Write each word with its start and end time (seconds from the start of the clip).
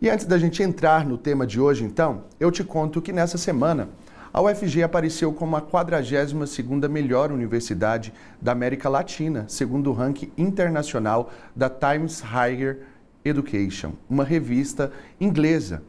E 0.00 0.08
antes 0.08 0.24
da 0.24 0.38
gente 0.38 0.62
entrar 0.62 1.04
no 1.04 1.18
tema 1.18 1.46
de 1.46 1.60
hoje, 1.60 1.84
então, 1.84 2.24
eu 2.38 2.50
te 2.50 2.64
conto 2.64 3.02
que 3.02 3.12
nessa 3.12 3.36
semana 3.36 3.90
a 4.38 4.40
UFG 4.40 4.84
apareceu 4.84 5.32
como 5.32 5.56
a 5.56 5.60
42ª 5.60 6.88
melhor 6.88 7.32
universidade 7.32 8.14
da 8.40 8.52
América 8.52 8.88
Latina, 8.88 9.44
segundo 9.48 9.90
o 9.90 9.92
ranking 9.92 10.30
internacional 10.38 11.32
da 11.56 11.68
Times 11.68 12.20
Higher 12.20 12.82
Education, 13.24 13.94
uma 14.08 14.22
revista 14.22 14.92
inglesa. 15.20 15.82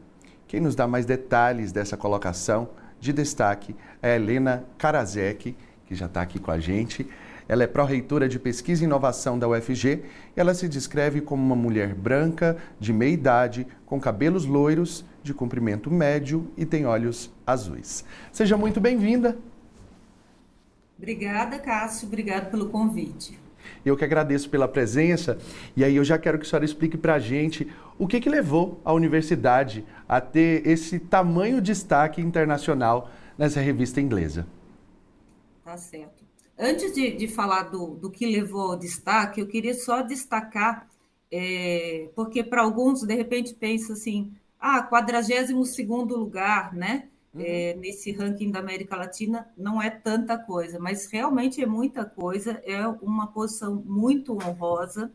Quem 0.47 0.59
nos 0.59 0.73
dá 0.73 0.87
mais 0.87 1.05
detalhes 1.05 1.71
dessa 1.71 1.95
colocação 1.95 2.69
de 2.99 3.13
destaque 3.13 3.75
é 4.01 4.13
a 4.13 4.15
Helena 4.15 4.65
Karasek, 4.79 5.55
que 5.85 5.93
já 5.93 6.07
está 6.07 6.23
aqui 6.23 6.39
com 6.39 6.49
a 6.49 6.57
gente. 6.57 7.07
Ela 7.47 7.65
é 7.65 7.67
pró-reitora 7.67 8.27
de 8.27 8.39
Pesquisa 8.39 8.83
e 8.83 8.85
Inovação 8.85 9.37
da 9.37 9.47
UFG 9.47 10.01
ela 10.35 10.55
se 10.55 10.67
descreve 10.67 11.21
como 11.21 11.43
uma 11.43 11.55
mulher 11.55 11.93
branca, 11.93 12.57
de 12.79 12.91
meia 12.93 13.13
idade, 13.13 13.67
com 13.85 13.99
cabelos 13.99 14.45
loiros, 14.45 15.05
de 15.23 15.33
comprimento 15.33 15.91
médio 15.91 16.51
e 16.57 16.65
tem 16.65 16.85
olhos 16.85 17.31
azuis. 17.45 18.03
Seja 18.31 18.57
muito 18.57 18.79
bem-vinda. 18.79 19.37
Obrigada, 20.97 21.57
Cássio. 21.59 22.07
Obrigado 22.07 22.51
pelo 22.51 22.69
convite. 22.69 23.39
Eu 23.85 23.95
que 23.95 24.03
agradeço 24.03 24.49
pela 24.49 24.67
presença 24.67 25.37
e 25.75 25.83
aí 25.83 25.95
eu 25.95 26.03
já 26.03 26.17
quero 26.17 26.37
que 26.37 26.45
a 26.45 26.49
senhora 26.49 26.65
explique 26.65 26.97
para 26.97 27.15
a 27.15 27.19
gente 27.19 27.67
o 27.97 28.07
que, 28.07 28.19
que 28.19 28.29
levou 28.29 28.79
a 28.83 28.93
universidade 28.93 29.85
a 30.07 30.19
ter 30.19 30.65
esse 30.67 30.99
tamanho 30.99 31.61
destaque 31.61 32.21
internacional 32.21 33.09
nessa 33.37 33.61
revista 33.61 34.01
inglesa. 34.01 34.45
Tá 35.63 35.77
certo. 35.77 36.23
Antes 36.57 36.93
de, 36.93 37.11
de 37.11 37.27
falar 37.27 37.63
do, 37.63 37.95
do 37.95 38.11
que 38.11 38.25
levou 38.25 38.71
ao 38.71 38.77
destaque, 38.77 39.39
eu 39.39 39.47
queria 39.47 39.73
só 39.73 40.01
destacar, 40.01 40.89
é, 41.31 42.09
porque 42.13 42.43
para 42.43 42.61
alguns, 42.61 43.03
de 43.03 43.15
repente, 43.15 43.53
pensa 43.53 43.93
assim, 43.93 44.33
ah, 44.59 44.83
42 44.83 45.79
lugar, 46.09 46.73
né? 46.73 47.07
Uhum. 47.33 47.41
É, 47.45 47.75
nesse 47.75 48.11
ranking 48.11 48.51
da 48.51 48.59
América 48.59 48.95
Latina 48.95 49.47
não 49.55 49.81
é 49.81 49.89
tanta 49.89 50.37
coisa, 50.37 50.79
mas 50.79 51.05
realmente 51.11 51.61
é 51.61 51.65
muita 51.65 52.03
coisa, 52.03 52.61
é 52.65 52.87
uma 52.87 53.27
posição 53.27 53.75
muito 53.85 54.33
honrosa 54.33 55.11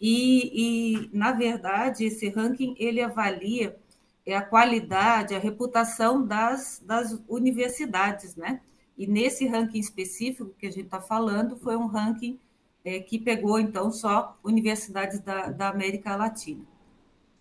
e, 0.00 1.06
e 1.06 1.10
na 1.16 1.32
verdade, 1.32 2.04
esse 2.04 2.28
ranking 2.28 2.74
ele 2.78 3.00
avalia 3.00 3.78
é 4.26 4.34
a 4.36 4.42
qualidade, 4.42 5.34
a 5.34 5.38
reputação 5.38 6.26
das, 6.26 6.82
das 6.84 7.22
universidades, 7.28 8.34
né? 8.36 8.60
E 8.96 9.06
nesse 9.06 9.46
ranking 9.46 9.78
específico 9.78 10.54
que 10.58 10.66
a 10.66 10.70
gente 10.70 10.86
está 10.86 11.00
falando, 11.00 11.56
foi 11.56 11.76
um 11.76 11.86
ranking 11.86 12.38
é, 12.84 13.00
que 13.00 13.18
pegou, 13.18 13.58
então, 13.58 13.90
só 13.90 14.38
universidades 14.42 15.20
da, 15.20 15.50
da, 15.50 15.68
América 15.68 16.16
Latina. 16.16 16.64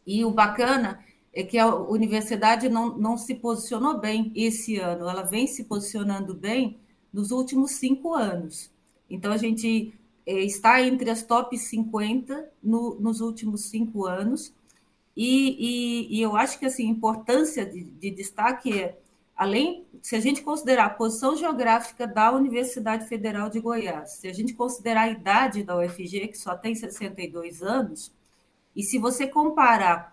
E 0.05 0.25
o 0.25 0.31
bacana 0.31 0.99
é 1.33 1.43
que 1.43 1.57
a 1.57 1.73
universidade 1.73 2.69
não, 2.69 2.97
não 2.97 3.17
se 3.17 3.35
posicionou 3.35 3.99
bem 3.99 4.31
esse 4.35 4.77
ano, 4.77 5.09
ela 5.09 5.23
vem 5.23 5.47
se 5.47 5.63
posicionando 5.63 6.33
bem 6.35 6.77
nos 7.11 7.31
últimos 7.31 7.71
cinco 7.71 8.13
anos. 8.13 8.71
Então, 9.09 9.31
a 9.31 9.37
gente 9.37 9.93
é, 10.25 10.39
está 10.39 10.81
entre 10.81 11.09
as 11.09 11.23
top 11.23 11.57
50 11.57 12.49
no, 12.61 12.95
nos 12.99 13.21
últimos 13.21 13.65
cinco 13.65 14.05
anos. 14.05 14.53
E, 15.15 16.07
e, 16.09 16.17
e, 16.17 16.21
eu 16.21 16.35
acho 16.35 16.57
que 16.57 16.65
assim, 16.65 16.87
a 16.87 16.91
importância 16.91 17.65
de, 17.65 17.83
de 17.83 18.09
destaque 18.11 18.79
é 18.79 18.97
além, 19.35 19.85
se 20.01 20.15
a 20.15 20.19
gente 20.19 20.41
considerar 20.41 20.85
a 20.85 20.89
posição 20.89 21.35
geográfica 21.35 22.07
da 22.07 22.31
Universidade 22.31 23.07
Federal 23.07 23.49
de 23.49 23.59
Goiás, 23.59 24.13
se 24.13 24.27
a 24.27 24.33
gente 24.33 24.53
considerar 24.53 25.01
a 25.01 25.09
idade 25.09 25.63
da 25.63 25.77
UFG, 25.77 26.27
que 26.29 26.37
só 26.37 26.55
tem 26.55 26.75
62 26.75 27.61
anos, 27.61 28.11
e 28.75 28.83
se 28.83 28.97
você 28.97 29.27
comparar 29.27 30.12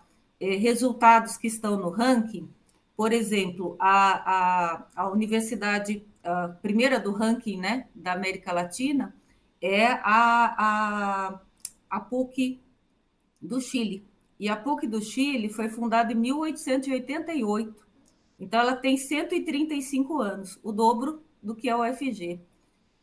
resultados 0.57 1.37
que 1.37 1.47
estão 1.47 1.77
no 1.77 1.89
ranking, 1.89 2.49
por 2.95 3.13
exemplo, 3.13 3.75
a, 3.79 4.31
a, 4.35 4.87
a 4.95 5.09
universidade 5.09 6.03
a 6.23 6.49
primeira 6.49 6.99
do 6.99 7.11
ranking 7.11 7.57
né, 7.57 7.87
da 7.95 8.13
América 8.13 8.51
Latina 8.51 9.15
é 9.59 9.87
a, 9.87 9.99
a, 10.03 11.39
a 11.89 11.99
PUC 11.99 12.59
do 13.41 13.59
Chile. 13.59 14.05
E 14.39 14.47
a 14.49 14.55
PUC 14.55 14.87
do 14.87 15.01
Chile 15.01 15.49
foi 15.49 15.69
fundada 15.69 16.13
em 16.13 16.15
1888 16.15 17.81
então, 18.41 18.59
ela 18.59 18.75
tem 18.75 18.97
135 18.97 20.19
anos, 20.19 20.59
o 20.63 20.71
dobro 20.71 21.21
do 21.43 21.55
que 21.55 21.69
a 21.69 21.77
UFG. 21.77 22.39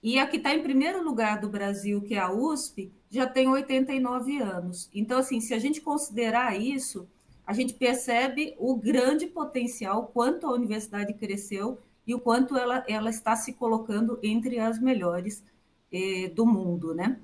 E 0.03 0.19
a 0.19 0.27
que 0.27 0.37
está 0.37 0.53
em 0.53 0.65
primeiro 0.65 1.03
lugar 1.03 1.41
do 1.41 1.49
Brasil, 1.49 2.03
que 2.03 2.15
é 2.15 2.19
a 2.19 2.33
USP, 2.33 2.91
já 3.09 3.25
tem 3.25 3.49
89 3.49 4.43
anos. 4.43 4.91
Então, 4.93 5.21
assim, 5.21 5.41
se 5.41 5.55
a 5.55 5.59
gente 5.61 5.81
considerar 5.81 6.61
isso, 6.61 7.09
a 7.49 7.55
gente 7.55 7.73
percebe 7.73 8.55
o 8.59 8.77
grande 8.77 9.27
potencial, 9.27 10.11
quanto 10.13 10.47
a 10.47 10.53
universidade 10.53 11.15
cresceu 11.15 11.79
e 12.07 12.15
o 12.15 12.21
quanto 12.21 12.59
ela, 12.59 12.85
ela 12.87 13.09
está 13.09 13.35
se 13.37 13.55
colocando 13.55 14.19
entre 14.23 14.59
as 14.59 14.79
melhores 14.79 15.43
eh, 15.91 16.31
do 16.37 16.45
mundo, 16.45 16.95
né? 16.95 17.17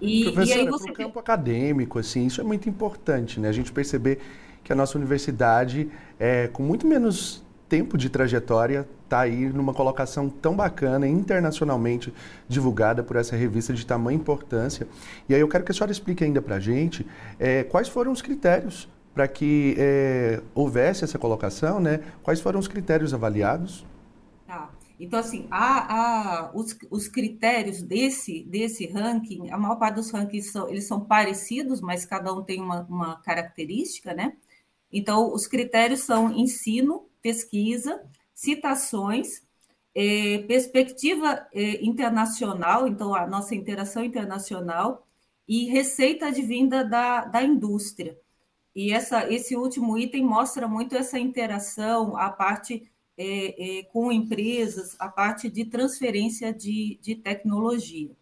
E, 0.00 0.30
e 0.32 0.52
aí 0.52 0.68
você... 0.68 0.92
campo 0.92 1.18
acadêmico, 1.18 1.98
assim, 1.98 2.24
isso 2.24 2.40
é 2.40 2.44
muito 2.44 2.68
importante, 2.68 3.40
né? 3.40 3.48
A 3.48 3.52
gente 3.52 3.72
perceber 3.72 4.20
que 4.62 4.72
a 4.72 4.76
nossa 4.76 4.96
universidade, 4.96 5.90
é, 6.20 6.46
com 6.46 6.62
muito 6.62 6.86
menos 6.86 7.44
tempo 7.68 7.98
de 7.98 8.08
trajetória, 8.08 8.88
está 9.02 9.22
aí 9.22 9.48
numa 9.48 9.74
colocação 9.74 10.30
tão 10.30 10.54
bacana, 10.54 11.08
internacionalmente 11.08 12.14
divulgada 12.46 13.02
por 13.02 13.16
essa 13.16 13.34
revista 13.34 13.74
de 13.74 13.84
tamanha 13.84 14.16
importância. 14.16 14.86
E 15.28 15.34
aí 15.34 15.40
eu 15.40 15.48
quero 15.48 15.64
que 15.64 15.72
a 15.72 15.74
senhora 15.74 15.90
explique 15.90 16.22
ainda 16.22 16.40
para 16.40 16.56
a 16.56 16.60
gente 16.60 17.04
é, 17.40 17.64
quais 17.64 17.88
foram 17.88 18.12
os 18.12 18.22
critérios 18.22 18.88
para 19.18 19.26
que 19.26 19.74
é, 19.76 20.40
houvesse 20.54 21.02
essa 21.02 21.18
colocação, 21.18 21.80
né? 21.80 21.98
Quais 22.22 22.40
foram 22.40 22.60
os 22.60 22.68
critérios 22.68 23.12
avaliados? 23.12 23.84
Tá. 24.46 24.70
Então, 25.00 25.18
assim, 25.18 25.48
os, 26.54 26.78
os, 26.88 27.08
critérios 27.08 27.82
desse, 27.82 28.44
desse 28.44 28.86
ranking, 28.86 29.50
a 29.50 29.58
maior 29.58 29.74
parte 29.74 29.96
dos 29.96 30.12
rankings 30.12 30.52
são, 30.52 30.68
eles 30.68 30.86
são 30.86 31.00
parecidos, 31.00 31.80
mas 31.80 32.06
cada 32.06 32.32
um 32.32 32.44
tem 32.44 32.60
uma, 32.60 32.82
uma 32.82 33.16
característica, 33.22 34.14
né? 34.14 34.36
Então, 34.92 35.34
os 35.34 35.48
critérios 35.48 36.02
são 36.02 36.30
ensino, 36.30 37.08
pesquisa, 37.20 38.00
citações, 38.32 39.42
é, 39.96 40.44
perspectiva 40.46 41.44
é, 41.52 41.84
internacional, 41.84 42.86
então 42.86 43.12
a 43.16 43.26
nossa 43.26 43.52
interação 43.52 44.04
internacional, 44.04 45.04
e 45.48 45.64
receita 45.64 46.26
advinda 46.26 46.84
da, 46.84 47.24
da 47.24 47.42
indústria. 47.42 48.16
E 48.78 48.92
essa, 48.92 49.28
esse 49.28 49.56
último 49.56 49.98
item 49.98 50.24
mostra 50.24 50.68
muito 50.68 50.94
essa 50.94 51.18
interação, 51.18 52.16
a 52.16 52.30
parte 52.30 52.88
é, 53.16 53.80
é 53.80 53.82
com 53.82 54.12
empresas, 54.12 54.94
a 55.00 55.08
parte 55.08 55.50
de 55.50 55.64
transferência 55.64 56.54
de, 56.54 56.96
de 57.02 57.16
tecnologia. 57.16 58.12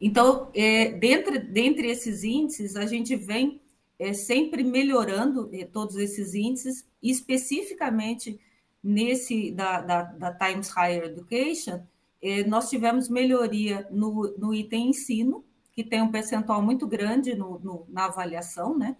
Então, 0.00 0.50
é, 0.54 0.90
dentre, 0.92 1.38
dentre 1.38 1.86
esses 1.90 2.24
índices, 2.24 2.76
a 2.76 2.86
gente 2.86 3.14
vem 3.14 3.60
é, 3.98 4.14
sempre 4.14 4.64
melhorando 4.64 5.50
é, 5.52 5.66
todos 5.66 5.96
esses 5.96 6.32
índices, 6.32 6.86
especificamente 7.02 8.40
nesse 8.82 9.50
da, 9.50 9.82
da, 9.82 10.02
da 10.02 10.32
Times 10.32 10.70
Higher 10.70 11.04
Education, 11.04 11.82
é, 12.22 12.42
nós 12.44 12.70
tivemos 12.70 13.10
melhoria 13.10 13.86
no, 13.90 14.34
no 14.38 14.54
item 14.54 14.88
ensino, 14.88 15.44
que 15.72 15.84
tem 15.84 16.00
um 16.00 16.10
percentual 16.10 16.62
muito 16.62 16.86
grande 16.86 17.34
no, 17.34 17.58
no, 17.58 17.86
na 17.90 18.06
avaliação, 18.06 18.78
né? 18.78 18.96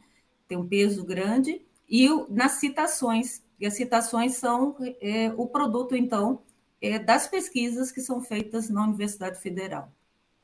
Tem 0.48 0.56
um 0.56 0.66
peso 0.66 1.04
grande, 1.04 1.62
e 1.88 2.08
nas 2.28 2.52
citações, 2.52 3.43
e 3.58 3.66
as 3.66 3.75
citações 3.75 4.37
são 4.37 4.76
é, 5.00 5.32
o 5.37 5.46
produto, 5.46 5.96
então, 5.96 6.43
é, 6.81 6.98
das 6.98 7.26
pesquisas 7.26 7.90
que 7.90 8.00
são 8.00 8.20
feitas 8.20 8.69
na 8.69 8.84
Universidade 8.84 9.40
Federal. 9.40 9.90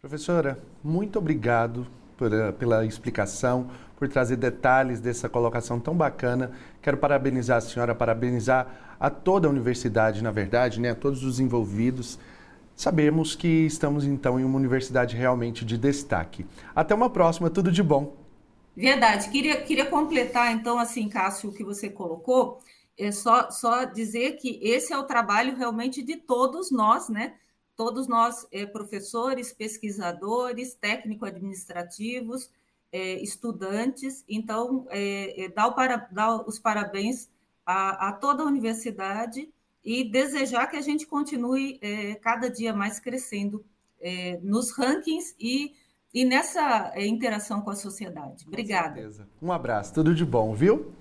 Professora, 0.01 0.59
muito 0.83 1.19
obrigado 1.19 1.87
por, 2.17 2.33
eh, 2.33 2.53
pela 2.53 2.85
explicação, 2.85 3.69
por 3.97 4.09
trazer 4.09 4.37
detalhes 4.37 5.01
dessa 5.01 5.29
colocação 5.29 5.79
tão 5.79 5.97
bacana. 5.97 6.51
Quero 6.81 6.97
parabenizar 6.97 7.59
a 7.59 7.61
senhora, 7.61 7.95
parabenizar 7.95 8.97
a 8.99 9.11
toda 9.11 9.47
a 9.47 9.51
universidade, 9.51 10.23
na 10.23 10.31
verdade, 10.31 10.81
né, 10.81 10.91
a 10.91 10.95
todos 10.95 11.23
os 11.25 11.39
envolvidos. 11.39 12.19
Sabemos 12.75 13.37
que 13.37 13.47
estamos 13.67 14.05
então 14.05 14.41
em 14.41 14.45
uma 14.45 14.57
universidade 14.57 15.17
realmente 15.17 15.65
de 15.65 15.77
destaque. 15.77 16.47
Até 16.75 16.95
uma 16.95 17.11
próxima, 17.11 17.51
tudo 17.51 17.71
de 17.71 17.83
bom. 17.83 18.22
Verdade. 18.77 19.31
Queria, 19.31 19.63
queria 19.63 19.87
completar, 19.87 20.53
então, 20.53 20.79
assim, 20.79 21.09
Cássio, 21.09 21.51
o 21.51 21.53
que 21.53 21.63
você 21.63 21.91
colocou, 21.91 22.59
é 22.99 23.13
só, 23.13 23.51
só 23.51 23.85
dizer 23.85 24.37
que 24.37 24.59
esse 24.63 24.93
é 24.93 24.99
o 24.99 25.05
trabalho 25.05 25.57
realmente 25.57 26.03
de 26.03 26.17
todos 26.17 26.71
nós, 26.71 27.09
né? 27.09 27.37
Todos 27.77 28.07
nós, 28.07 28.47
é, 28.53 28.65
professores, 28.67 29.53
pesquisadores, 29.53 30.75
técnico-administrativos, 30.75 32.51
é, 32.91 33.15
estudantes. 33.23 34.25
Então, 34.29 34.87
é, 34.91 35.45
é 35.45 35.49
dá, 35.49 35.71
para, 35.71 35.97
dá 36.11 36.37
os 36.37 36.59
parabéns 36.59 37.31
a, 37.65 38.09
a, 38.09 38.13
toda 38.13 38.43
a 38.43 38.47
universidade 38.47 39.49
e 39.85 40.05
desejar 40.05 40.67
que 40.69 40.77
a 40.77 40.83
gente 40.83 41.07
continue 41.07 41.79
é, 41.83 42.15
cada 42.17 42.49
dia 42.49 42.73
mais 42.73 43.01
crescendo 43.01 43.65
é, 44.01 44.39
nos 44.43 44.71
rankings 44.73 45.35
e 45.39 45.75
e 46.15 46.25
nessa 46.25 46.93
eh, 46.95 47.07
interação 47.07 47.61
com 47.63 47.71
a 47.71 47.75
sociedade. 47.75 48.45
Obrigada. 48.47 49.11
Um 49.41 49.51
abraço, 49.51 49.95
tudo 49.95 50.15
de 50.15 50.25
bom, 50.25 50.55
viu? 50.55 50.93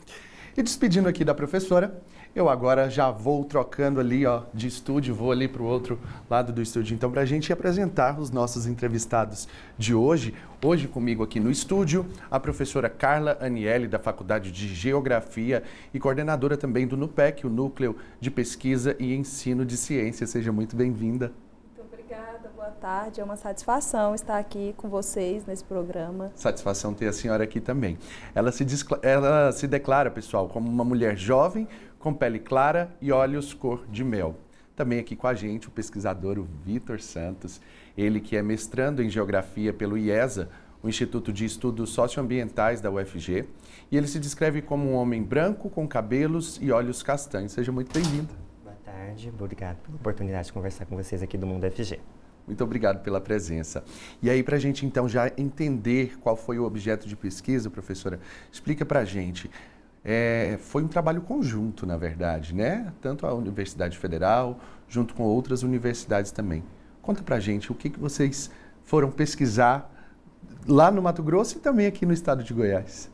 E 0.56 0.62
despedindo 0.62 1.08
aqui 1.08 1.24
da 1.24 1.34
professora, 1.34 2.02
eu 2.34 2.50
agora 2.50 2.90
já 2.90 3.10
vou 3.12 3.44
trocando 3.44 4.00
ali 4.00 4.26
ó, 4.26 4.44
de 4.54 4.68
estúdio, 4.68 5.16
vou 5.16 5.32
ali 5.32 5.48
para 5.48 5.62
o 5.62 5.66
outro 5.66 6.00
lado 6.30 6.54
do 6.54 6.62
estúdio, 6.62 6.94
então, 6.94 7.12
para 7.12 7.22
a 7.22 7.26
gente 7.26 7.52
apresentar 7.52 8.20
os 8.20 8.32
nossos 8.32 8.66
entrevistados 8.66 9.48
de 9.78 9.94
hoje. 9.94 10.34
Hoje 10.64 10.88
comigo 10.88 11.24
aqui 11.24 11.40
no 11.40 11.52
estúdio, 11.52 12.06
a 12.30 12.40
professora 12.40 12.90
Carla 12.90 13.38
Aniele, 13.42 13.88
da 13.88 14.00
Faculdade 14.00 14.52
de 14.52 14.74
Geografia 14.74 15.64
e 15.94 16.00
coordenadora 16.00 16.56
também 16.56 16.88
do 16.88 16.96
NUPEC, 16.96 17.46
o 17.46 17.50
Núcleo 17.50 17.96
de 18.20 18.32
Pesquisa 18.32 18.96
e 19.00 19.14
Ensino 19.14 19.66
de 19.66 19.76
Ciência. 19.76 20.28
Seja 20.28 20.52
muito 20.52 20.76
bem-vinda 20.76 21.34
tarde, 22.82 23.22
é 23.22 23.24
uma 23.24 23.38
satisfação 23.38 24.14
estar 24.14 24.38
aqui 24.38 24.74
com 24.76 24.90
vocês 24.90 25.46
nesse 25.46 25.64
programa. 25.64 26.30
Satisfação 26.36 26.94
ter 26.94 27.08
a 27.08 27.14
senhora 27.14 27.46
aqui 27.46 27.62
também. 27.62 27.98
Ela 28.36 28.52
se, 28.52 28.66
ela 29.02 29.52
se 29.54 29.66
declara, 29.66 30.12
pessoal, 30.12 30.50
como 30.50 30.70
uma 30.70 30.84
mulher 30.84 31.16
jovem, 31.16 31.68
com 32.00 32.14
pele 32.14 32.40
clara 32.40 32.92
e 33.00 33.14
olhos 33.14 33.54
cor 33.54 33.86
de 33.88 34.04
mel. 34.04 34.36
Também 34.76 35.00
aqui 35.00 35.16
com 35.16 35.28
a 35.28 35.34
gente 35.34 35.70
o 35.70 35.72
pesquisador 35.72 36.38
o 36.38 36.48
Vitor 36.66 37.00
Santos, 37.00 37.62
ele 37.98 38.20
que 38.20 38.36
é 38.36 38.42
mestrando 38.42 39.02
em 39.02 39.10
Geografia 39.10 39.72
pelo 39.72 39.98
IESA, 39.98 40.50
o 40.84 40.90
Instituto 40.90 41.32
de 41.32 41.46
Estudos 41.46 41.92
Socioambientais 41.92 42.82
da 42.82 42.92
UFG, 42.92 43.48
e 43.92 43.98
ele 43.98 44.08
se 44.08 44.20
descreve 44.20 44.62
como 44.62 44.90
um 44.90 44.96
homem 44.96 45.24
branco 45.24 45.70
com 45.70 45.88
cabelos 45.88 46.60
e 46.62 46.72
olhos 46.72 47.04
castanhos. 47.04 47.52
Seja 47.52 47.72
muito 47.72 47.94
bem-vindo. 47.94 48.51
Boa 48.92 49.06
tarde, 49.06 49.32
obrigado 49.40 49.78
pela 49.78 49.96
oportunidade 49.96 50.48
de 50.48 50.54
conversar 50.54 50.86
com 50.86 50.96
vocês 50.98 51.24
aqui 51.24 51.38
do 51.38 51.48
Mundo 51.48 51.66
UFG. 51.66 52.00
Muito 52.46 52.62
obrigado 52.64 53.02
pela 53.02 53.22
presença. 53.22 53.84
E 54.22 54.30
aí, 54.30 54.44
para 54.44 54.58
a 54.58 54.60
gente 54.60 54.86
então 54.86 55.08
já 55.08 55.32
entender 55.38 56.18
qual 56.20 56.36
foi 56.36 56.60
o 56.60 56.66
objeto 56.66 57.08
de 57.08 57.16
pesquisa, 57.16 57.70
professora, 57.70 58.20
explica 58.52 58.86
para 58.86 59.00
a 59.00 59.06
gente. 59.06 59.50
É, 60.04 60.58
foi 60.60 60.84
um 60.84 60.88
trabalho 60.88 61.22
conjunto, 61.22 61.86
na 61.86 61.96
verdade, 61.96 62.54
né? 62.54 62.92
Tanto 63.02 63.26
a 63.26 63.34
Universidade 63.34 63.98
Federal, 63.98 64.60
junto 64.90 65.14
com 65.14 65.24
outras 65.24 65.64
universidades 65.64 66.32
também. 66.32 66.64
Conta 67.02 67.24
para 67.24 67.38
a 67.38 67.40
gente 67.40 67.72
o 67.72 67.76
que, 67.76 67.90
que 67.90 68.00
vocês 68.00 68.52
foram 68.84 69.10
pesquisar 69.10 69.90
lá 70.68 70.92
no 70.92 71.02
Mato 71.02 71.24
Grosso 71.24 71.58
e 71.58 71.62
também 71.62 71.88
aqui 71.88 72.06
no 72.06 72.14
estado 72.14 72.44
de 72.44 72.54
Goiás. 72.54 73.10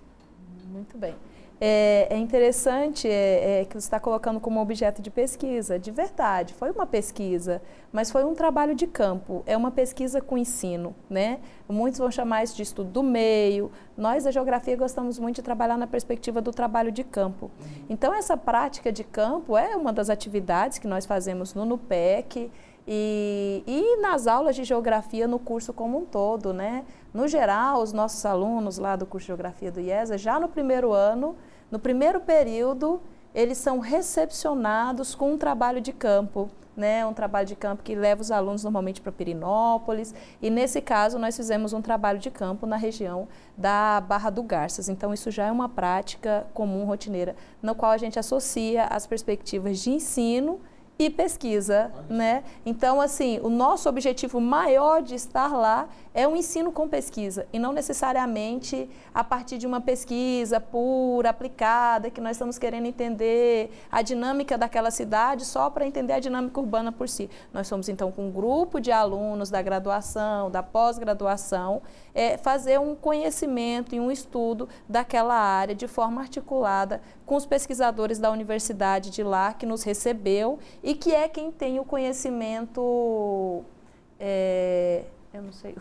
Muito 0.71 0.97
bem 0.97 1.26
é, 1.59 2.07
é 2.11 2.17
interessante 2.17 3.07
é, 3.07 3.61
é, 3.61 3.65
que 3.65 3.73
você 3.73 3.85
está 3.85 3.99
colocando 3.99 4.39
como 4.39 4.61
objeto 4.61 5.01
de 5.01 5.09
pesquisa. 5.09 5.79
De 5.79 5.89
verdade, 5.89 6.53
foi 6.53 6.69
uma 6.69 6.85
pesquisa, 6.85 7.61
mas 7.91 8.11
foi 8.11 8.23
um 8.23 8.35
trabalho 8.35 8.75
de 8.75 8.85
campo. 8.85 9.43
É 9.45 9.57
uma 9.57 9.71
pesquisa 9.71 10.21
com 10.21 10.37
ensino, 10.37 10.95
né? 11.09 11.39
Muitos 11.67 11.99
vão 11.99 12.11
chamar 12.11 12.43
isso 12.43 12.55
de 12.55 12.61
estudo 12.61 12.91
do 12.91 13.03
meio. 13.03 13.71
Nós, 13.97 14.25
da 14.25 14.31
geografia, 14.31 14.77
gostamos 14.77 15.17
muito 15.17 15.37
de 15.37 15.41
trabalhar 15.41 15.77
na 15.77 15.87
perspectiva 15.87 16.41
do 16.41 16.51
trabalho 16.51 16.91
de 16.91 17.03
campo. 17.03 17.49
Então, 17.89 18.13
essa 18.13 18.37
prática 18.37 18.91
de 18.91 19.03
campo 19.03 19.57
é 19.57 19.75
uma 19.75 19.91
das 19.91 20.09
atividades 20.11 20.77
que 20.77 20.87
nós 20.87 21.05
fazemos 21.05 21.55
no 21.55 21.65
NUPEC. 21.65 22.51
E, 22.89 23.63
e, 23.67 23.97
nas 24.01 24.27
aulas 24.27 24.55
de 24.55 24.63
geografia 24.63 25.27
no 25.27 25.37
curso 25.37 25.73
como 25.73 25.97
um 25.97 26.05
todo, 26.05 26.53
né? 26.53 26.85
No 27.13 27.27
geral, 27.27 27.81
os 27.81 27.91
nossos 27.91 28.25
alunos 28.25 28.77
lá 28.77 28.95
do 28.95 29.05
curso 29.05 29.25
de 29.25 29.27
geografia 29.27 29.69
do 29.69 29.81
IESA, 29.81 30.17
já 30.17 30.39
no 30.39 30.47
primeiro 30.47 30.93
ano, 30.93 31.35
no 31.71 31.79
primeiro 31.79 32.21
período, 32.21 33.01
eles 33.33 33.57
são 33.57 33.79
recepcionados 33.79 35.13
com 35.13 35.33
um 35.33 35.37
trabalho 35.37 35.81
de 35.81 35.91
campo, 35.91 36.49
né? 36.75 37.05
Um 37.05 37.13
trabalho 37.13 37.47
de 37.47 37.55
campo 37.55 37.83
que 37.83 37.95
leva 37.95 38.21
os 38.21 38.31
alunos 38.31 38.63
normalmente 38.63 39.01
para 39.01 39.11
Pirinópolis. 39.11 40.13
E 40.41 40.49
nesse 40.49 40.79
caso, 40.79 41.19
nós 41.19 41.35
fizemos 41.35 41.73
um 41.73 41.81
trabalho 41.81 42.19
de 42.19 42.31
campo 42.31 42.65
na 42.65 42.77
região 42.77 43.27
da 43.57 43.99
Barra 43.99 44.29
do 44.29 44.43
Garças. 44.43 44.87
Então, 44.87 45.13
isso 45.13 45.29
já 45.29 45.45
é 45.45 45.51
uma 45.51 45.67
prática 45.67 46.47
comum, 46.53 46.85
rotineira, 46.85 47.35
no 47.61 47.75
qual 47.75 47.91
a 47.91 47.97
gente 47.97 48.17
associa 48.17 48.85
as 48.85 49.05
perspectivas 49.05 49.79
de 49.79 49.91
ensino 49.91 50.59
e 50.99 51.09
pesquisa, 51.09 51.91
né? 52.09 52.43
Então, 52.65 52.99
assim, 52.99 53.39
o 53.43 53.49
nosso 53.49 53.87
objetivo 53.87 54.41
maior 54.41 55.01
de 55.01 55.13
estar 55.13 55.55
lá 55.55 55.87
é 56.13 56.27
o 56.27 56.35
ensino 56.35 56.71
com 56.71 56.87
pesquisa 56.87 57.45
e 57.53 57.59
não 57.59 57.71
necessariamente 57.71 58.89
a 59.13 59.23
partir 59.23 59.59
de 59.59 59.67
uma 59.67 59.79
pesquisa 59.79 60.59
pura, 60.59 61.29
aplicada, 61.29 62.09
que 62.09 62.19
nós 62.19 62.31
estamos 62.31 62.57
querendo 62.57 62.87
entender 62.87 63.69
a 63.91 64.01
dinâmica 64.01 64.57
daquela 64.57 64.89
cidade 64.89 65.45
só 65.45 65.69
para 65.69 65.85
entender 65.85 66.13
a 66.13 66.19
dinâmica 66.19 66.59
urbana 66.59 66.91
por 66.91 67.07
si. 67.07 67.29
Nós 67.53 67.67
somos, 67.67 67.87
então, 67.87 68.11
com 68.11 68.29
um 68.29 68.31
grupo 68.31 68.79
de 68.81 68.91
alunos 68.91 69.51
da 69.51 69.61
graduação, 69.61 70.49
da 70.49 70.63
pós-graduação, 70.63 71.83
é, 72.15 72.37
fazer 72.37 72.79
um 72.79 72.95
conhecimento 72.95 73.93
e 73.93 73.99
um 73.99 74.09
estudo 74.09 74.67
daquela 74.89 75.35
área 75.35 75.75
de 75.75 75.87
forma 75.87 76.21
articulada 76.21 76.99
com 77.27 77.35
os 77.35 77.45
pesquisadores 77.45 78.17
da 78.17 78.31
universidade 78.31 79.11
de 79.11 79.21
lá 79.21 79.53
que 79.53 79.65
nos 79.65 79.83
recebeu 79.83 80.57
e 80.81 80.95
que 80.95 81.13
é 81.13 81.27
quem 81.27 81.51
tem 81.51 81.77
o 81.77 81.83
conhecimento. 81.83 83.63
É, 84.19 85.03
eu 85.37 85.43
não 85.43 85.51
sei, 85.51 85.75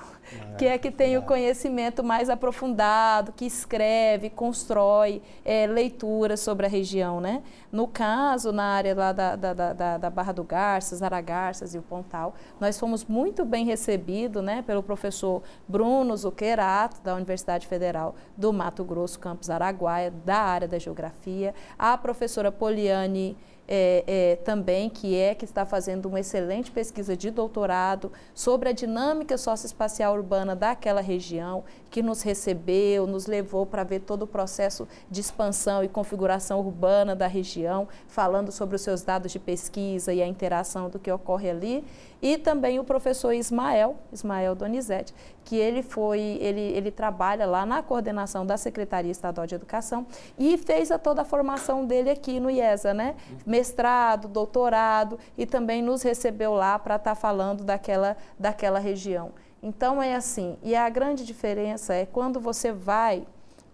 que 0.58 0.66
é 0.66 0.76
que 0.76 0.90
tem 0.90 1.16
o 1.16 1.22
conhecimento 1.22 2.04
mais 2.04 2.28
aprofundado, 2.28 3.32
que 3.32 3.46
escreve, 3.46 4.28
constrói 4.28 5.22
é, 5.44 5.66
leituras 5.66 6.40
sobre 6.40 6.66
a 6.66 6.68
região, 6.68 7.20
né? 7.20 7.42
No 7.72 7.88
caso, 7.88 8.52
na 8.52 8.64
área 8.64 8.94
lá 8.94 9.12
da, 9.12 9.34
da, 9.34 9.54
da, 9.54 9.98
da 9.98 10.10
Barra 10.10 10.32
do 10.32 10.44
Garças, 10.44 11.02
Aragarças 11.02 11.74
e 11.74 11.78
o 11.78 11.82
Pontal, 11.82 12.34
nós 12.60 12.78
fomos 12.78 13.04
muito 13.04 13.44
bem 13.44 13.64
recebidos, 13.64 14.44
né, 14.44 14.62
pelo 14.62 14.82
professor 14.82 15.42
Bruno 15.66 16.14
Zuquerato, 16.16 17.00
da 17.00 17.14
Universidade 17.14 17.66
Federal 17.66 18.14
do 18.36 18.52
Mato 18.52 18.84
Grosso, 18.84 19.18
campus 19.18 19.48
Araguaia, 19.48 20.12
da 20.24 20.38
área 20.38 20.68
da 20.68 20.78
Geografia, 20.78 21.54
a 21.78 21.96
professora 21.96 22.52
Poliane 22.52 23.36
é, 23.68 24.04
é, 24.06 24.36
também, 24.36 24.88
que 24.88 25.16
é 25.16 25.34
que 25.34 25.44
está 25.44 25.64
fazendo 25.66 26.06
uma 26.06 26.20
excelente 26.20 26.70
pesquisa 26.70 27.16
de 27.16 27.30
doutorado 27.30 28.12
sobre 28.34 28.68
a 28.68 28.72
dinâmica 28.72 29.36
socioespacial 29.36 30.14
urbana 30.14 30.54
daquela 30.54 31.00
região, 31.00 31.64
que 31.90 32.02
nos 32.02 32.22
recebeu, 32.22 33.06
nos 33.06 33.26
levou 33.26 33.66
para 33.66 33.82
ver 33.82 34.00
todo 34.00 34.22
o 34.22 34.26
processo 34.26 34.86
de 35.10 35.20
expansão 35.20 35.82
e 35.82 35.88
configuração 35.88 36.60
urbana 36.60 37.16
da 37.16 37.26
região, 37.26 37.88
falando 38.06 38.52
sobre 38.52 38.76
os 38.76 38.82
seus 38.82 39.02
dados 39.02 39.32
de 39.32 39.38
pesquisa 39.38 40.12
e 40.12 40.22
a 40.22 40.26
interação 40.26 40.88
do 40.88 40.98
que 40.98 41.10
ocorre 41.10 41.50
ali 41.50 41.84
e 42.20 42.38
também 42.38 42.78
o 42.78 42.84
professor 42.84 43.32
Ismael, 43.32 43.96
Ismael 44.12 44.54
Donizete, 44.54 45.14
que 45.44 45.56
ele 45.56 45.82
foi, 45.82 46.20
ele, 46.40 46.60
ele 46.60 46.90
trabalha 46.90 47.46
lá 47.46 47.64
na 47.64 47.82
coordenação 47.82 48.44
da 48.44 48.56
Secretaria 48.56 49.12
Estadual 49.12 49.46
de 49.46 49.54
Educação 49.54 50.06
e 50.38 50.56
fez 50.56 50.90
a 50.90 50.98
toda 50.98 51.22
a 51.22 51.24
formação 51.24 51.84
dele 51.84 52.10
aqui 52.10 52.40
no 52.40 52.50
IESA, 52.50 52.92
né? 52.92 53.14
Mestrado, 53.44 54.28
doutorado 54.28 55.18
e 55.36 55.46
também 55.46 55.82
nos 55.82 56.02
recebeu 56.02 56.54
lá 56.54 56.78
para 56.78 56.96
estar 56.96 57.10
tá 57.10 57.14
falando 57.14 57.64
daquela, 57.64 58.16
daquela 58.38 58.78
região. 58.78 59.32
Então 59.62 60.02
é 60.02 60.14
assim, 60.14 60.56
e 60.62 60.74
a 60.74 60.88
grande 60.88 61.24
diferença 61.24 61.94
é 61.94 62.06
quando 62.06 62.40
você 62.40 62.72
vai 62.72 63.26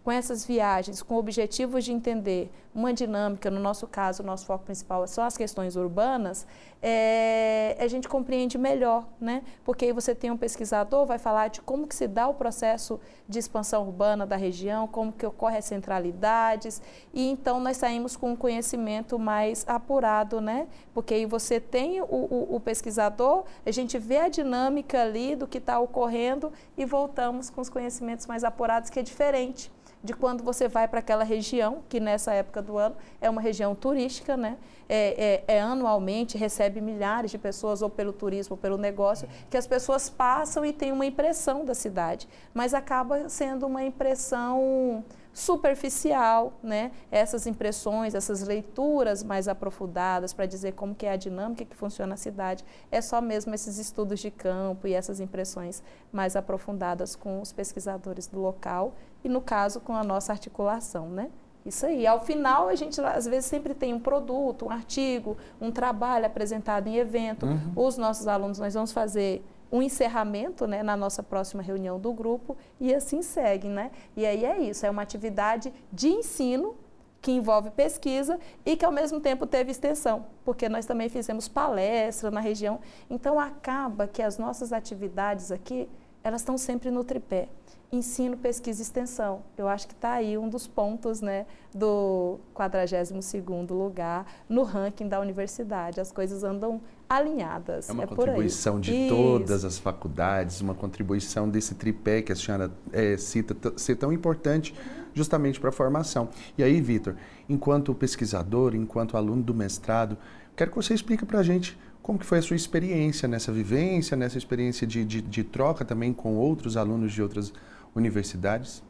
com 0.04 0.10
essas 0.10 0.44
viagens, 0.44 1.02
com 1.02 1.16
objetivos 1.16 1.84
de 1.84 1.92
entender 1.92 2.50
uma 2.74 2.92
dinâmica, 2.92 3.50
no 3.50 3.60
nosso 3.60 3.86
caso, 3.86 4.22
o 4.22 4.26
nosso 4.26 4.46
foco 4.46 4.64
principal 4.64 5.06
são 5.06 5.24
as 5.24 5.36
questões 5.36 5.76
urbanas, 5.76 6.46
é, 6.80 7.76
a 7.78 7.86
gente 7.86 8.08
compreende 8.08 8.56
melhor, 8.56 9.06
né? 9.20 9.42
Porque 9.62 9.84
aí 9.84 9.92
você 9.92 10.14
tem 10.14 10.30
um 10.30 10.36
pesquisador, 10.36 11.06
vai 11.06 11.18
falar 11.18 11.48
de 11.48 11.60
como 11.60 11.86
que 11.86 11.94
se 11.94 12.08
dá 12.08 12.26
o 12.26 12.34
processo 12.34 12.98
de 13.28 13.38
expansão 13.38 13.86
urbana 13.86 14.26
da 14.26 14.36
região, 14.36 14.88
como 14.88 15.12
que 15.12 15.24
ocorre 15.24 15.58
as 15.58 15.66
centralidades, 15.66 16.82
e 17.12 17.30
então 17.30 17.60
nós 17.60 17.76
saímos 17.76 18.16
com 18.16 18.32
um 18.32 18.36
conhecimento 18.36 19.18
mais 19.18 19.64
apurado, 19.68 20.40
né? 20.40 20.66
Porque 20.94 21.14
aí 21.14 21.26
você 21.26 21.60
tem 21.60 22.00
o, 22.00 22.06
o, 22.06 22.56
o 22.56 22.60
pesquisador, 22.60 23.44
a 23.64 23.70
gente 23.70 23.98
vê 23.98 24.16
a 24.16 24.28
dinâmica 24.28 25.02
ali 25.02 25.36
do 25.36 25.46
que 25.46 25.58
está 25.58 25.78
ocorrendo 25.78 26.50
e 26.76 26.84
voltamos 26.86 27.50
com 27.50 27.60
os 27.60 27.68
conhecimentos 27.68 28.26
mais 28.26 28.42
apurados, 28.42 28.90
que 28.90 28.98
é 28.98 29.02
diferente 29.02 29.70
de 30.02 30.12
quando 30.12 30.42
você 30.42 30.66
vai 30.66 30.88
para 30.88 30.98
aquela 30.98 31.22
região, 31.22 31.82
que 31.88 32.00
nessa 32.00 32.32
época 32.32 32.60
do 32.60 32.76
ano 32.76 32.96
é 33.20 33.30
uma 33.30 33.40
região 33.40 33.74
turística, 33.74 34.36
né? 34.36 34.56
É, 34.88 35.44
é, 35.48 35.56
é, 35.56 35.60
anualmente, 35.60 36.36
recebe 36.36 36.80
milhares 36.80 37.30
de 37.30 37.38
pessoas, 37.38 37.82
ou 37.82 37.88
pelo 37.88 38.12
turismo, 38.12 38.54
ou 38.54 38.58
pelo 38.58 38.76
negócio, 38.76 39.28
que 39.48 39.56
as 39.56 39.66
pessoas 39.66 40.10
passam 40.10 40.64
e 40.64 40.72
têm 40.72 40.92
uma 40.92 41.06
impressão 41.06 41.64
da 41.64 41.74
cidade, 41.74 42.28
mas 42.52 42.74
acaba 42.74 43.28
sendo 43.28 43.66
uma 43.66 43.82
impressão 43.84 45.04
superficial, 45.32 46.52
né? 46.62 46.92
Essas 47.10 47.46
impressões, 47.46 48.14
essas 48.14 48.42
leituras 48.42 49.22
mais 49.22 49.48
aprofundadas 49.48 50.32
para 50.32 50.46
dizer 50.46 50.72
como 50.72 50.94
que 50.94 51.06
é 51.06 51.12
a 51.12 51.16
dinâmica 51.16 51.64
que 51.64 51.74
funciona 51.74 52.14
a 52.14 52.16
cidade, 52.16 52.64
é 52.90 53.00
só 53.00 53.20
mesmo 53.20 53.54
esses 53.54 53.78
estudos 53.78 54.20
de 54.20 54.30
campo 54.30 54.86
e 54.86 54.92
essas 54.92 55.20
impressões 55.20 55.82
mais 56.12 56.36
aprofundadas 56.36 57.16
com 57.16 57.40
os 57.40 57.52
pesquisadores 57.52 58.26
do 58.26 58.40
local 58.40 58.94
e 59.24 59.28
no 59.28 59.40
caso 59.40 59.80
com 59.80 59.94
a 59.94 60.04
nossa 60.04 60.32
articulação, 60.32 61.08
né? 61.08 61.30
Isso 61.64 61.86
aí. 61.86 62.06
Ao 62.06 62.20
final, 62.20 62.68
a 62.68 62.74
gente 62.74 63.00
às 63.00 63.24
vezes 63.24 63.46
sempre 63.46 63.72
tem 63.72 63.94
um 63.94 64.00
produto, 64.00 64.66
um 64.66 64.70
artigo, 64.70 65.36
um 65.60 65.70
trabalho 65.70 66.26
apresentado 66.26 66.88
em 66.88 66.96
evento. 66.96 67.46
Uhum. 67.46 67.72
Os 67.76 67.96
nossos 67.96 68.26
alunos, 68.26 68.58
nós 68.58 68.74
vamos 68.74 68.90
fazer 68.90 69.44
um 69.72 69.82
encerramento 69.82 70.66
né, 70.66 70.82
na 70.82 70.96
nossa 70.96 71.22
próxima 71.22 71.62
reunião 71.62 71.98
do 71.98 72.12
grupo 72.12 72.56
e 72.78 72.94
assim 72.94 73.22
segue. 73.22 73.68
Né? 73.68 73.90
E 74.14 74.26
aí 74.26 74.44
é 74.44 74.60
isso, 74.60 74.84
é 74.84 74.90
uma 74.90 75.02
atividade 75.02 75.72
de 75.90 76.08
ensino 76.08 76.76
que 77.22 77.32
envolve 77.32 77.70
pesquisa 77.70 78.38
e 78.66 78.76
que 78.76 78.84
ao 78.84 78.92
mesmo 78.92 79.20
tempo 79.20 79.46
teve 79.46 79.70
extensão, 79.70 80.26
porque 80.44 80.68
nós 80.68 80.84
também 80.84 81.08
fizemos 81.08 81.48
palestra 81.48 82.30
na 82.30 82.40
região. 82.40 82.80
Então 83.08 83.38
acaba 83.38 84.06
que 84.06 84.20
as 84.20 84.38
nossas 84.38 84.72
atividades 84.72 85.50
aqui, 85.50 85.88
elas 86.22 86.40
estão 86.40 86.58
sempre 86.58 86.90
no 86.90 87.04
tripé 87.04 87.48
ensino, 87.92 88.38
pesquisa 88.38 88.80
e 88.80 88.82
extensão. 88.82 89.42
Eu 89.56 89.68
acho 89.68 89.86
que 89.86 89.92
está 89.92 90.12
aí 90.12 90.38
um 90.38 90.48
dos 90.48 90.66
pontos 90.66 91.20
né, 91.20 91.44
do 91.74 92.40
42º 92.56 93.70
lugar 93.70 94.26
no 94.48 94.62
ranking 94.62 95.06
da 95.06 95.20
universidade. 95.20 96.00
As 96.00 96.10
coisas 96.10 96.42
andam 96.42 96.80
alinhadas. 97.06 97.90
É 97.90 97.92
uma 97.92 98.04
é 98.04 98.06
contribuição 98.06 98.80
de 98.80 98.94
Isso. 98.94 99.14
todas 99.14 99.62
as 99.62 99.78
faculdades, 99.78 100.62
uma 100.62 100.74
contribuição 100.74 101.46
desse 101.46 101.74
tripé 101.74 102.22
que 102.22 102.32
a 102.32 102.36
senhora 102.36 102.70
é, 102.90 103.18
cita 103.18 103.54
ser 103.76 103.96
tão 103.96 104.10
importante 104.10 104.74
justamente 105.12 105.60
para 105.60 105.68
a 105.68 105.72
formação. 105.72 106.30
E 106.56 106.62
aí, 106.62 106.80
Vitor, 106.80 107.14
enquanto 107.46 107.94
pesquisador, 107.94 108.74
enquanto 108.74 109.18
aluno 109.18 109.42
do 109.42 109.52
mestrado, 109.52 110.16
quero 110.56 110.70
que 110.70 110.76
você 110.76 110.94
explique 110.94 111.26
para 111.26 111.40
a 111.40 111.42
gente 111.42 111.78
como 112.02 112.18
que 112.18 112.24
foi 112.24 112.38
a 112.38 112.42
sua 112.42 112.56
experiência 112.56 113.28
nessa 113.28 113.52
vivência, 113.52 114.16
nessa 114.16 114.38
experiência 114.38 114.86
de, 114.86 115.04
de, 115.04 115.20
de 115.20 115.44
troca 115.44 115.84
também 115.84 116.14
com 116.14 116.36
outros 116.36 116.78
alunos 116.78 117.12
de 117.12 117.22
outras 117.22 117.52
universidades? 117.94 118.82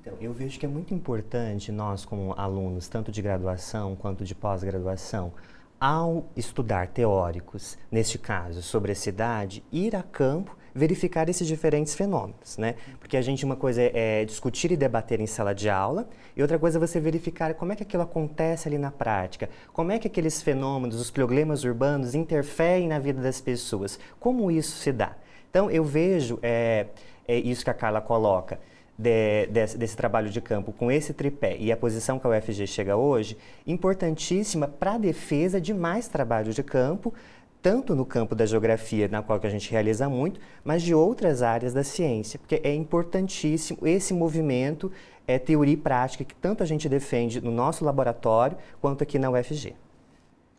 Então, 0.00 0.14
eu 0.20 0.32
vejo 0.32 0.58
que 0.58 0.64
é 0.64 0.68
muito 0.68 0.94
importante 0.94 1.70
nós, 1.70 2.04
como 2.04 2.34
alunos, 2.36 2.88
tanto 2.88 3.12
de 3.12 3.20
graduação 3.20 3.94
quanto 3.94 4.24
de 4.24 4.34
pós-graduação, 4.34 5.32
ao 5.78 6.26
estudar 6.36 6.88
teóricos, 6.88 7.78
neste 7.90 8.18
caso, 8.18 8.62
sobre 8.62 8.92
a 8.92 8.94
cidade, 8.94 9.62
ir 9.72 9.94
a 9.96 10.02
campo 10.02 10.56
verificar 10.74 11.28
esses 11.28 11.46
diferentes 11.46 11.94
fenômenos, 11.94 12.56
né? 12.56 12.76
Porque 12.98 13.16
a 13.16 13.22
gente 13.22 13.44
uma 13.44 13.56
coisa 13.56 13.82
é, 13.82 14.22
é 14.22 14.24
discutir 14.24 14.70
e 14.70 14.76
debater 14.76 15.20
em 15.20 15.26
sala 15.26 15.54
de 15.54 15.68
aula 15.68 16.08
e 16.36 16.42
outra 16.42 16.58
coisa 16.58 16.78
é 16.78 16.80
você 16.80 17.00
verificar 17.00 17.54
como 17.54 17.72
é 17.72 17.76
que 17.76 17.82
aquilo 17.82 18.02
acontece 18.02 18.68
ali 18.68 18.78
na 18.78 18.90
prática, 18.90 19.48
como 19.72 19.90
é 19.92 19.98
que 19.98 20.06
aqueles 20.06 20.42
fenômenos, 20.42 21.00
os 21.00 21.10
problemas 21.10 21.64
urbanos 21.64 22.14
interferem 22.14 22.88
na 22.88 22.98
vida 22.98 23.20
das 23.20 23.40
pessoas, 23.40 23.98
como 24.18 24.50
isso 24.50 24.76
se 24.76 24.92
dá. 24.92 25.16
Então 25.50 25.70
eu 25.70 25.84
vejo 25.84 26.38
é, 26.42 26.86
é 27.30 27.38
isso 27.38 27.62
que 27.62 27.70
a 27.70 27.74
Carla 27.74 28.00
coloca, 28.00 28.58
de, 28.98 29.46
desse, 29.46 29.78
desse, 29.78 29.96
trabalho 29.96 30.28
de 30.30 30.40
campo 30.40 30.72
com 30.72 30.90
esse 30.90 31.14
tripé 31.14 31.56
e 31.58 31.70
a 31.70 31.76
posição 31.76 32.18
que 32.18 32.26
a 32.26 32.30
UFG 32.30 32.66
chega 32.66 32.96
hoje, 32.96 33.38
importantíssima 33.66 34.66
para 34.66 34.94
a 34.94 34.98
defesa 34.98 35.60
de 35.60 35.72
mais 35.72 36.08
trabalho 36.08 36.52
de 36.52 36.62
campo, 36.62 37.14
tanto 37.62 37.94
no 37.94 38.04
campo 38.04 38.34
da 38.34 38.44
geografia, 38.44 39.06
na 39.06 39.22
qual 39.22 39.38
que 39.38 39.46
a 39.46 39.50
gente 39.50 39.70
realiza 39.70 40.08
muito, 40.08 40.40
mas 40.64 40.82
de 40.82 40.94
outras 40.94 41.40
áreas 41.40 41.72
da 41.72 41.84
ciência, 41.84 42.38
porque 42.38 42.60
é 42.64 42.74
importantíssimo 42.74 43.86
esse 43.86 44.12
movimento, 44.12 44.90
é, 45.26 45.38
teoria 45.38 45.74
e 45.74 45.76
prática, 45.76 46.24
que 46.24 46.34
tanto 46.34 46.62
a 46.62 46.66
gente 46.66 46.88
defende 46.88 47.40
no 47.40 47.52
nosso 47.52 47.84
laboratório, 47.84 48.56
quanto 48.80 49.02
aqui 49.02 49.18
na 49.18 49.30
UFG. 49.30 49.74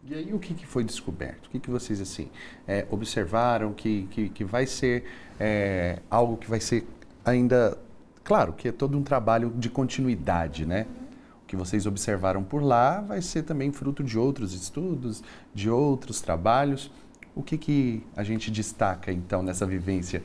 E 0.03 0.15
aí 0.15 0.33
o 0.33 0.39
que, 0.39 0.53
que 0.53 0.65
foi 0.65 0.83
descoberto? 0.83 1.45
O 1.45 1.49
que, 1.49 1.59
que 1.59 1.69
vocês 1.69 2.01
assim 2.01 2.29
é, 2.67 2.87
observaram 2.89 3.71
que, 3.71 4.07
que, 4.09 4.29
que 4.29 4.43
vai 4.43 4.65
ser 4.65 5.03
é, 5.39 5.99
algo 6.09 6.37
que 6.37 6.49
vai 6.49 6.59
ser 6.59 6.87
ainda 7.23 7.77
claro 8.23 8.53
que 8.53 8.67
é 8.67 8.71
todo 8.71 8.97
um 8.97 9.03
trabalho 9.03 9.51
de 9.55 9.69
continuidade, 9.69 10.65
né? 10.65 10.87
O 11.43 11.45
que 11.45 11.55
vocês 11.55 11.85
observaram 11.85 12.43
por 12.43 12.63
lá 12.63 13.01
vai 13.01 13.21
ser 13.21 13.43
também 13.43 13.71
fruto 13.71 14.03
de 14.03 14.17
outros 14.17 14.53
estudos, 14.53 15.23
de 15.53 15.69
outros 15.69 16.19
trabalhos. 16.19 16.91
O 17.35 17.43
que 17.43 17.57
que 17.57 18.03
a 18.15 18.23
gente 18.23 18.49
destaca 18.49 19.11
então 19.11 19.43
nessa 19.43 19.65
vivência, 19.65 20.23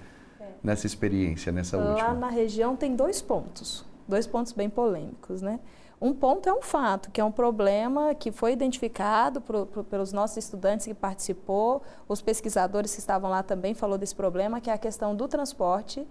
nessa 0.63 0.87
experiência, 0.87 1.53
nessa 1.53 1.77
lá 1.77 1.91
última? 1.91 2.09
Lá 2.09 2.15
na 2.15 2.31
região 2.31 2.77
tem 2.77 2.97
dois 2.97 3.21
pontos, 3.21 3.85
dois 4.09 4.27
pontos 4.27 4.53
bem 4.53 4.71
polêmicos, 4.71 5.43
né? 5.43 5.61
Um 6.01 6.13
ponto 6.13 6.47
é 6.49 6.53
um 6.53 6.61
fato, 6.61 7.11
que 7.11 7.21
é 7.21 7.25
um 7.25 7.33
problema 7.33 8.15
que 8.15 8.31
foi 8.31 8.53
identificado 8.53 9.43
pelos 9.89 10.13
nossos 10.13 10.37
estudantes 10.37 10.87
que 10.87 10.93
participou, 10.93 11.83
os 12.07 12.21
pesquisadores 12.21 12.93
que 12.93 13.01
estavam 13.01 13.31
lá 13.31 13.43
também 13.43 13.73
falou 13.73 13.97
desse 13.97 14.15
problema, 14.15 14.61
que 14.61 14.69
é 14.69 14.75
a 14.75 14.79
questão 14.79 15.17
do 15.17 15.27
transporte 15.27 16.07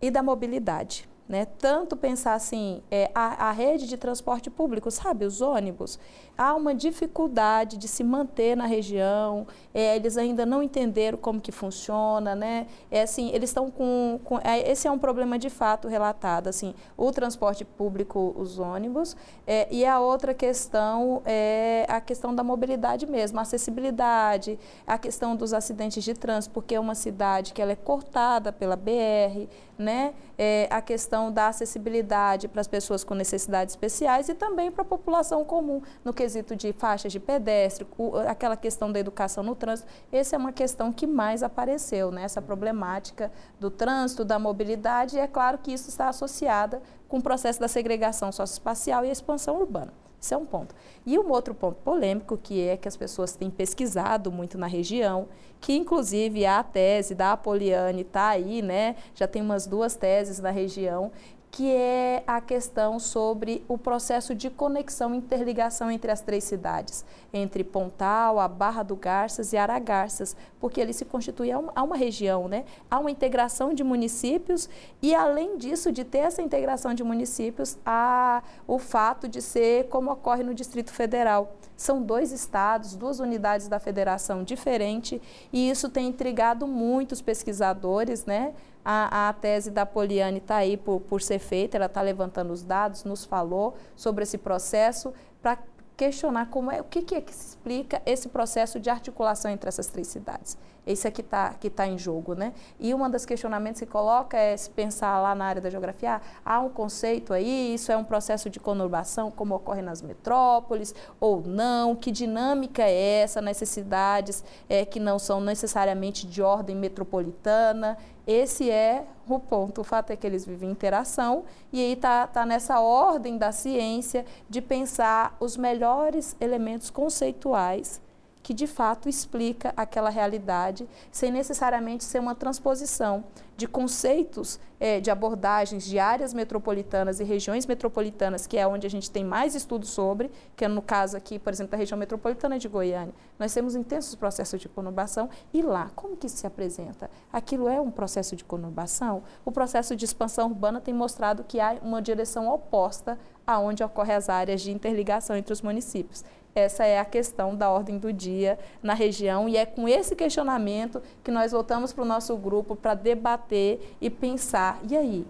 e 0.00 0.10
da 0.10 0.22
mobilidade. 0.22 1.06
Né? 1.28 1.44
Tanto 1.44 1.96
pensar 1.96 2.34
assim, 2.34 2.82
é, 2.90 3.10
a, 3.14 3.48
a, 3.48 3.52
rede 3.52 3.88
de 3.88 3.96
transporte 3.96 4.48
público, 4.48 4.90
sabe, 4.90 5.24
os 5.24 5.40
ônibus, 5.40 5.98
há 6.36 6.54
uma 6.54 6.74
dificuldade 6.74 7.76
de 7.76 7.88
se 7.88 8.04
manter 8.04 8.56
na 8.56 8.66
região, 8.66 9.46
é, 9.72 9.96
eles 9.96 10.16
ainda 10.16 10.44
não 10.44 10.62
entenderam 10.62 11.18
como 11.18 11.40
que 11.40 11.52
funciona, 11.52 12.34
né? 12.34 12.66
É 12.90 13.02
assim, 13.02 13.30
eles 13.32 13.50
estão 13.50 13.70
com, 13.70 14.20
com 14.24 14.38
é, 14.38 14.70
esse 14.70 14.86
é 14.86 14.90
um 14.90 14.98
problema 14.98 15.38
de 15.38 15.48
fato 15.48 15.88
relatado, 15.88 16.48
assim, 16.48 16.74
o 16.96 17.10
transporte 17.12 17.64
público, 17.64 18.34
os 18.36 18.58
ônibus, 18.58 19.16
é, 19.46 19.66
e 19.70 19.84
a 19.84 20.00
outra 20.00 20.34
questão 20.34 21.22
é 21.24 21.86
a 21.88 22.00
questão 22.00 22.34
da 22.34 22.42
mobilidade 22.42 23.06
mesmo, 23.06 23.38
a 23.38 23.42
acessibilidade, 23.42 24.58
a 24.86 24.98
questão 24.98 25.34
dos 25.36 25.52
acidentes 25.52 26.04
de 26.04 26.14
trânsito, 26.14 26.52
porque 26.52 26.74
é 26.74 26.80
uma 26.80 26.94
cidade 26.94 27.52
que 27.52 27.62
ela 27.62 27.72
é 27.72 27.76
cortada 27.76 28.52
pela 28.52 28.76
BR, 28.76 29.48
né? 29.78 30.14
É, 30.38 30.68
a 30.70 30.82
questão 30.82 31.32
da 31.32 31.48
acessibilidade 31.48 32.48
para 32.48 32.60
as 32.60 32.66
pessoas 32.66 33.02
com 33.02 33.14
necessidades 33.14 33.72
especiais 33.72 34.28
e 34.28 34.34
também 34.34 34.70
para 34.70 34.82
a 34.82 34.84
população 34.84 35.44
comum, 35.44 35.80
no 36.04 36.12
quesito 36.26 36.56
de 36.56 36.72
faixas 36.72 37.12
de 37.12 37.20
pedestre, 37.20 37.86
aquela 38.28 38.56
questão 38.56 38.90
da 38.90 38.98
educação 38.98 39.44
no 39.44 39.54
trânsito. 39.54 39.88
Essa 40.10 40.34
é 40.34 40.38
uma 40.38 40.52
questão 40.52 40.92
que 40.92 41.06
mais 41.06 41.40
apareceu, 41.40 42.10
né? 42.10 42.24
essa 42.24 42.42
problemática 42.42 43.30
do 43.60 43.70
trânsito, 43.70 44.24
da 44.24 44.36
mobilidade, 44.36 45.16
e 45.16 45.20
é 45.20 45.28
claro 45.28 45.58
que 45.58 45.72
isso 45.72 45.88
está 45.88 46.08
associada 46.08 46.82
com 47.08 47.18
o 47.18 47.22
processo 47.22 47.60
da 47.60 47.68
segregação 47.68 48.32
socioespacial 48.32 49.04
e 49.04 49.08
a 49.08 49.12
expansão 49.12 49.56
urbana. 49.60 49.92
Isso 50.20 50.34
é 50.34 50.36
um 50.36 50.46
ponto. 50.46 50.74
E 51.04 51.16
um 51.16 51.30
outro 51.30 51.54
ponto 51.54 51.76
polêmico, 51.82 52.36
que 52.36 52.66
é 52.66 52.76
que 52.76 52.88
as 52.88 52.96
pessoas 52.96 53.36
têm 53.36 53.48
pesquisado 53.48 54.32
muito 54.32 54.58
na 54.58 54.66
região, 54.66 55.28
que 55.60 55.74
inclusive 55.76 56.44
a 56.44 56.62
tese 56.64 57.14
da 57.14 57.32
Apoliane 57.32 58.02
está 58.02 58.28
aí, 58.30 58.62
né? 58.62 58.96
Já 59.14 59.28
tem 59.28 59.40
umas 59.40 59.66
duas 59.66 59.94
teses 59.94 60.40
na 60.40 60.50
região, 60.50 61.12
que 61.56 61.72
é 61.72 62.22
a 62.26 62.38
questão 62.38 63.00
sobre 63.00 63.64
o 63.66 63.78
processo 63.78 64.34
de 64.34 64.50
conexão 64.50 65.14
interligação 65.14 65.90
entre 65.90 66.10
as 66.10 66.20
três 66.20 66.44
cidades, 66.44 67.02
entre 67.36 67.62
Pontal, 67.62 68.38
a 68.40 68.48
Barra 68.48 68.82
do 68.82 68.96
Garças 68.96 69.52
e 69.52 69.56
Aragarças, 69.56 70.36
porque 70.60 70.80
ali 70.80 70.92
se 70.92 71.04
constitui 71.04 71.54
uma, 71.54 71.72
há 71.74 71.82
uma 71.82 71.96
região, 71.96 72.48
né? 72.48 72.64
há 72.90 72.98
uma 72.98 73.10
integração 73.10 73.72
de 73.72 73.84
municípios 73.84 74.68
e, 75.00 75.14
além 75.14 75.56
disso, 75.56 75.92
de 75.92 76.04
ter 76.04 76.18
essa 76.18 76.42
integração 76.42 76.94
de 76.94 77.04
municípios, 77.04 77.78
há 77.84 78.42
o 78.66 78.78
fato 78.78 79.28
de 79.28 79.40
ser 79.40 79.88
como 79.88 80.10
ocorre 80.10 80.42
no 80.42 80.54
Distrito 80.54 80.92
Federal 80.92 81.54
São 81.76 82.02
dois 82.02 82.32
estados, 82.32 82.96
duas 82.96 83.20
unidades 83.20 83.68
da 83.68 83.78
federação 83.78 84.42
diferentes, 84.42 85.20
e 85.52 85.70
isso 85.70 85.88
tem 85.88 86.08
intrigado 86.08 86.66
muitos 86.66 87.20
pesquisadores, 87.20 88.24
né? 88.24 88.54
A, 88.88 89.28
a 89.28 89.32
tese 89.32 89.70
da 89.70 89.84
Poliane 89.84 90.38
está 90.38 90.56
aí 90.56 90.76
por, 90.76 91.00
por 91.00 91.20
ser 91.20 91.40
feita, 91.40 91.76
ela 91.76 91.86
está 91.86 92.00
levantando 92.00 92.52
os 92.52 92.62
dados, 92.62 93.02
nos 93.02 93.24
falou 93.24 93.74
sobre 93.96 94.22
esse 94.22 94.38
processo 94.38 95.12
para 95.42 95.58
questionar 95.96 96.50
como 96.50 96.70
é, 96.70 96.80
o 96.80 96.84
que, 96.84 97.02
que 97.02 97.14
é 97.14 97.20
que 97.20 97.34
se 97.34 97.48
explica 97.48 98.02
esse 98.04 98.28
processo 98.28 98.78
de 98.78 98.90
articulação 98.90 99.50
entre 99.50 99.68
essas 99.68 99.86
três 99.86 100.08
cidades. 100.08 100.56
Esse 100.86 101.08
aqui 101.08 101.20
está 101.20 101.52
que 101.54 101.68
tá 101.68 101.86
em 101.86 101.98
jogo, 101.98 102.34
né? 102.34 102.52
E 102.78 102.94
uma 102.94 103.10
das 103.10 103.26
questionamentos 103.26 103.80
que 103.80 103.86
coloca 103.86 104.36
é 104.38 104.56
se 104.56 104.70
pensar 104.70 105.20
lá 105.20 105.34
na 105.34 105.44
área 105.44 105.60
da 105.60 105.68
geografia, 105.68 106.20
há 106.44 106.60
um 106.60 106.68
conceito 106.68 107.32
aí, 107.32 107.74
isso 107.74 107.90
é 107.90 107.96
um 107.96 108.04
processo 108.04 108.48
de 108.48 108.60
conurbação, 108.60 109.30
como 109.30 109.56
ocorre 109.56 109.82
nas 109.82 110.00
metrópoles, 110.00 110.94
ou 111.18 111.42
não, 111.42 111.96
que 111.96 112.12
dinâmica 112.12 112.82
é 112.82 113.22
essa, 113.22 113.42
necessidades 113.42 114.44
é, 114.68 114.84
que 114.84 115.00
não 115.00 115.18
são 115.18 115.40
necessariamente 115.40 116.24
de 116.24 116.40
ordem 116.40 116.76
metropolitana. 116.76 117.98
Esse 118.24 118.70
é 118.70 119.04
o 119.28 119.40
ponto. 119.40 119.80
O 119.80 119.84
fato 119.84 120.12
é 120.12 120.16
que 120.16 120.26
eles 120.26 120.46
vivem 120.46 120.68
em 120.68 120.72
interação 120.72 121.44
e 121.72 121.80
aí 121.80 121.92
está 121.92 122.26
tá 122.26 122.46
nessa 122.46 122.80
ordem 122.80 123.36
da 123.38 123.50
ciência 123.50 124.24
de 124.48 124.60
pensar 124.60 125.36
os 125.40 125.56
melhores 125.56 126.36
elementos 126.40 126.90
conceituais 126.90 128.00
que 128.46 128.54
de 128.54 128.68
fato 128.68 129.08
explica 129.08 129.74
aquela 129.76 130.08
realidade, 130.08 130.88
sem 131.10 131.32
necessariamente 131.32 132.04
ser 132.04 132.20
uma 132.20 132.32
transposição 132.32 133.24
de 133.56 133.66
conceitos 133.66 134.60
é, 134.78 135.00
de 135.00 135.10
abordagens 135.10 135.84
de 135.84 135.98
áreas 135.98 136.32
metropolitanas 136.32 137.18
e 137.18 137.24
regiões 137.24 137.66
metropolitanas, 137.66 138.46
que 138.46 138.56
é 138.56 138.64
onde 138.64 138.86
a 138.86 138.90
gente 138.90 139.10
tem 139.10 139.24
mais 139.24 139.56
estudos 139.56 139.88
sobre, 139.88 140.30
que 140.54 140.64
é 140.64 140.68
no 140.68 140.80
caso 140.80 141.16
aqui, 141.16 141.40
por 141.40 141.52
exemplo, 141.52 141.72
da 141.72 141.76
região 141.76 141.98
metropolitana 141.98 142.56
de 142.56 142.68
Goiânia. 142.68 143.12
Nós 143.36 143.52
temos 143.52 143.74
intensos 143.74 144.14
processos 144.14 144.60
de 144.60 144.68
conurbação 144.68 145.28
e 145.52 145.60
lá, 145.60 145.90
como 145.96 146.16
que 146.16 146.28
isso 146.28 146.36
se 146.36 146.46
apresenta? 146.46 147.10
Aquilo 147.32 147.66
é 147.66 147.80
um 147.80 147.90
processo 147.90 148.36
de 148.36 148.44
conurbação? 148.44 149.24
O 149.44 149.50
processo 149.50 149.96
de 149.96 150.04
expansão 150.04 150.46
urbana 150.50 150.80
tem 150.80 150.94
mostrado 150.94 151.42
que 151.42 151.58
há 151.58 151.78
uma 151.82 152.00
direção 152.00 152.48
oposta 152.48 153.18
aonde 153.44 153.82
ocorrem 153.82 154.14
as 154.14 154.28
áreas 154.28 154.60
de 154.60 154.70
interligação 154.70 155.34
entre 155.34 155.52
os 155.52 155.62
municípios. 155.62 156.24
Essa 156.56 156.86
é 156.86 156.98
a 156.98 157.04
questão 157.04 157.54
da 157.54 157.68
ordem 157.68 157.98
do 157.98 158.10
dia 158.10 158.58
na 158.82 158.94
região 158.94 159.46
e 159.46 159.58
é 159.58 159.66
com 159.66 159.86
esse 159.86 160.16
questionamento 160.16 161.02
que 161.22 161.30
nós 161.30 161.52
voltamos 161.52 161.92
para 161.92 162.02
o 162.02 162.06
nosso 162.06 162.34
grupo 162.34 162.74
para 162.74 162.94
debater 162.94 163.94
e 164.00 164.08
pensar. 164.08 164.80
E 164.88 164.96
aí? 164.96 165.26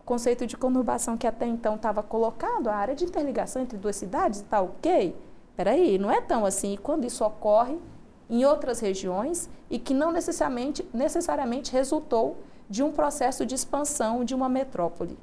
O 0.00 0.02
conceito 0.02 0.46
de 0.46 0.56
conurbação 0.56 1.18
que 1.18 1.26
até 1.26 1.46
então 1.46 1.74
estava 1.74 2.02
colocado, 2.02 2.68
a 2.68 2.74
área 2.74 2.94
de 2.94 3.04
interligação 3.04 3.60
entre 3.60 3.76
duas 3.76 3.96
cidades, 3.96 4.40
está 4.40 4.62
ok? 4.62 5.14
Peraí, 5.54 5.98
não 5.98 6.10
é 6.10 6.22
tão 6.22 6.46
assim. 6.46 6.72
E 6.72 6.78
quando 6.78 7.04
isso 7.04 7.22
ocorre 7.22 7.76
em 8.30 8.46
outras 8.46 8.80
regiões 8.80 9.50
e 9.68 9.78
que 9.78 9.92
não 9.92 10.10
necessariamente, 10.10 10.88
necessariamente 10.94 11.70
resultou 11.70 12.38
de 12.70 12.82
um 12.82 12.90
processo 12.90 13.44
de 13.44 13.54
expansão 13.54 14.24
de 14.24 14.34
uma 14.34 14.48
metrópole. 14.48 15.18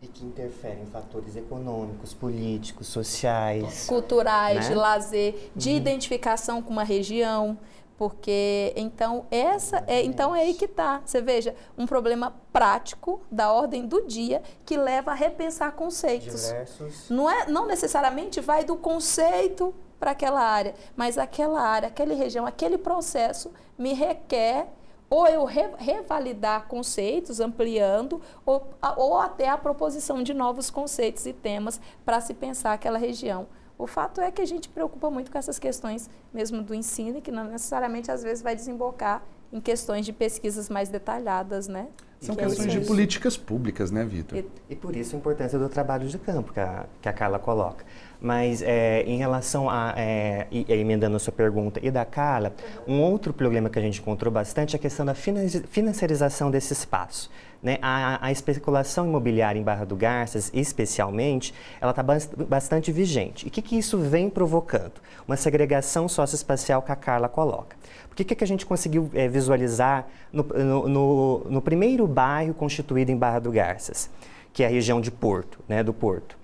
E 0.00 0.06
que 0.06 0.24
interferem 0.24 0.84
em 0.84 0.86
fatores 0.86 1.34
econômicos, 1.34 2.14
políticos, 2.14 2.86
sociais. 2.86 3.86
Culturais, 3.86 4.60
né? 4.60 4.68
de 4.68 4.74
lazer, 4.74 5.50
de 5.56 5.70
uhum. 5.70 5.76
identificação 5.76 6.62
com 6.62 6.70
uma 6.70 6.84
região. 6.84 7.58
Porque 7.98 8.72
então 8.76 9.26
essa 9.28 9.82
é 9.88 10.04
então 10.04 10.34
é 10.34 10.42
aí 10.42 10.54
que 10.54 10.66
está. 10.66 11.02
Você 11.04 11.20
veja, 11.20 11.52
um 11.76 11.84
problema 11.84 12.32
prático 12.52 13.20
da 13.28 13.52
ordem 13.52 13.84
do 13.84 14.06
dia 14.06 14.40
que 14.64 14.76
leva 14.76 15.10
a 15.10 15.14
repensar 15.14 15.72
conceitos. 15.72 16.46
Diversos. 16.46 17.10
Não 17.10 17.28
é 17.28 17.48
não 17.48 17.66
necessariamente 17.66 18.40
vai 18.40 18.62
do 18.62 18.76
conceito 18.76 19.74
para 19.98 20.12
aquela 20.12 20.40
área, 20.40 20.74
mas 20.94 21.18
aquela 21.18 21.60
área, 21.60 21.88
aquela 21.88 22.14
região, 22.14 22.46
aquele 22.46 22.78
processo 22.78 23.50
me 23.76 23.92
requer 23.94 24.68
ou 25.10 25.26
eu 25.26 25.44
re, 25.44 25.70
revalidar 25.78 26.66
conceitos, 26.66 27.40
ampliando, 27.40 28.20
ou, 28.44 28.68
ou 28.96 29.18
até 29.18 29.48
a 29.48 29.56
proposição 29.56 30.22
de 30.22 30.34
novos 30.34 30.70
conceitos 30.70 31.26
e 31.26 31.32
temas 31.32 31.80
para 32.04 32.20
se 32.20 32.34
pensar 32.34 32.72
aquela 32.72 32.98
região. 32.98 33.46
O 33.78 33.86
fato 33.86 34.20
é 34.20 34.30
que 34.30 34.42
a 34.42 34.46
gente 34.46 34.68
preocupa 34.68 35.08
muito 35.08 35.30
com 35.30 35.38
essas 35.38 35.58
questões 35.58 36.10
mesmo 36.32 36.62
do 36.62 36.74
ensino 36.74 37.22
que 37.22 37.30
não 37.30 37.44
necessariamente 37.44 38.10
às 38.10 38.22
vezes 38.22 38.42
vai 38.42 38.56
desembocar 38.56 39.22
em 39.52 39.60
questões 39.60 40.04
de 40.04 40.12
pesquisas 40.12 40.68
mais 40.68 40.88
detalhadas, 40.88 41.68
né? 41.68 41.88
São 42.20 42.34
que 42.34 42.44
questões 42.44 42.74
é 42.74 42.78
de 42.80 42.86
políticas 42.86 43.36
públicas, 43.36 43.90
né, 43.92 44.04
Vitor? 44.04 44.38
E, 44.38 44.44
e, 44.70 44.74
por 44.74 44.96
isso 44.96 45.14
a 45.14 45.18
importância 45.18 45.58
do 45.58 45.68
trabalho 45.68 46.08
de 46.08 46.18
campo 46.18 46.52
que 46.52 46.58
a, 46.58 46.86
que 47.00 47.08
a 47.08 47.12
Carla 47.12 47.38
coloca. 47.38 47.84
Mas 48.20 48.60
é, 48.60 49.02
em 49.02 49.18
relação 49.18 49.70
a, 49.70 49.94
é, 49.96 50.48
e, 50.50 50.66
emendando 50.72 51.14
a 51.14 51.18
sua 51.20 51.32
pergunta, 51.32 51.78
e 51.80 51.90
da 51.90 52.04
Carla, 52.04 52.52
um 52.88 53.00
outro 53.00 53.32
problema 53.32 53.70
que 53.70 53.78
a 53.78 53.82
gente 53.82 54.00
encontrou 54.00 54.32
bastante 54.32 54.74
é 54.74 54.76
a 54.76 54.80
questão 54.80 55.06
da 55.06 55.14
financiarização 55.14 56.50
desse 56.50 56.72
espaço. 56.72 57.30
Né? 57.62 57.78
A, 57.82 58.26
a, 58.26 58.30
especulação 58.30 59.06
imobiliária 59.06 59.58
em 59.58 59.62
Barra 59.62 59.84
do 59.84 59.96
Garças, 59.96 60.50
especialmente, 60.54 61.52
ela 61.80 61.90
está 61.90 62.04
bastante 62.48 62.92
vigente. 62.92 63.46
E 63.46 63.48
o 63.48 63.50
que, 63.50 63.60
que 63.60 63.76
isso 63.76 63.98
vem 63.98 64.30
provocando? 64.30 64.92
Uma 65.26 65.36
segregação 65.36 66.08
socioespacial 66.08 66.82
que 66.82 66.92
a 66.92 66.96
Carla 66.96 67.28
coloca. 67.28 67.76
O 68.12 68.14
que, 68.14 68.34
que 68.34 68.44
a 68.44 68.46
gente 68.46 68.64
conseguiu 68.64 69.10
é, 69.12 69.26
visualizar 69.26 70.06
no, 70.32 70.44
no, 70.44 70.88
no, 70.88 71.46
no 71.50 71.62
primeiro 71.62 72.06
bairro 72.06 72.54
constituído 72.54 73.10
em 73.10 73.16
Barra 73.16 73.40
do 73.40 73.50
Garças, 73.50 74.08
que 74.52 74.62
é 74.62 74.66
a 74.66 74.70
região 74.70 75.00
de 75.00 75.10
Porto, 75.10 75.58
né, 75.68 75.82
do 75.82 75.92
Porto? 75.92 76.37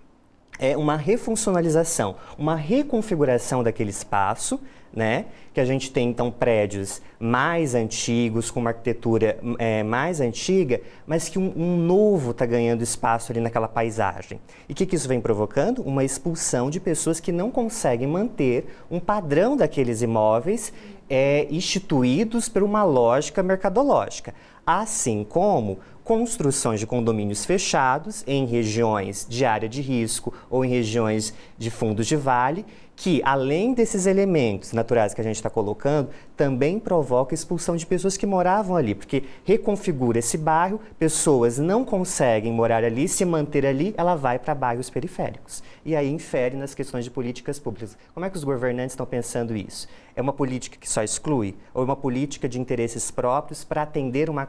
É 0.58 0.76
uma 0.76 0.96
refuncionalização, 0.96 2.16
uma 2.38 2.54
reconfiguração 2.54 3.62
daquele 3.62 3.90
espaço, 3.90 4.60
né? 4.94 5.26
Que 5.52 5.60
a 5.60 5.64
gente 5.64 5.90
tem 5.90 6.08
então 6.08 6.30
prédios 6.30 7.02
mais 7.18 7.74
antigos, 7.74 8.50
com 8.50 8.60
uma 8.60 8.70
arquitetura 8.70 9.38
é, 9.58 9.82
mais 9.82 10.20
antiga, 10.20 10.80
mas 11.06 11.28
que 11.28 11.38
um, 11.38 11.52
um 11.56 11.76
novo 11.76 12.30
está 12.30 12.46
ganhando 12.46 12.82
espaço 12.82 13.32
ali 13.32 13.40
naquela 13.40 13.66
paisagem. 13.66 14.40
E 14.68 14.72
o 14.72 14.74
que, 14.74 14.86
que 14.86 14.94
isso 14.94 15.08
vem 15.08 15.20
provocando? 15.20 15.82
Uma 15.82 16.04
expulsão 16.04 16.70
de 16.70 16.78
pessoas 16.78 17.18
que 17.18 17.32
não 17.32 17.50
conseguem 17.50 18.06
manter 18.06 18.66
um 18.90 19.00
padrão 19.00 19.56
daqueles 19.56 20.00
imóveis 20.00 20.72
é, 21.10 21.46
instituídos 21.50 22.48
por 22.48 22.62
uma 22.62 22.84
lógica 22.84 23.42
mercadológica. 23.42 24.34
Assim 24.66 25.24
como 25.28 25.78
construções 26.04 26.78
de 26.78 26.86
condomínios 26.86 27.46
fechados 27.46 28.22
em 28.26 28.44
regiões 28.44 29.26
de 29.28 29.44
área 29.44 29.68
de 29.68 29.80
risco 29.80 30.34
ou 30.50 30.64
em 30.64 30.68
regiões 30.68 31.34
de 31.56 31.70
fundos 31.70 32.06
de 32.06 32.14
vale, 32.14 32.64
que 32.96 33.20
além 33.24 33.74
desses 33.74 34.06
elementos 34.06 34.72
naturais 34.72 35.12
que 35.12 35.20
a 35.20 35.24
gente 35.24 35.36
está 35.36 35.50
colocando, 35.50 36.10
também 36.36 36.78
provoca 36.78 37.34
expulsão 37.34 37.76
de 37.76 37.84
pessoas 37.84 38.16
que 38.16 38.26
moravam 38.26 38.76
ali, 38.76 38.94
porque 38.94 39.24
reconfigura 39.44 40.18
esse 40.18 40.38
bairro, 40.38 40.80
pessoas 40.98 41.58
não 41.58 41.84
conseguem 41.84 42.52
morar 42.52 42.84
ali, 42.84 43.08
se 43.08 43.24
manter 43.24 43.66
ali, 43.66 43.94
ela 43.96 44.14
vai 44.14 44.38
para 44.38 44.54
bairros 44.54 44.90
periféricos. 44.90 45.62
E 45.84 45.96
aí 45.96 46.10
infere 46.10 46.56
nas 46.56 46.74
questões 46.74 47.04
de 47.04 47.10
políticas 47.10 47.58
públicas. 47.58 47.96
Como 48.12 48.24
é 48.24 48.30
que 48.30 48.36
os 48.36 48.44
governantes 48.44 48.92
estão 48.92 49.06
pensando 49.06 49.56
isso? 49.56 49.88
É 50.14 50.22
uma 50.22 50.32
política 50.32 50.76
que 50.78 50.88
só 50.88 51.02
exclui? 51.02 51.56
Ou 51.72 51.82
é 51.82 51.84
uma 51.84 51.96
política 51.96 52.48
de 52.48 52.60
interesses 52.60 53.10
próprios 53.10 53.64
para 53.64 53.82
atender 53.82 54.30
uma 54.30 54.48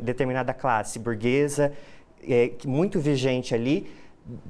determinada 0.00 0.52
classe 0.52 0.98
burguesa, 0.98 1.72
é, 2.28 2.52
muito 2.64 2.98
vigente 2.98 3.54
ali, 3.54 3.86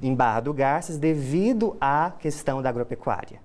em 0.01 0.13
Barra 0.13 0.39
do 0.39 0.53
Garças, 0.53 0.97
devido 0.97 1.75
à 1.79 2.11
questão 2.19 2.61
da 2.61 2.69
agropecuária? 2.69 3.39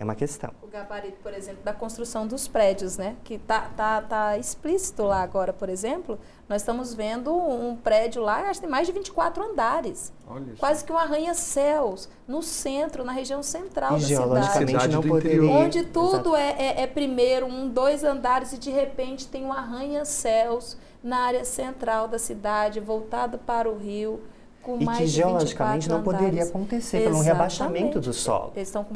É 0.00 0.04
uma 0.04 0.14
questão. 0.14 0.52
O 0.62 0.68
gabarito, 0.68 1.18
por 1.24 1.34
exemplo, 1.34 1.64
da 1.64 1.72
construção 1.72 2.24
dos 2.24 2.46
prédios, 2.46 2.96
né? 2.96 3.16
Que 3.24 3.36
tá, 3.36 3.68
tá, 3.76 4.00
tá 4.00 4.38
explícito 4.38 5.02
lá 5.02 5.20
agora, 5.22 5.52
por 5.52 5.68
exemplo. 5.68 6.20
Nós 6.48 6.62
estamos 6.62 6.94
vendo 6.94 7.36
um 7.36 7.74
prédio 7.74 8.22
lá, 8.22 8.42
acho 8.42 8.60
que 8.60 8.60
tem 8.60 8.70
mais 8.70 8.86
de 8.86 8.92
24 8.92 9.42
andares. 9.42 10.12
Olha 10.28 10.54
quase 10.56 10.84
que 10.84 10.92
um 10.92 10.96
arranha-céus, 10.96 12.08
no 12.28 12.44
centro, 12.44 13.02
na 13.02 13.10
região 13.10 13.42
central 13.42 13.98
e 13.98 14.00
da 14.00 14.06
cidade. 14.06 14.70
cidade 14.70 14.94
não 14.94 15.02
poderia. 15.02 15.50
Onde 15.50 15.82
tudo 15.86 16.36
é, 16.36 16.50
é, 16.50 16.82
é, 16.82 16.86
primeiro 16.86 17.46
um, 17.46 17.68
dois 17.68 18.04
andares 18.04 18.52
e 18.52 18.58
de 18.58 18.70
repente 18.70 19.26
tem 19.26 19.44
um 19.44 19.52
arranha-céus 19.52 20.78
na 21.02 21.22
área 21.22 21.44
central 21.44 22.06
da 22.06 22.20
cidade, 22.20 22.78
voltado 22.78 23.36
para 23.36 23.68
o 23.68 23.76
rio. 23.76 24.22
Com 24.68 24.78
e 24.82 24.84
mais 24.84 24.98
que 24.98 25.04
de 25.06 25.10
geologicamente 25.12 25.88
não 25.88 26.00
andares. 26.00 26.18
poderia 26.20 26.44
acontecer 26.44 26.98
Exatamente. 26.98 27.24
pelo 27.24 27.24
rebaixamento 27.24 28.00
do 28.00 28.12
solo. 28.12 28.52
Eles 28.54 28.68
estão 28.68 28.84
com 28.84 28.92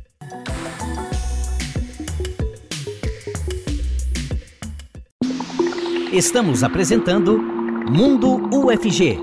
Estamos 6.13 6.63
apresentando 6.63 7.39
Mundo 7.39 8.51
UFG, 8.55 9.19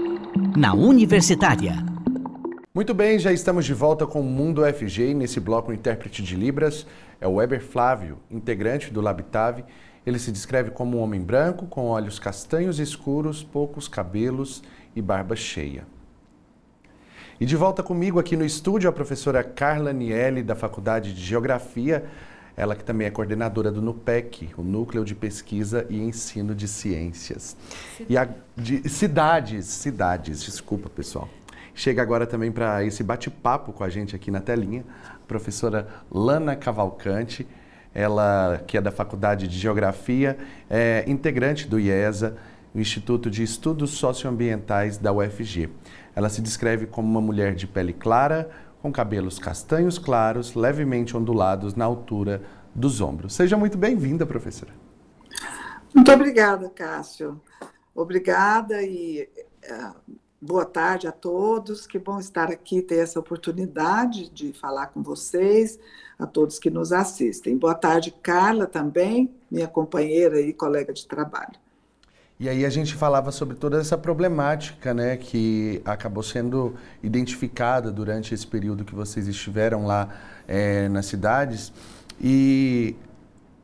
na 0.57 0.73
Universitária. 0.73 1.85
Muito 2.73 2.95
bem, 2.95 3.19
já 3.19 3.31
estamos 3.31 3.63
de 3.63 3.75
volta 3.75 4.07
com 4.07 4.19
o 4.19 4.23
Mundo 4.23 4.63
UFG 4.63 5.11
e 5.11 5.13
nesse 5.13 5.39
bloco 5.39 5.69
o 5.69 5.73
intérprete 5.73 6.23
de 6.23 6.35
Libras 6.35 6.87
é 7.21 7.27
o 7.27 7.35
Weber 7.35 7.61
Flávio, 7.61 8.17
integrante 8.31 8.91
do 8.91 9.01
Labitave. 9.01 9.63
Ele 10.03 10.17
se 10.17 10.31
descreve 10.31 10.71
como 10.71 10.97
um 10.97 11.01
homem 11.01 11.21
branco, 11.21 11.67
com 11.67 11.85
olhos 11.85 12.17
castanhos 12.17 12.79
escuros, 12.79 13.43
poucos 13.43 13.87
cabelos 13.87 14.63
e 14.95 15.01
barba 15.01 15.35
cheia. 15.35 15.98
E 17.39 17.45
de 17.45 17.55
volta 17.55 17.81
comigo 17.81 18.19
aqui 18.19 18.35
no 18.35 18.43
estúdio 18.43 18.89
a 18.89 18.91
professora 18.91 19.41
Carla 19.41 19.93
Nielli, 19.93 20.43
da 20.43 20.57
Faculdade 20.57 21.13
de 21.13 21.23
Geografia, 21.23 22.03
ela 22.57 22.75
que 22.75 22.83
também 22.83 23.07
é 23.07 23.09
coordenadora 23.09 23.71
do 23.71 23.81
NUPEC, 23.81 24.49
o 24.57 24.61
Núcleo 24.61 25.05
de 25.05 25.15
Pesquisa 25.15 25.85
e 25.89 26.01
Ensino 26.01 26.53
de 26.53 26.67
Ciências. 26.67 27.55
E 28.09 28.17
a, 28.17 28.27
de, 28.57 28.89
cidades, 28.89 29.67
cidades, 29.67 30.43
desculpa 30.43 30.89
pessoal. 30.89 31.29
Chega 31.73 32.01
agora 32.01 32.27
também 32.27 32.51
para 32.51 32.83
esse 32.83 33.03
bate-papo 33.03 33.71
com 33.71 33.85
a 33.85 33.89
gente 33.89 34.13
aqui 34.13 34.29
na 34.29 34.41
telinha, 34.41 34.83
a 35.15 35.25
professora 35.25 35.87
Lana 36.11 36.57
Cavalcante, 36.57 37.47
ela 37.95 38.61
que 38.67 38.77
é 38.77 38.81
da 38.81 38.91
Faculdade 38.91 39.47
de 39.47 39.57
Geografia, 39.57 40.37
é 40.69 41.05
integrante 41.07 41.69
do 41.69 41.79
IESA, 41.79 42.35
o 42.75 42.79
Instituto 42.79 43.31
de 43.31 43.43
Estudos 43.43 43.91
Socioambientais 43.91 44.97
da 44.97 45.13
UFG. 45.13 45.69
Ela 46.15 46.29
se 46.29 46.41
descreve 46.41 46.85
como 46.85 47.07
uma 47.07 47.21
mulher 47.21 47.55
de 47.55 47.67
pele 47.67 47.93
clara, 47.93 48.49
com 48.81 48.91
cabelos 48.91 49.39
castanhos 49.39 49.97
claros, 49.97 50.55
levemente 50.55 51.15
ondulados 51.15 51.75
na 51.75 51.85
altura 51.85 52.41
dos 52.73 53.01
ombros. 53.01 53.33
Seja 53.33 53.57
muito 53.57 53.77
bem-vinda, 53.77 54.25
professora. 54.25 54.73
Muito 55.93 56.11
obrigada, 56.11 56.69
Cássio. 56.69 57.41
Obrigada 57.93 58.81
e 58.83 59.27
uh, 59.69 60.13
boa 60.41 60.65
tarde 60.65 61.07
a 61.07 61.11
todos. 61.11 61.85
Que 61.85 61.99
bom 61.99 62.19
estar 62.19 62.49
aqui, 62.49 62.81
ter 62.81 62.99
essa 62.99 63.19
oportunidade 63.19 64.29
de 64.29 64.53
falar 64.53 64.87
com 64.87 65.01
vocês, 65.01 65.79
a 66.17 66.25
todos 66.25 66.59
que 66.59 66.69
nos 66.69 66.93
assistem. 66.93 67.57
Boa 67.57 67.75
tarde, 67.75 68.13
Carla, 68.21 68.65
também, 68.65 69.33
minha 69.49 69.67
companheira 69.67 70.39
e 70.39 70.53
colega 70.53 70.93
de 70.93 71.07
trabalho. 71.07 71.59
E 72.41 72.47
aí 72.47 72.63
a 72.65 72.69
gente 72.69 72.95
falava 72.95 73.33
sobre 73.33 73.57
toda 73.57 73.81
essa 73.81 73.97
problemática, 73.97 74.93
né, 74.93 75.17
que 75.17 75.81
acabou 75.83 76.23
sendo 76.23 76.73
identificada 77.03 77.91
durante 77.91 78.33
esse 78.33 78.47
período 78.47 78.85
que 78.85 78.95
vocês 78.95 79.27
estiveram 79.27 79.85
lá 79.85 80.07
é, 80.47 80.87
nas 80.87 81.05
cidades. 81.07 81.73
E 82.17 82.95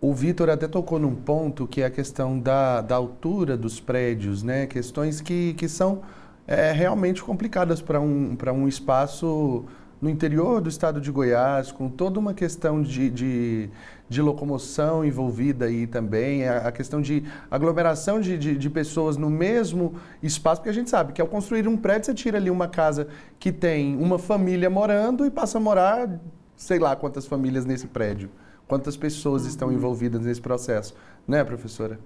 o 0.01 0.13
Vitor 0.13 0.49
até 0.49 0.67
tocou 0.67 0.99
num 0.99 1.15
ponto 1.15 1.65
que 1.65 1.83
é 1.83 1.85
a 1.85 1.89
questão 1.89 2.37
da, 2.37 2.81
da 2.81 2.95
altura 2.95 3.55
dos 3.55 3.79
prédios, 3.79 4.43
né, 4.43 4.67
questões 4.67 5.21
que, 5.21 5.53
que 5.53 5.69
são 5.69 6.01
é, 6.45 6.73
realmente 6.73 7.23
complicadas 7.23 7.81
para 7.81 8.01
um, 8.01 8.35
um 8.55 8.67
espaço 8.67 9.63
no 10.01 10.09
interior 10.09 10.59
do 10.59 10.67
estado 10.67 10.99
de 10.99 11.09
Goiás, 11.11 11.71
com 11.71 11.89
toda 11.89 12.19
uma 12.19 12.33
questão 12.33 12.81
de, 12.81 13.09
de, 13.09 13.69
de 14.07 14.21
locomoção 14.21 15.03
envolvida 15.03 15.65
aí 15.65 15.87
também, 15.87 16.47
a, 16.47 16.67
a 16.67 16.71
questão 16.71 17.01
de 17.01 17.23
aglomeração 17.49 18.19
de, 18.19 18.37
de, 18.37 18.57
de, 18.57 18.69
pessoas 18.69 19.17
no 19.17 19.29
mesmo 19.29 19.95
espaço, 20.21 20.61
porque 20.61 20.69
a 20.69 20.73
gente 20.73 20.89
sabe 20.89 21.13
que 21.13 21.21
ao 21.21 21.27
construir 21.27 21.67
um 21.67 21.75
prédio, 21.75 22.05
você 22.05 22.13
tira 22.13 22.37
ali 22.37 22.49
uma 22.49 22.67
casa 22.67 23.07
que 23.39 23.51
tem 23.51 23.95
uma 23.97 24.19
família 24.19 24.69
morando 24.69 25.25
e 25.25 25.31
passa 25.31 25.57
a 25.57 25.61
morar, 25.61 26.19
sei 26.55 26.77
lá 26.77 26.95
quantas 26.95 27.25
famílias 27.25 27.65
nesse 27.65 27.87
prédio, 27.87 28.29
quantas 28.67 28.95
pessoas 28.95 29.45
estão 29.45 29.69
uhum. 29.69 29.73
envolvidas 29.73 30.21
nesse 30.21 30.41
processo, 30.41 30.93
né, 31.27 31.43
professora? 31.43 31.99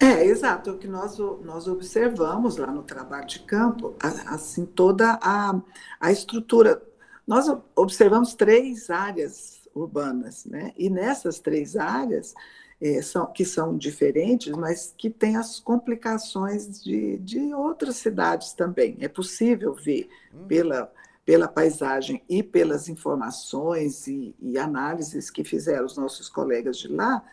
É, 0.00 0.24
exato, 0.26 0.70
é 0.70 0.72
o 0.72 0.78
que 0.78 0.86
nós, 0.86 1.18
nós 1.42 1.66
observamos 1.66 2.56
lá 2.56 2.68
no 2.68 2.84
trabalho 2.84 3.26
de 3.26 3.40
campo, 3.40 3.96
assim, 4.26 4.64
toda 4.64 5.18
a, 5.20 5.60
a 5.98 6.12
estrutura. 6.12 6.80
Nós 7.26 7.46
observamos 7.74 8.32
três 8.34 8.90
áreas 8.90 9.57
urbanas, 9.78 10.44
né? 10.44 10.72
E 10.76 10.90
nessas 10.90 11.38
três 11.38 11.76
áreas, 11.76 12.34
é, 12.80 13.02
são, 13.02 13.26
que 13.26 13.44
são 13.44 13.76
diferentes, 13.76 14.52
mas 14.52 14.94
que 14.96 15.10
têm 15.10 15.36
as 15.36 15.58
complicações 15.58 16.82
de, 16.82 17.18
de 17.18 17.52
outras 17.52 17.96
cidades 17.96 18.52
também. 18.52 18.96
É 19.00 19.08
possível 19.08 19.74
ver 19.74 20.08
hum. 20.32 20.46
pela, 20.46 20.92
pela 21.24 21.48
paisagem 21.48 22.22
e 22.28 22.42
pelas 22.42 22.88
informações 22.88 24.06
e, 24.06 24.34
e 24.40 24.56
análises 24.58 25.30
que 25.30 25.42
fizeram 25.42 25.86
os 25.86 25.96
nossos 25.96 26.28
colegas 26.28 26.78
de 26.78 26.88
lá, 26.88 27.24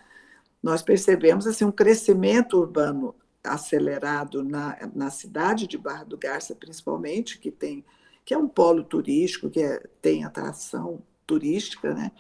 nós 0.62 0.82
percebemos 0.82 1.46
assim 1.46 1.64
um 1.64 1.72
crescimento 1.72 2.58
urbano 2.58 3.14
acelerado 3.44 4.44
na, 4.44 4.90
na 4.96 5.12
cidade 5.12 5.68
de 5.68 5.78
Barra 5.78 6.04
do 6.04 6.18
Garça, 6.18 6.56
principalmente, 6.56 7.38
que 7.38 7.52
tem 7.52 7.86
que 8.26 8.34
é 8.34 8.38
um 8.40 8.48
polo 8.48 8.84
turístico, 8.84 9.52
que 9.52 9.62
é, 9.62 9.80
tem 10.02 10.24
atração 10.24 11.04
turística, 11.26 11.94
né? 11.94 12.12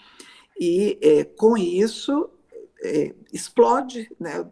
E 0.60 0.98
é, 1.02 1.24
com 1.24 1.58
isso 1.58 2.30
é, 2.82 3.14
explode 3.32 4.10
né, 4.20 4.48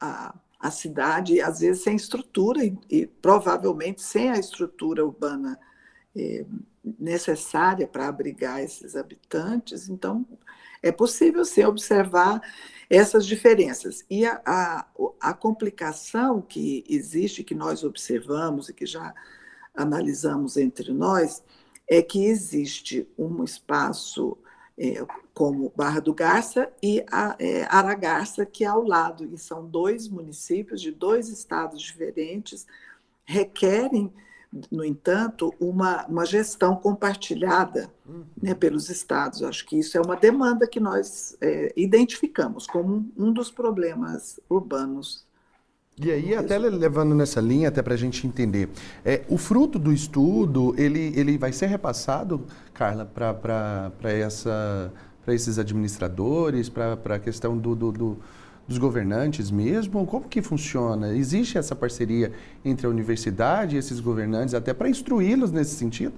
a, 0.00 0.34
a 0.58 0.70
cidade, 0.70 1.40
às 1.40 1.60
vezes 1.60 1.82
sem 1.82 1.96
estrutura 1.96 2.64
e, 2.64 2.78
e 2.88 3.06
provavelmente 3.06 4.02
sem 4.02 4.30
a 4.30 4.38
estrutura 4.38 5.04
urbana 5.04 5.58
é, 6.16 6.44
necessária 6.98 7.86
para 7.86 8.08
abrigar 8.08 8.62
esses 8.62 8.96
habitantes. 8.96 9.88
Então, 9.88 10.26
é 10.82 10.92
possível 10.92 11.44
sim 11.44 11.64
observar 11.64 12.40
essas 12.88 13.26
diferenças. 13.26 14.04
E 14.08 14.24
a, 14.24 14.40
a, 14.46 14.86
a 15.20 15.34
complicação 15.34 16.40
que 16.40 16.84
existe, 16.88 17.44
que 17.44 17.54
nós 17.54 17.84
observamos 17.84 18.68
e 18.68 18.74
que 18.74 18.86
já 18.86 19.14
analisamos 19.74 20.56
entre 20.56 20.92
nós, 20.92 21.42
é 21.88 22.02
que 22.02 22.24
existe 22.26 23.08
um 23.18 23.42
espaço 23.42 24.36
é, 24.76 25.04
como 25.34 25.72
Barra 25.74 26.00
do 26.00 26.14
Garça 26.14 26.70
e 26.82 27.04
a, 27.10 27.36
é, 27.38 27.64
Aragarça, 27.64 28.44
que 28.44 28.64
é 28.64 28.66
ao 28.66 28.84
lado, 28.84 29.24
e 29.24 29.38
são 29.38 29.66
dois 29.66 30.08
municípios 30.08 30.80
de 30.80 30.90
dois 30.90 31.28
estados 31.28 31.80
diferentes, 31.80 32.66
requerem 33.24 34.12
no 34.70 34.84
entanto, 34.84 35.54
uma, 35.60 36.06
uma 36.06 36.24
gestão 36.24 36.74
compartilhada 36.76 37.92
uhum. 38.06 38.24
né, 38.40 38.54
pelos 38.54 38.88
estados. 38.88 39.42
Acho 39.42 39.66
que 39.66 39.78
isso 39.78 39.96
é 39.96 40.00
uma 40.00 40.16
demanda 40.16 40.66
que 40.66 40.80
nós 40.80 41.36
é, 41.40 41.72
identificamos 41.76 42.66
como 42.66 42.94
um, 42.96 43.12
um, 43.26 43.32
dos 43.32 43.50
problemas 43.50 44.40
urbanos. 44.48 45.26
E 46.00 46.10
aí, 46.10 46.34
até 46.34 46.56
levando 46.58 47.14
nessa 47.14 47.40
linha, 47.40 47.68
até 47.68 47.82
para 47.82 47.94
a 47.94 47.96
gente 47.96 48.26
entender, 48.26 48.68
é, 49.04 49.22
o 49.28 49.36
fruto 49.36 49.78
do 49.78 49.92
estudo, 49.92 50.74
ele, 50.78 51.12
ele 51.16 51.36
vai 51.36 51.52
ser 51.52 51.66
repassado, 51.66 52.44
Carla, 52.72 53.04
para 53.04 53.90
esses 55.26 55.58
administradores, 55.58 56.68
para 56.68 56.94
a 57.16 57.18
questão 57.18 57.58
do, 57.58 57.74
do, 57.74 57.92
do 57.92 58.18
dos 58.68 58.76
governantes 58.76 59.50
mesmo? 59.50 60.06
Como 60.06 60.28
que 60.28 60.42
funciona? 60.42 61.14
Existe 61.14 61.56
essa 61.56 61.74
parceria 61.74 62.32
entre 62.62 62.86
a 62.86 62.90
universidade 62.90 63.74
e 63.74 63.78
esses 63.78 63.98
governantes 63.98 64.52
até 64.52 64.74
para 64.74 64.90
instruí-los 64.90 65.50
nesse 65.50 65.74
sentido? 65.74 66.12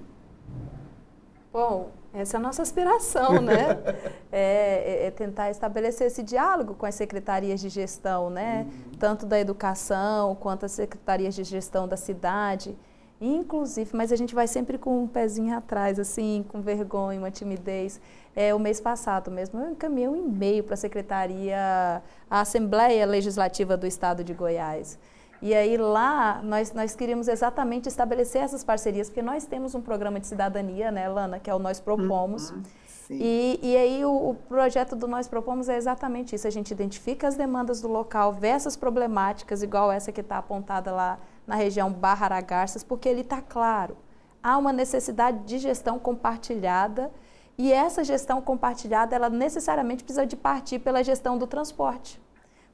Bom, 1.53 1.91
essa 2.13 2.35
é 2.35 2.39
a 2.39 2.41
nossa 2.41 2.61
aspiração, 2.61 3.41
né? 3.41 3.77
é, 4.31 5.03
é, 5.03 5.07
é, 5.07 5.11
tentar 5.11 5.49
estabelecer 5.49 6.07
esse 6.07 6.21
diálogo 6.21 6.73
com 6.73 6.85
as 6.85 6.95
secretarias 6.95 7.61
de 7.61 7.69
gestão, 7.69 8.29
né? 8.29 8.65
Uhum. 8.65 8.97
Tanto 8.99 9.25
da 9.25 9.39
educação 9.39 10.35
quanto 10.35 10.65
as 10.65 10.73
secretarias 10.73 11.33
de 11.33 11.43
gestão 11.43 11.87
da 11.87 11.95
cidade. 11.95 12.75
Inclusive, 13.19 13.95
mas 13.95 14.11
a 14.11 14.15
gente 14.15 14.33
vai 14.33 14.47
sempre 14.47 14.77
com 14.77 15.03
um 15.03 15.07
pezinho 15.07 15.55
atrás, 15.55 15.99
assim, 15.99 16.43
com 16.49 16.59
vergonha, 16.59 17.19
uma 17.19 17.29
timidez. 17.29 18.01
É, 18.35 18.53
o 18.53 18.59
mês 18.59 18.81
passado 18.81 19.29
mesmo, 19.29 19.59
eu 19.59 19.69
encaminhei 19.69 20.09
um 20.09 20.15
e-mail 20.15 20.63
para 20.63 20.73
a 20.73 20.77
Secretaria, 20.77 22.01
a 22.29 22.41
Assembleia 22.41 23.05
Legislativa 23.05 23.77
do 23.77 23.85
Estado 23.85 24.23
de 24.23 24.33
Goiás. 24.33 24.97
E 25.41 25.55
aí 25.55 25.75
lá 25.75 26.39
nós, 26.43 26.71
nós 26.71 26.95
queríamos 26.95 27.27
exatamente 27.27 27.89
estabelecer 27.89 28.43
essas 28.43 28.63
parcerias, 28.63 29.09
porque 29.09 29.23
nós 29.23 29.45
temos 29.45 29.73
um 29.73 29.81
programa 29.81 30.19
de 30.19 30.27
cidadania, 30.27 30.91
né, 30.91 31.09
Lana, 31.09 31.39
que 31.39 31.49
é 31.49 31.55
o 31.55 31.57
Nós 31.57 31.79
Propomos. 31.79 32.51
Uhum, 32.51 32.61
e, 33.09 33.59
e 33.61 33.75
aí 33.75 34.05
o, 34.05 34.29
o, 34.29 34.35
projeto 34.35 34.95
do 34.95 35.07
Nós 35.07 35.27
Propomos 35.27 35.67
é 35.67 35.75
exatamente 35.75 36.35
isso. 36.35 36.47
A 36.47 36.51
gente 36.51 36.71
identifica 36.71 37.27
as 37.27 37.35
demandas 37.35 37.81
do 37.81 37.87
local, 37.87 38.31
vê 38.31 38.49
essas 38.49 38.77
problemáticas, 38.77 39.63
igual 39.63 39.91
essa 39.91 40.11
que 40.11 40.21
está 40.21 40.37
apontada 40.37 40.91
lá 40.91 41.17
na 41.47 41.55
região 41.55 41.91
Barra 41.91 42.27
Aragarças, 42.27 42.83
porque 42.83 43.09
ele 43.09 43.21
está 43.21 43.41
claro. 43.41 43.97
Há 44.43 44.57
uma 44.57 44.71
necessidade 44.71 45.39
de 45.39 45.57
gestão 45.57 45.97
compartilhada 45.97 47.11
e 47.57 47.71
essa 47.73 48.03
gestão 48.03 48.41
compartilhada, 48.41 49.15
ela 49.15 49.29
necessariamente 49.29 50.03
precisa 50.03 50.25
de 50.25 50.35
partir 50.35 50.79
pela 50.79 51.03
gestão 51.03 51.37
do 51.37 51.45
transporte. 51.45 52.19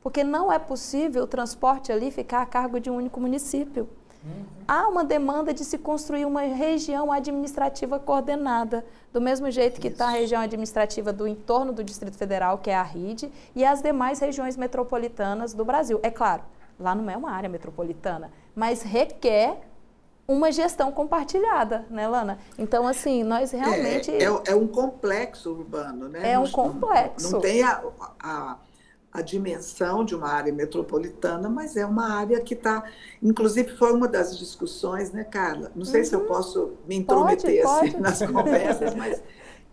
Porque 0.01 0.23
não 0.23 0.51
é 0.51 0.59
possível 0.59 1.23
o 1.23 1.27
transporte 1.27 1.91
ali 1.91 2.11
ficar 2.11 2.41
a 2.41 2.45
cargo 2.45 2.79
de 2.79 2.89
um 2.89 2.95
único 2.95 3.19
município. 3.19 3.89
Uhum. 4.23 4.45
Há 4.67 4.87
uma 4.87 5.03
demanda 5.03 5.53
de 5.53 5.63
se 5.63 5.77
construir 5.77 6.25
uma 6.25 6.41
região 6.41 7.11
administrativa 7.11 7.99
coordenada, 7.99 8.85
do 9.13 9.21
mesmo 9.21 9.49
jeito 9.49 9.79
que 9.79 9.87
está 9.87 10.07
a 10.07 10.11
região 10.11 10.41
administrativa 10.41 11.13
do 11.13 11.27
entorno 11.27 11.71
do 11.71 11.83
Distrito 11.83 12.17
Federal, 12.17 12.57
que 12.57 12.69
é 12.69 12.75
a 12.75 12.83
RID, 12.83 13.31
e 13.55 13.63
as 13.63 13.81
demais 13.81 14.19
regiões 14.19 14.57
metropolitanas 14.57 15.53
do 15.53 15.63
Brasil. 15.63 15.99
É 16.03 16.11
claro, 16.11 16.43
lá 16.79 16.93
não 16.93 17.09
é 17.09 17.15
uma 17.15 17.31
área 17.31 17.49
metropolitana, 17.49 18.31
mas 18.53 18.81
requer 18.81 19.61
uma 20.27 20.51
gestão 20.51 20.91
compartilhada, 20.91 21.85
né, 21.89 22.05
Lana? 22.05 22.37
Então, 22.57 22.85
assim, 22.85 23.23
nós 23.23 23.51
realmente... 23.51 24.11
É, 24.11 24.23
é, 24.23 24.41
é 24.47 24.55
um 24.55 24.67
complexo 24.67 25.51
urbano, 25.51 26.09
né? 26.09 26.33
É 26.33 26.37
um 26.37 26.49
complexo. 26.49 27.27
Não, 27.27 27.31
não 27.33 27.39
tem 27.39 27.63
a, 27.63 27.81
a, 28.19 28.57
a 29.17 29.21
dimensão 29.23 30.05
de 30.05 30.13
uma 30.13 30.29
área 30.29 30.53
metropolitana, 30.53 31.49
mas 31.49 31.75
é 31.75 31.83
uma 31.83 32.07
área 32.07 32.39
que 32.39 32.53
está, 32.53 32.83
inclusive 33.21 33.75
foi 33.75 33.91
uma 33.91 34.07
das 34.07 34.37
discussões, 34.37 35.11
né, 35.11 35.23
Carla? 35.23 35.71
Não 35.75 35.83
sei 35.83 36.01
uhum. 36.01 36.05
se 36.05 36.15
eu 36.15 36.19
uhum. 36.19 36.27
posso 36.27 36.73
me 36.87 36.97
intrometer 36.97 37.63
pode, 37.63 37.87
assim, 37.87 37.91
pode. 37.93 38.03
nas 38.03 38.21
conversas, 38.21 38.93
mas 38.93 39.23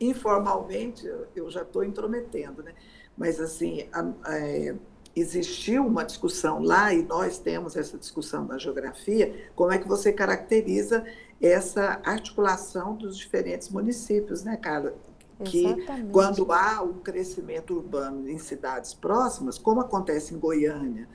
informalmente 0.00 1.07
eu 1.37 1.50
já 1.50 1.61
estou 1.61 1.85
intrometendo, 1.85 2.62
né? 2.62 2.72
Mas 3.18 3.38
assim, 3.38 3.87
a, 3.92 4.07
a, 4.24 4.38
é, 4.38 4.74
existiu 5.14 5.87
uma 5.87 6.04
discussão 6.04 6.62
lá 6.62 6.94
e 6.94 7.02
nós 7.02 7.38
temos 7.38 7.76
essa 7.76 7.98
discussão 7.98 8.46
na 8.46 8.57
geografia, 8.57 9.50
como 9.54 9.70
é 9.72 9.76
que 9.76 9.87
você 9.87 10.11
caracteriza 10.11 11.04
essa 11.38 12.00
articulação 12.02 12.96
dos 12.96 13.18
diferentes 13.18 13.68
municípios, 13.68 14.42
né, 14.42 14.57
Carla? 14.57 14.94
Que 15.42 15.66
Exatamente. 15.66 16.12
quando 16.12 16.53
há 16.53 16.83
um 16.83 16.94
crescimento 16.94 17.75
urbano 17.75 18.29
em 18.29 18.38
cidades 18.38 18.94
próximas, 18.94 19.59
como 19.59 19.81
acontece 19.81 20.35
em 20.35 20.38
Goiânia, 20.38 21.09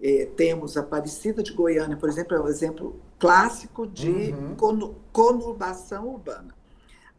eh, 0.00 0.28
temos 0.36 0.76
Aparecida 0.76 1.42
de 1.42 1.52
Goiânia, 1.52 1.96
por 1.96 2.08
exemplo, 2.08 2.36
é 2.36 2.40
um 2.40 2.48
exemplo 2.48 3.00
clássico 3.18 3.86
de 3.86 4.32
uhum. 4.32 4.54
conurbação 5.12 6.08
urbana. 6.08 6.54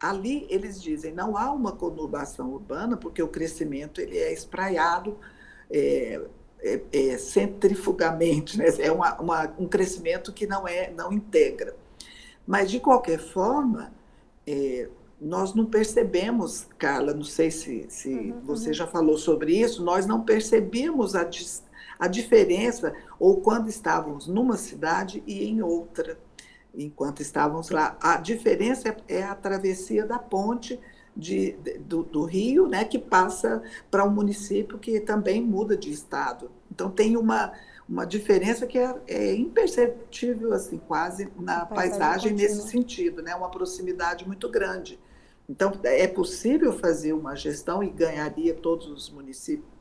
Ali 0.00 0.46
eles 0.50 0.80
dizem 0.80 1.12
não 1.12 1.36
há 1.36 1.50
uma 1.50 1.72
conurbação 1.72 2.52
urbana 2.52 2.96
porque 2.96 3.22
o 3.22 3.28
crescimento 3.28 4.00
ele 4.00 4.16
é 4.18 4.32
espraiado 4.32 5.16
é, 5.70 6.20
é, 6.60 6.80
é, 6.92 7.18
centrifugamente, 7.18 8.58
né? 8.58 8.66
é 8.78 8.92
uma, 8.92 9.20
uma, 9.20 9.54
um 9.58 9.66
crescimento 9.66 10.32
que 10.32 10.46
não 10.46 10.68
é 10.68 10.90
não 10.90 11.12
integra. 11.12 11.74
Mas 12.46 12.70
de 12.70 12.78
qualquer 12.78 13.18
forma, 13.18 13.92
é, 14.46 14.88
nós 15.26 15.54
não 15.54 15.66
percebemos, 15.66 16.68
Carla, 16.78 17.12
não 17.12 17.24
sei 17.24 17.50
se, 17.50 17.86
se 17.88 18.08
uhum, 18.08 18.40
você 18.44 18.68
uhum. 18.68 18.74
já 18.74 18.86
falou 18.86 19.18
sobre 19.18 19.60
isso, 19.60 19.84
nós 19.84 20.06
não 20.06 20.22
percebemos 20.22 21.16
a, 21.16 21.28
a 21.98 22.06
diferença 22.06 22.94
ou 23.18 23.40
quando 23.40 23.68
estávamos 23.68 24.28
numa 24.28 24.56
cidade 24.56 25.22
e 25.26 25.44
em 25.44 25.62
outra 25.62 26.16
enquanto 26.76 27.22
estávamos 27.22 27.70
lá. 27.70 27.96
A 28.00 28.18
diferença 28.18 28.88
é, 28.88 29.16
é 29.16 29.22
a 29.24 29.34
travessia 29.34 30.04
da 30.04 30.18
ponte 30.18 30.78
de, 31.16 31.52
de 31.52 31.78
do, 31.78 32.02
do, 32.02 32.24
Rio, 32.24 32.68
né, 32.68 32.84
que 32.84 32.98
passa 32.98 33.62
para 33.90 34.04
um 34.04 34.10
município 34.10 34.78
que 34.78 35.00
também 35.00 35.42
muda 35.42 35.76
de 35.76 35.90
estado. 35.90 36.50
Então 36.70 36.90
tem 36.90 37.16
uma, 37.16 37.52
uma 37.88 38.04
diferença 38.04 38.66
que 38.66 38.78
é, 38.78 38.94
é 39.08 39.34
imperceptível, 39.34 40.52
assim, 40.52 40.78
quase 40.78 41.28
na 41.38 41.64
paisagem, 41.64 41.98
paisagem 41.98 42.32
nesse 42.34 42.68
sentido, 42.68 43.22
né, 43.22 43.34
uma 43.34 43.50
proximidade 43.50 44.26
muito 44.26 44.48
grande. 44.50 45.00
Então 45.48 45.72
é 45.84 46.08
possível 46.08 46.72
fazer 46.72 47.12
uma 47.12 47.36
gestão 47.36 47.82
e 47.82 47.88
ganharia 47.88 48.52
todos 48.54 48.88
os 48.88 49.08
municípios? 49.10 49.76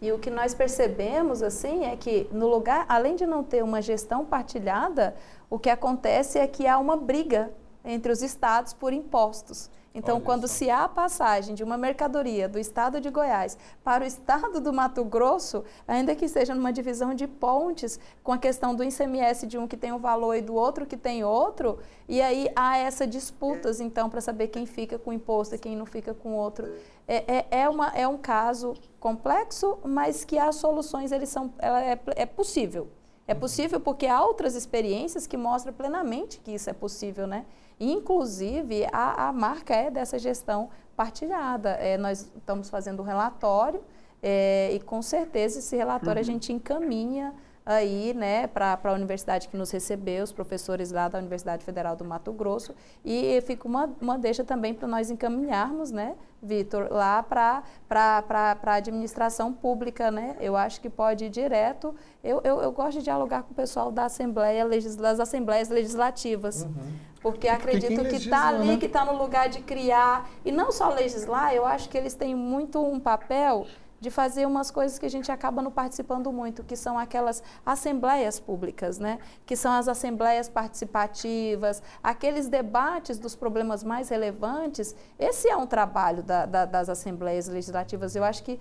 E 0.00 0.12
o 0.12 0.18
que 0.18 0.30
nós 0.30 0.54
percebemos 0.54 1.42
assim 1.42 1.84
é 1.84 1.96
que 1.96 2.28
no 2.30 2.48
lugar, 2.48 2.84
além 2.88 3.16
de 3.16 3.26
não 3.26 3.42
ter 3.42 3.62
uma 3.62 3.80
gestão 3.80 4.24
partilhada, 4.24 5.16
o 5.48 5.58
que 5.58 5.70
acontece 5.70 6.38
é 6.38 6.46
que 6.46 6.66
há 6.66 6.78
uma 6.78 6.96
briga 6.96 7.50
entre 7.86 8.12
os 8.12 8.20
estados 8.20 8.72
por 8.74 8.92
impostos. 8.92 9.70
Então, 9.96 10.16
Olha 10.16 10.24
quando 10.26 10.46
só. 10.46 10.54
se 10.54 10.68
há 10.68 10.84
a 10.84 10.88
passagem 10.88 11.54
de 11.54 11.64
uma 11.64 11.78
mercadoria 11.78 12.46
do 12.46 12.58
estado 12.58 13.00
de 13.00 13.08
Goiás 13.08 13.56
para 13.82 14.04
o 14.04 14.06
estado 14.06 14.60
do 14.60 14.70
Mato 14.70 15.02
Grosso, 15.02 15.64
ainda 15.88 16.14
que 16.14 16.28
seja 16.28 16.54
numa 16.54 16.70
divisão 16.70 17.14
de 17.14 17.26
pontes, 17.26 17.98
com 18.22 18.30
a 18.30 18.36
questão 18.36 18.74
do 18.74 18.84
ICMS 18.84 19.46
de 19.46 19.56
um 19.56 19.66
que 19.66 19.74
tem 19.74 19.92
um 19.92 19.98
valor 19.98 20.34
e 20.34 20.42
do 20.42 20.54
outro 20.54 20.84
que 20.84 20.98
tem 20.98 21.24
outro, 21.24 21.78
e 22.06 22.20
aí 22.20 22.46
há 22.54 22.76
essas 22.76 23.08
disputas, 23.08 23.80
então, 23.80 24.10
para 24.10 24.20
saber 24.20 24.48
quem 24.48 24.66
fica 24.66 24.98
com 24.98 25.08
o 25.08 25.14
imposto 25.14 25.54
e 25.54 25.58
quem 25.58 25.74
não 25.74 25.86
fica 25.86 26.12
com 26.12 26.32
o 26.32 26.36
outro. 26.36 26.70
É, 27.08 27.38
é, 27.38 27.46
é, 27.62 27.68
uma, 27.68 27.88
é 27.96 28.06
um 28.06 28.18
caso 28.18 28.74
complexo, 29.00 29.78
mas 29.82 30.26
que 30.26 30.38
as 30.38 30.56
soluções 30.56 31.10
eles 31.10 31.30
são, 31.30 31.54
ela 31.58 31.82
é, 31.82 31.98
é 32.16 32.26
possível. 32.26 32.88
É 33.26 33.32
uhum. 33.32 33.40
possível 33.40 33.80
porque 33.80 34.06
há 34.06 34.22
outras 34.22 34.54
experiências 34.54 35.26
que 35.26 35.38
mostram 35.38 35.72
plenamente 35.72 36.38
que 36.38 36.52
isso 36.52 36.68
é 36.68 36.72
possível, 36.72 37.26
né? 37.26 37.46
Inclusive, 37.78 38.86
a, 38.92 39.28
a 39.28 39.32
marca 39.32 39.74
é 39.74 39.90
dessa 39.90 40.18
gestão 40.18 40.70
partilhada. 40.96 41.70
É, 41.70 41.98
nós 41.98 42.32
estamos 42.36 42.70
fazendo 42.70 43.02
um 43.02 43.04
relatório 43.04 43.82
é, 44.22 44.72
e, 44.72 44.80
com 44.80 45.02
certeza, 45.02 45.58
esse 45.58 45.76
relatório 45.76 46.20
uhum. 46.20 46.20
a 46.20 46.32
gente 46.32 46.52
encaminha 46.52 47.34
aí, 47.66 48.14
né, 48.14 48.46
para 48.46 48.78
a 48.84 48.92
universidade 48.92 49.48
que 49.48 49.56
nos 49.56 49.72
recebeu, 49.72 50.22
os 50.22 50.30
professores 50.30 50.92
lá 50.92 51.08
da 51.08 51.18
Universidade 51.18 51.64
Federal 51.64 51.96
do 51.96 52.04
Mato 52.04 52.32
Grosso, 52.32 52.72
e 53.04 53.42
fica 53.44 53.66
uma, 53.66 53.90
uma 54.00 54.16
deixa 54.16 54.44
também 54.44 54.72
para 54.72 54.86
nós 54.86 55.10
encaminharmos, 55.10 55.90
né, 55.90 56.14
Vitor, 56.40 56.86
lá 56.92 57.20
para 57.24 57.64
a 57.90 58.74
administração 58.74 59.52
pública, 59.52 60.12
né, 60.12 60.36
eu 60.38 60.56
acho 60.56 60.80
que 60.80 60.88
pode 60.88 61.24
ir 61.24 61.28
direto, 61.28 61.92
eu, 62.22 62.40
eu, 62.44 62.60
eu 62.60 62.70
gosto 62.70 62.98
de 62.98 63.04
dialogar 63.04 63.42
com 63.42 63.50
o 63.50 63.56
pessoal 63.56 63.90
da 63.90 64.04
Assembleia, 64.04 64.64
das 64.68 65.18
Assembleias 65.18 65.68
Legislativas, 65.68 66.62
uhum. 66.62 66.92
porque 67.20 67.48
acredito 67.48 68.00
que 68.04 68.14
está 68.14 68.46
ali, 68.46 68.68
né? 68.68 68.76
que 68.76 68.86
está 68.86 69.04
no 69.04 69.18
lugar 69.18 69.48
de 69.48 69.60
criar, 69.60 70.30
e 70.44 70.52
não 70.52 70.70
só 70.70 70.90
legislar, 70.90 71.52
eu 71.52 71.66
acho 71.66 71.88
que 71.88 71.98
eles 71.98 72.14
têm 72.14 72.32
muito 72.32 72.80
um 72.80 73.00
papel 73.00 73.66
de 74.00 74.10
fazer 74.10 74.46
umas 74.46 74.70
coisas 74.70 74.98
que 74.98 75.06
a 75.06 75.10
gente 75.10 75.32
acaba 75.32 75.62
não 75.62 75.70
participando 75.70 76.30
muito, 76.30 76.62
que 76.62 76.76
são 76.76 76.98
aquelas 76.98 77.42
assembleias 77.64 78.38
públicas, 78.38 78.98
né? 78.98 79.18
que 79.44 79.56
são 79.56 79.72
as 79.72 79.88
assembleias 79.88 80.48
participativas, 80.48 81.82
aqueles 82.02 82.48
debates 82.48 83.18
dos 83.18 83.34
problemas 83.34 83.82
mais 83.82 84.08
relevantes. 84.08 84.94
Esse 85.18 85.48
é 85.48 85.56
um 85.56 85.66
trabalho 85.66 86.22
da, 86.22 86.46
da, 86.46 86.64
das 86.64 86.88
assembleias 86.88 87.48
legislativas. 87.48 88.14
Eu 88.14 88.24
acho 88.24 88.42
que 88.42 88.60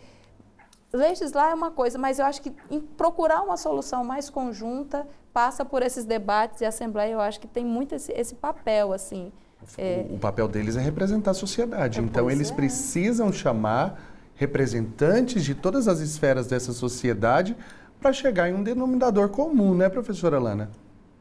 legislar 0.93 1.51
é 1.51 1.53
uma 1.53 1.71
coisa, 1.71 1.97
mas 1.97 2.19
eu 2.19 2.25
acho 2.25 2.41
que 2.41 2.51
procurar 2.97 3.41
uma 3.41 3.57
solução 3.57 4.03
mais 4.03 4.29
conjunta 4.29 5.05
passa 5.33 5.65
por 5.65 5.81
esses 5.81 6.05
debates 6.05 6.61
e 6.61 6.65
a 6.65 6.69
Assembleia, 6.69 7.11
eu 7.11 7.19
acho 7.19 7.39
que 7.41 7.47
tem 7.47 7.65
muito 7.65 7.93
esse, 7.93 8.11
esse 8.13 8.35
papel, 8.35 8.93
assim. 8.93 9.33
É... 9.77 10.05
O, 10.09 10.17
papel 10.17 10.47
deles 10.47 10.77
é 10.77 10.79
representar 10.79 11.31
a 11.31 11.33
sociedade, 11.33 11.99
é, 11.99 12.01
então 12.01 12.31
eles 12.31 12.51
é. 12.51 12.53
precisam 12.53 13.33
chamar 13.33 13.99
representantes 14.35 15.43
de 15.43 15.55
todas 15.55 15.87
as 15.87 15.99
esferas 15.99 16.47
dessa 16.47 16.73
sociedade 16.73 17.55
para 17.99 18.13
chegar 18.13 18.49
em 18.49 18.53
um 18.53 18.63
denominador 18.63 19.29
comum, 19.29 19.73
né, 19.73 19.89
professora 19.89 20.39
Lana? 20.39 20.69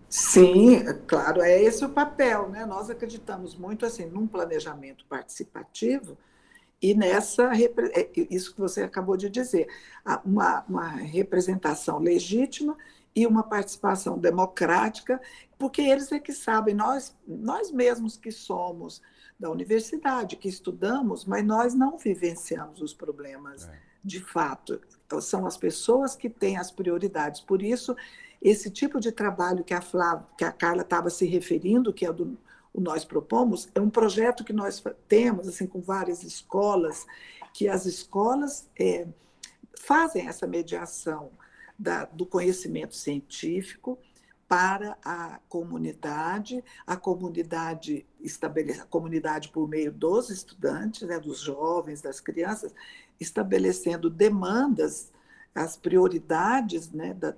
Sim, 0.08 0.84
claro, 1.06 1.42
é 1.42 1.60
esse 1.60 1.84
o 1.84 1.88
papel, 1.88 2.48
né? 2.48 2.64
Nós 2.64 2.88
acreditamos 2.88 3.56
muito 3.56 3.84
assim 3.84 4.06
num 4.06 4.26
planejamento 4.26 5.04
participativo 5.06 6.16
e 6.80 6.94
nessa 6.94 7.50
é, 7.56 8.10
isso 8.30 8.54
que 8.54 8.60
você 8.60 8.82
acabou 8.82 9.16
de 9.16 9.30
dizer, 9.30 9.66
uma, 10.24 10.64
uma 10.68 10.88
representação 10.88 11.98
legítima 11.98 12.76
e 13.16 13.26
uma 13.26 13.42
participação 13.42 14.18
democrática, 14.18 15.20
porque 15.58 15.80
eles 15.80 16.12
é 16.12 16.18
que 16.18 16.32
sabem, 16.32 16.74
nós, 16.74 17.16
nós 17.26 17.72
mesmos 17.72 18.16
que 18.16 18.30
somos 18.30 19.00
da 19.38 19.50
universidade, 19.50 20.36
que 20.36 20.48
estudamos, 20.48 21.24
mas 21.24 21.44
nós 21.44 21.74
não 21.74 21.98
vivenciamos 21.98 22.80
os 22.80 22.94
problemas 22.94 23.68
é. 23.68 23.78
de 24.02 24.20
fato. 24.20 24.80
Então, 25.06 25.20
são 25.20 25.46
as 25.46 25.56
pessoas 25.56 26.14
que 26.14 26.30
têm 26.30 26.56
as 26.56 26.70
prioridades. 26.70 27.40
Por 27.40 27.62
isso, 27.62 27.96
esse 28.40 28.70
tipo 28.70 29.00
de 29.00 29.10
trabalho 29.10 29.64
que 29.64 29.74
a, 29.74 29.80
Flávia, 29.80 30.26
que 30.38 30.44
a 30.44 30.52
Carla 30.52 30.82
estava 30.82 31.10
se 31.10 31.26
referindo, 31.26 31.92
que 31.92 32.06
é 32.06 32.12
do 32.12 32.38
o 32.74 32.80
nós 32.80 33.04
propomos, 33.04 33.68
é 33.72 33.80
um 33.80 33.88
projeto 33.88 34.42
que 34.42 34.52
nós 34.52 34.82
temos 35.06 35.46
assim 35.46 35.64
com 35.64 35.80
várias 35.80 36.24
escolas, 36.24 37.06
que 37.52 37.68
as 37.68 37.86
escolas 37.86 38.68
é, 38.76 39.06
fazem 39.78 40.26
essa 40.26 40.44
mediação 40.44 41.30
da, 41.78 42.04
do 42.04 42.26
conhecimento 42.26 42.96
científico 42.96 43.96
para 44.48 44.96
a 45.04 45.40
comunidade, 45.48 46.62
a 46.86 46.96
comunidade 46.96 48.06
estabelece 48.20 48.80
a 48.80 48.86
comunidade 48.86 49.48
por 49.48 49.68
meio 49.68 49.90
dos 49.90 50.30
estudantes, 50.30 51.02
né, 51.08 51.18
dos 51.18 51.40
jovens, 51.40 52.02
das 52.02 52.20
crianças, 52.20 52.74
estabelecendo 53.18 54.10
demandas 54.10 55.12
as 55.54 55.76
prioridades 55.76 56.90
né, 56.90 57.14
da, 57.14 57.34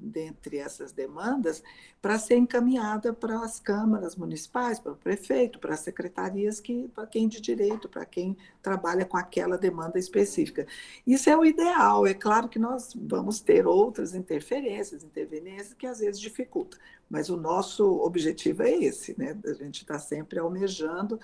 dentre 0.00 0.58
essas 0.58 0.92
demandas 0.92 1.62
para 2.02 2.18
ser 2.18 2.36
encaminhada 2.36 3.12
para 3.12 3.44
as 3.44 3.60
câmaras 3.60 4.16
municipais, 4.16 4.80
para 4.80 4.92
o 4.92 4.96
prefeito, 4.96 5.58
para 5.58 5.74
as 5.74 5.80
secretarias, 5.80 6.58
que, 6.58 6.88
para 6.94 7.06
quem 7.06 7.28
de 7.28 7.40
direito, 7.40 7.88
para 7.88 8.04
quem 8.04 8.36
trabalha 8.62 9.04
com 9.04 9.16
aquela 9.16 9.58
demanda 9.58 9.98
específica. 9.98 10.66
Isso 11.06 11.28
é 11.28 11.36
o 11.36 11.44
ideal. 11.44 12.06
É 12.06 12.14
claro 12.14 12.48
que 12.48 12.58
nós 12.58 12.92
vamos 12.96 13.40
ter 13.40 13.66
outras 13.66 14.14
interferências, 14.14 15.04
intervenências 15.04 15.74
que 15.74 15.86
às 15.86 16.00
vezes 16.00 16.20
dificultam, 16.20 16.78
mas 17.08 17.28
o 17.28 17.36
nosso 17.36 17.84
objetivo 18.00 18.62
é 18.62 18.70
esse, 18.70 19.18
né? 19.18 19.36
A 19.44 19.52
gente 19.52 19.82
está 19.82 19.98
sempre 19.98 20.38
almejando, 20.38 21.20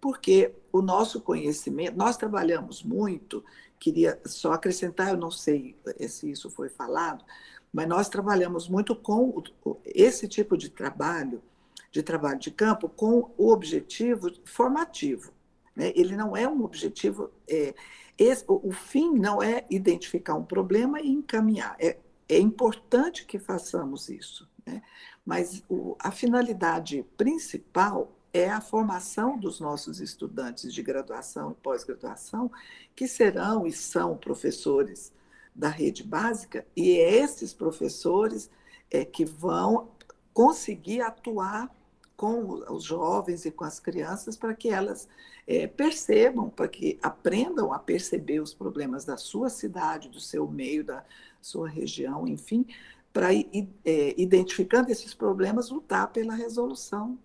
porque 0.00 0.52
o 0.72 0.82
nosso 0.82 1.20
conhecimento, 1.20 1.96
nós 1.96 2.16
trabalhamos 2.16 2.82
muito 2.82 3.44
queria 3.78 4.20
só 4.24 4.52
acrescentar, 4.52 5.10
eu 5.10 5.16
não 5.16 5.30
sei 5.30 5.76
se 6.08 6.30
isso 6.30 6.50
foi 6.50 6.68
falado, 6.68 7.24
mas 7.72 7.88
nós 7.88 8.08
trabalhamos 8.08 8.68
muito 8.68 8.96
com 8.96 9.42
esse 9.84 10.26
tipo 10.26 10.56
de 10.56 10.70
trabalho, 10.70 11.42
de 11.90 12.02
trabalho 12.02 12.38
de 12.38 12.50
campo, 12.50 12.88
com 12.88 13.30
o 13.36 13.50
objetivo 13.50 14.30
formativo. 14.44 15.32
Né? 15.74 15.92
Ele 15.94 16.16
não 16.16 16.36
é 16.36 16.48
um 16.48 16.64
objetivo, 16.64 17.30
é, 17.46 17.74
esse, 18.18 18.44
o, 18.48 18.72
fim 18.72 19.18
não 19.18 19.42
é 19.42 19.64
identificar 19.68 20.34
um 20.34 20.44
problema 20.44 21.00
e 21.00 21.08
encaminhar. 21.08 21.76
É, 21.78 21.98
é 22.28 22.38
importante 22.38 23.26
que 23.26 23.38
façamos 23.38 24.08
isso, 24.08 24.48
né? 24.64 24.82
mas 25.24 25.62
o, 25.68 25.96
a 25.98 26.10
finalidade 26.10 27.04
principal 27.16 28.15
é 28.36 28.50
a 28.50 28.60
formação 28.60 29.38
dos 29.38 29.60
nossos 29.60 30.00
estudantes 30.00 30.72
de 30.72 30.82
graduação 30.82 31.52
e 31.52 31.54
pós-graduação, 31.54 32.50
que 32.94 33.08
serão 33.08 33.66
e 33.66 33.72
são 33.72 34.16
professores 34.16 35.12
da 35.54 35.68
rede 35.68 36.04
básica, 36.04 36.66
e 36.76 36.98
é 36.98 37.16
esses 37.16 37.54
professores 37.54 38.50
é, 38.90 39.04
que 39.04 39.24
vão 39.24 39.88
conseguir 40.34 41.00
atuar 41.00 41.74
com 42.14 42.62
os 42.70 42.84
jovens 42.84 43.44
e 43.46 43.50
com 43.50 43.64
as 43.64 43.80
crianças 43.80 44.36
para 44.36 44.54
que 44.54 44.68
elas 44.68 45.08
é, 45.46 45.66
percebam, 45.66 46.50
para 46.50 46.68
que 46.68 46.98
aprendam 47.02 47.72
a 47.72 47.78
perceber 47.78 48.40
os 48.40 48.52
problemas 48.52 49.04
da 49.04 49.16
sua 49.16 49.48
cidade, 49.48 50.08
do 50.08 50.20
seu 50.20 50.46
meio, 50.46 50.84
da 50.84 51.04
sua 51.40 51.68
região, 51.68 52.26
enfim, 52.26 52.66
para 53.12 53.32
é, 53.32 54.14
identificando 54.16 54.90
esses 54.90 55.14
problemas 55.14 55.70
lutar 55.70 56.08
pela 56.08 56.34
resolução 56.34 57.18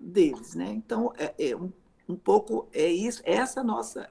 deles, 0.00 0.54
né? 0.54 0.70
Então 0.70 1.12
é, 1.16 1.34
é 1.38 1.56
um, 1.56 1.72
um, 2.08 2.16
pouco 2.16 2.68
é 2.72 2.86
isso, 2.86 3.22
essa 3.24 3.62
nossa, 3.62 4.08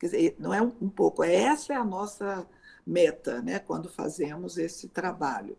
quer 0.00 0.06
dizer, 0.06 0.36
não 0.38 0.52
é 0.54 0.62
um, 0.62 0.72
um 0.80 0.88
pouco, 0.88 1.22
é 1.22 1.34
essa 1.34 1.72
é 1.72 1.76
a 1.76 1.84
nossa 1.84 2.46
meta, 2.86 3.42
né? 3.42 3.58
Quando 3.58 3.88
fazemos 3.88 4.58
esse 4.58 4.88
trabalho. 4.88 5.56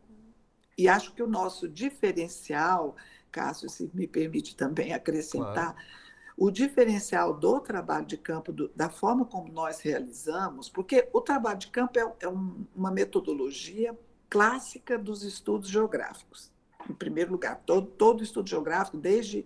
E 0.78 0.88
acho 0.88 1.14
que 1.14 1.22
o 1.22 1.28
nosso 1.28 1.68
diferencial, 1.68 2.96
Cássio, 3.32 3.70
se 3.70 3.90
me 3.94 4.08
permite 4.08 4.56
também 4.56 4.94
acrescentar, 4.94 5.74
claro 5.76 6.04
o 6.38 6.50
diferencial 6.50 7.34
do 7.34 7.60
trabalho 7.60 8.06
de 8.06 8.18
campo, 8.18 8.52
do, 8.52 8.70
da 8.76 8.90
forma 8.90 9.26
como 9.26 9.52
nós 9.52 9.80
realizamos, 9.82 10.70
porque 10.70 11.08
o 11.14 11.22
trabalho 11.22 11.60
de 11.60 11.68
campo 11.68 12.00
é, 12.00 12.14
é 12.22 12.28
um, 12.28 12.66
uma 12.76 12.92
metodologia 12.92 13.98
clássica 14.30 14.98
dos 14.98 15.24
estudos 15.24 15.70
geográficos. 15.70 16.52
Em 16.90 16.94
primeiro 16.94 17.32
lugar, 17.32 17.62
todo, 17.66 17.88
todo 17.88 18.24
estudo 18.24 18.50
geográfico, 18.50 18.98
desde 18.98 19.46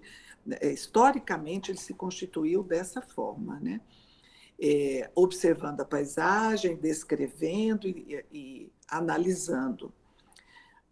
é, 0.62 0.72
historicamente, 0.72 1.72
ele 1.72 1.78
se 1.78 1.94
constituiu 1.94 2.64
dessa 2.64 3.02
forma, 3.02 3.60
né? 3.60 3.82
É, 4.60 5.12
observando 5.14 5.82
a 5.82 5.86
paisagem, 5.86 6.76
descrevendo 6.76 7.88
e, 7.88 8.26
e 8.32 8.72
analisando. 8.90 9.94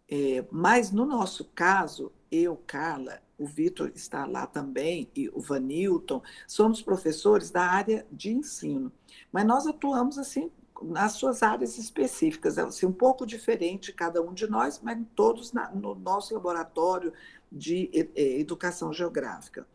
É, 0.08 0.44
mas, 0.52 0.92
no 0.92 1.04
nosso 1.04 1.46
caso, 1.46 2.12
eu, 2.30 2.56
Carla, 2.56 3.20
o 3.36 3.46
Vitor 3.46 3.90
está 3.94 4.24
lá 4.24 4.46
também, 4.46 5.10
e 5.16 5.28
o 5.30 5.40
Vanilton, 5.40 6.22
somos 6.46 6.80
professores 6.80 7.50
da 7.50 7.62
área 7.62 8.06
de 8.10 8.32
ensino. 8.32 8.92
Mas 9.32 9.44
nós 9.44 9.66
atuamos 9.66 10.16
assim 10.16 10.50
nas 10.82 11.12
suas 11.12 11.42
áreas 11.42 11.78
específicas, 11.78 12.58
assim, 12.58 12.86
um 12.86 12.92
pouco 12.92 13.26
diferente 13.26 13.92
cada 13.92 14.22
um 14.22 14.32
de 14.32 14.46
nós, 14.46 14.80
mas 14.82 14.98
todos 15.14 15.52
na, 15.52 15.70
no 15.70 15.94
nosso 15.94 16.34
laboratório 16.34 17.12
de 17.50 17.90
educação 18.14 18.92
geográfica. 18.92 19.66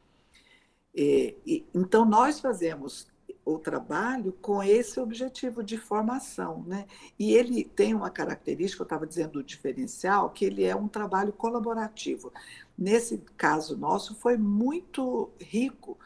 É, 0.96 1.36
e, 1.46 1.66
então, 1.74 2.06
nós 2.06 2.40
fazemos 2.40 3.08
o 3.44 3.58
trabalho 3.58 4.34
com 4.42 4.62
esse 4.62 5.00
objetivo 5.00 5.64
de 5.64 5.78
formação. 5.78 6.64
Né? 6.68 6.86
E 7.18 7.34
ele 7.34 7.64
tem 7.64 7.94
uma 7.94 8.10
característica, 8.10 8.82
eu 8.82 8.86
estava 8.86 9.08
dizendo 9.08 9.34
do 9.34 9.44
diferencial, 9.44 10.30
que 10.30 10.46
ele 10.46 10.64
é 10.64 10.76
um 10.76 10.88
trabalho 10.88 11.34
colaborativo. 11.34 12.32
Nesse 12.78 13.18
caso 13.38 13.78
nosso, 13.78 14.16
foi 14.16 14.38
muito 14.38 15.30
rico 15.40 15.98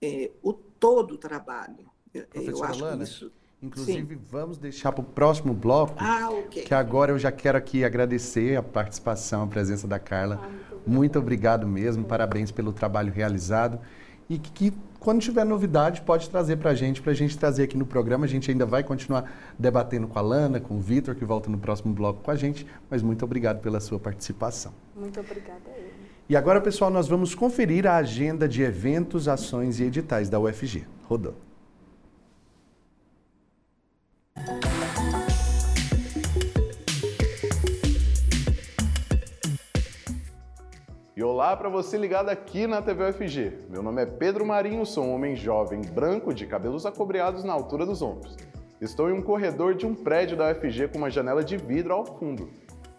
é, 0.00 0.30
o 0.42 0.52
todo 0.52 1.14
o 1.14 1.18
trabalho. 1.18 1.90
Professora 2.12 2.50
eu 2.50 2.64
acho 2.64 2.84
Lana, 2.84 3.04
isso. 3.04 3.32
Inclusive, 3.64 4.14
Sim. 4.14 4.20
vamos 4.30 4.58
deixar 4.58 4.92
para 4.92 5.00
o 5.00 5.04
próximo 5.04 5.54
bloco, 5.54 5.94
ah, 5.96 6.28
okay. 6.30 6.64
que 6.64 6.74
agora 6.74 7.12
eu 7.12 7.18
já 7.18 7.32
quero 7.32 7.56
aqui 7.56 7.82
agradecer 7.82 8.56
a 8.56 8.62
participação, 8.62 9.44
a 9.44 9.46
presença 9.46 9.88
da 9.88 9.98
Carla. 9.98 10.38
Ah, 10.42 10.48
muito, 10.48 10.86
muito 10.86 11.18
obrigado 11.18 11.66
mesmo, 11.66 12.04
parabéns 12.04 12.50
pelo 12.50 12.74
trabalho 12.74 13.10
realizado. 13.10 13.80
E 14.28 14.38
que, 14.38 14.50
que 14.70 14.78
quando 15.00 15.22
tiver 15.22 15.44
novidade, 15.44 16.02
pode 16.02 16.28
trazer 16.28 16.56
para 16.56 16.72
a 16.72 16.74
gente, 16.74 17.00
para 17.00 17.12
a 17.12 17.14
gente 17.14 17.38
trazer 17.38 17.64
aqui 17.64 17.76
no 17.76 17.86
programa. 17.86 18.26
A 18.26 18.28
gente 18.28 18.50
ainda 18.50 18.66
vai 18.66 18.82
continuar 18.82 19.30
debatendo 19.58 20.06
com 20.06 20.18
a 20.18 20.22
Lana, 20.22 20.60
com 20.60 20.76
o 20.76 20.80
Vitor, 20.80 21.14
que 21.14 21.24
volta 21.24 21.50
no 21.50 21.58
próximo 21.58 21.94
bloco 21.94 22.22
com 22.22 22.30
a 22.30 22.36
gente. 22.36 22.66
Mas 22.90 23.02
muito 23.02 23.24
obrigado 23.24 23.60
pela 23.60 23.80
sua 23.80 23.98
participação. 23.98 24.72
Muito 24.94 25.20
obrigada 25.20 25.60
a 25.66 25.78
ele. 25.78 25.92
E 26.26 26.34
agora, 26.34 26.58
pessoal, 26.60 26.90
nós 26.90 27.06
vamos 27.06 27.34
conferir 27.34 27.86
a 27.86 27.96
agenda 27.96 28.48
de 28.48 28.62
eventos, 28.62 29.28
ações 29.28 29.78
e 29.78 29.84
editais 29.84 30.30
da 30.30 30.40
UFG. 30.40 30.86
Rodando. 31.06 31.43
E 41.16 41.22
olá 41.22 41.56
para 41.56 41.68
você 41.68 41.96
ligado 41.96 42.28
aqui 42.28 42.66
na 42.66 42.82
TV 42.82 43.08
UFG. 43.08 43.52
Meu 43.70 43.84
nome 43.84 44.02
é 44.02 44.06
Pedro 44.06 44.44
Marinho, 44.44 44.84
sou 44.84 45.04
um 45.04 45.14
homem 45.14 45.36
jovem, 45.36 45.80
branco, 45.80 46.34
de 46.34 46.44
cabelos 46.44 46.84
acobreados 46.84 47.44
na 47.44 47.52
altura 47.52 47.86
dos 47.86 48.02
ombros. 48.02 48.36
Estou 48.80 49.08
em 49.08 49.12
um 49.12 49.22
corredor 49.22 49.76
de 49.76 49.86
um 49.86 49.94
prédio 49.94 50.36
da 50.36 50.50
UFG 50.50 50.88
com 50.88 50.98
uma 50.98 51.10
janela 51.10 51.44
de 51.44 51.56
vidro 51.56 51.94
ao 51.94 52.04
fundo. 52.04 52.50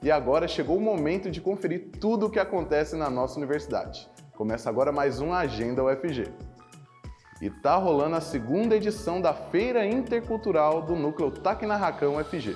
E 0.01 0.09
agora 0.09 0.47
chegou 0.47 0.77
o 0.77 0.81
momento 0.81 1.29
de 1.29 1.41
conferir 1.41 1.89
tudo 1.99 2.27
o 2.27 2.29
que 2.29 2.39
acontece 2.39 2.95
na 2.95 3.09
nossa 3.09 3.37
universidade. 3.37 4.09
Começa 4.33 4.69
agora 4.69 4.93
mais 4.93 5.19
uma 5.19 5.39
Agenda 5.39 5.83
UFG. 5.83 6.31
E 7.41 7.49
tá 7.49 7.75
rolando 7.75 8.15
a 8.15 8.21
segunda 8.21 8.77
edição 8.77 9.19
da 9.19 9.33
Feira 9.33 9.85
Intercultural 9.85 10.81
do 10.81 10.95
Núcleo 10.95 11.29
Tacnarracão 11.29 12.15
UFG. 12.15 12.55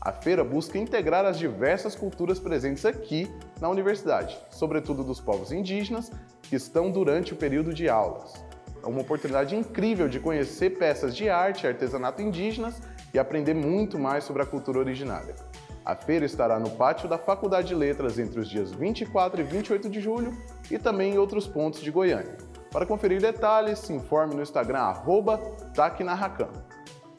A 0.00 0.12
feira 0.12 0.44
busca 0.44 0.78
integrar 0.78 1.24
as 1.24 1.36
diversas 1.36 1.96
culturas 1.96 2.38
presentes 2.38 2.84
aqui 2.84 3.28
na 3.60 3.68
universidade, 3.68 4.38
sobretudo 4.48 5.02
dos 5.02 5.20
povos 5.20 5.50
indígenas 5.50 6.12
que 6.42 6.54
estão 6.54 6.92
durante 6.92 7.32
o 7.32 7.36
período 7.36 7.74
de 7.74 7.88
aulas. 7.88 8.32
É 8.80 8.86
uma 8.86 9.00
oportunidade 9.00 9.56
incrível 9.56 10.08
de 10.08 10.20
conhecer 10.20 10.78
peças 10.78 11.14
de 11.14 11.28
arte 11.28 11.64
e 11.64 11.66
artesanato 11.66 12.22
indígenas 12.22 12.80
e 13.12 13.18
aprender 13.18 13.52
muito 13.52 13.98
mais 13.98 14.22
sobre 14.22 14.42
a 14.42 14.46
cultura 14.46 14.78
originária. 14.78 15.34
A 15.84 15.96
feira 15.96 16.24
estará 16.24 16.58
no 16.60 16.70
pátio 16.70 17.08
da 17.08 17.18
Faculdade 17.18 17.68
de 17.68 17.74
Letras 17.74 18.16
entre 18.16 18.38
os 18.38 18.48
dias 18.48 18.70
24 18.70 19.40
e 19.40 19.44
28 19.44 19.90
de 19.90 20.00
julho 20.00 20.32
e 20.70 20.78
também 20.78 21.14
em 21.14 21.18
outros 21.18 21.48
pontos 21.48 21.80
de 21.80 21.90
Goiânia. 21.90 22.49
Para 22.70 22.86
conferir 22.86 23.20
detalhes, 23.20 23.80
se 23.80 23.92
informe 23.92 24.34
no 24.34 24.42
Instagram 24.42 24.78
arroba 24.78 25.40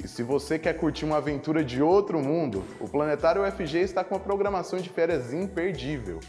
e 0.03 0.07
se 0.07 0.23
você 0.23 0.57
quer 0.57 0.73
curtir 0.73 1.05
uma 1.05 1.17
aventura 1.17 1.63
de 1.63 1.83
outro 1.83 2.19
mundo, 2.19 2.63
o 2.79 2.87
Planetário 2.87 3.43
UFG 3.43 3.79
está 3.79 4.03
com 4.03 4.15
uma 4.15 4.21
programação 4.21 4.79
de 4.79 4.89
férias 4.89 5.31
imperdível. 5.31 6.19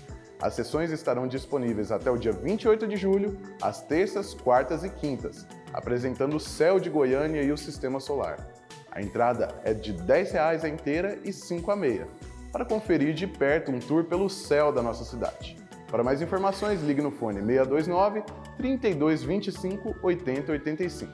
As 0.43 0.55
sessões 0.55 0.91
estarão 0.91 1.27
disponíveis 1.27 1.91
até 1.91 2.11
o 2.11 2.19
dia 2.19 2.33
28 2.33 2.87
de 2.87 2.97
julho, 2.97 3.39
às 3.63 3.81
terças, 3.81 4.35
quartas 4.35 4.85
e 4.85 4.91
quintas, 4.91 5.47
apresentando 5.73 6.37
o 6.37 6.41
céu 6.41 6.79
de 6.79 6.91
Goiânia 6.91 7.43
e 7.43 7.53
o 7.53 7.57
sistema 7.57 8.01
solar. 8.01 8.47
A 8.91 9.01
entrada 9.01 9.55
é 9.65 9.73
de 9.73 9.93
R$ 9.93 10.03
10 10.03 10.35
a 10.35 10.69
inteira 10.69 11.19
e 11.23 11.29
R$ 11.29 11.33
5 11.33 11.71
a 11.71 11.77
meia, 11.77 12.09
para 12.51 12.65
conferir 12.65 13.15
de 13.15 13.27
perto 13.27 13.71
um 13.71 13.79
tour 13.79 14.05
pelo 14.05 14.29
céu 14.29 14.71
da 14.71 14.83
nossa 14.83 15.05
cidade. 15.05 15.62
Para 15.93 16.03
mais 16.03 16.23
informações, 16.23 16.83
ligue 16.83 17.03
no 17.03 17.11
fone 17.11 17.43
629 17.45 18.23
3225 18.57 19.95
8085. 20.03 21.13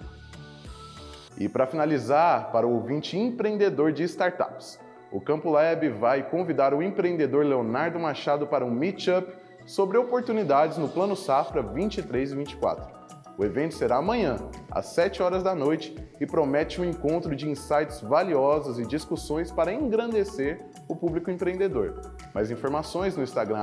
E 1.37 1.49
para 1.49 1.67
finalizar, 1.67 2.53
para 2.53 2.65
o 2.65 2.75
ouvinte 2.75 3.19
empreendedor 3.19 3.91
de 3.91 4.05
startups, 4.05 4.79
o 5.11 5.21
Campo 5.21 5.51
Lab 5.51 5.89
vai 5.89 6.23
convidar 6.31 6.73
o 6.73 6.81
empreendedor 6.81 7.45
Leonardo 7.45 7.99
Machado 7.99 8.47
para 8.47 8.65
um 8.65 8.71
meetup 8.71 9.33
sobre 9.67 9.99
oportunidades 9.99 10.79
no 10.79 10.89
Plano 10.89 11.17
Safra 11.17 11.61
23 11.61 12.31
e 12.31 12.37
24. 12.37 12.99
O 13.37 13.45
evento 13.45 13.75
será 13.75 13.97
amanhã, 13.97 14.37
às 14.71 14.87
7 14.87 15.21
horas 15.25 15.43
da 15.43 15.57
noite, 15.57 15.97
e 16.21 16.27
promete 16.27 16.81
um 16.81 16.85
encontro 16.85 17.35
de 17.35 17.49
insights 17.49 18.01
valiosos 18.01 18.79
e 18.79 18.87
discussões 18.87 19.51
para 19.51 19.73
engrandecer 19.73 20.61
o 20.89 20.95
público 20.95 21.33
empreendedor. 21.33 22.01
Mais 22.39 22.53
informações 22.53 23.17
no 23.17 23.25
Instagram 23.25 23.59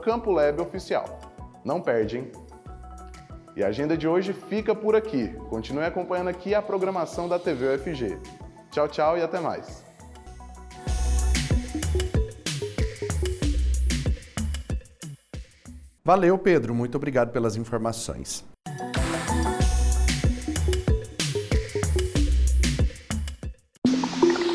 @campolaboficial. 0.00 1.18
Não 1.64 1.80
perde, 1.80 2.18
hein? 2.18 2.30
E 3.56 3.64
a 3.64 3.66
agenda 3.66 3.96
de 3.96 4.06
hoje 4.06 4.32
fica 4.32 4.76
por 4.76 4.94
aqui. 4.94 5.34
Continue 5.50 5.84
acompanhando 5.84 6.28
aqui 6.28 6.54
a 6.54 6.62
programação 6.62 7.28
da 7.28 7.36
TV 7.36 7.74
UFG. 7.74 8.16
Tchau, 8.70 8.86
tchau 8.86 9.18
e 9.18 9.22
até 9.22 9.40
mais. 9.40 9.84
Valeu, 16.04 16.38
Pedro. 16.38 16.76
Muito 16.76 16.94
obrigado 16.94 17.32
pelas 17.32 17.56
informações. 17.56 18.44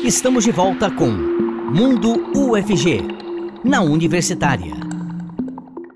Estamos 0.02 0.42
de 0.42 0.52
volta 0.52 0.90
com 0.90 1.10
Mundo 1.70 2.32
UFG, 2.34 3.27
na 3.64 3.80
Universitária. 3.80 4.72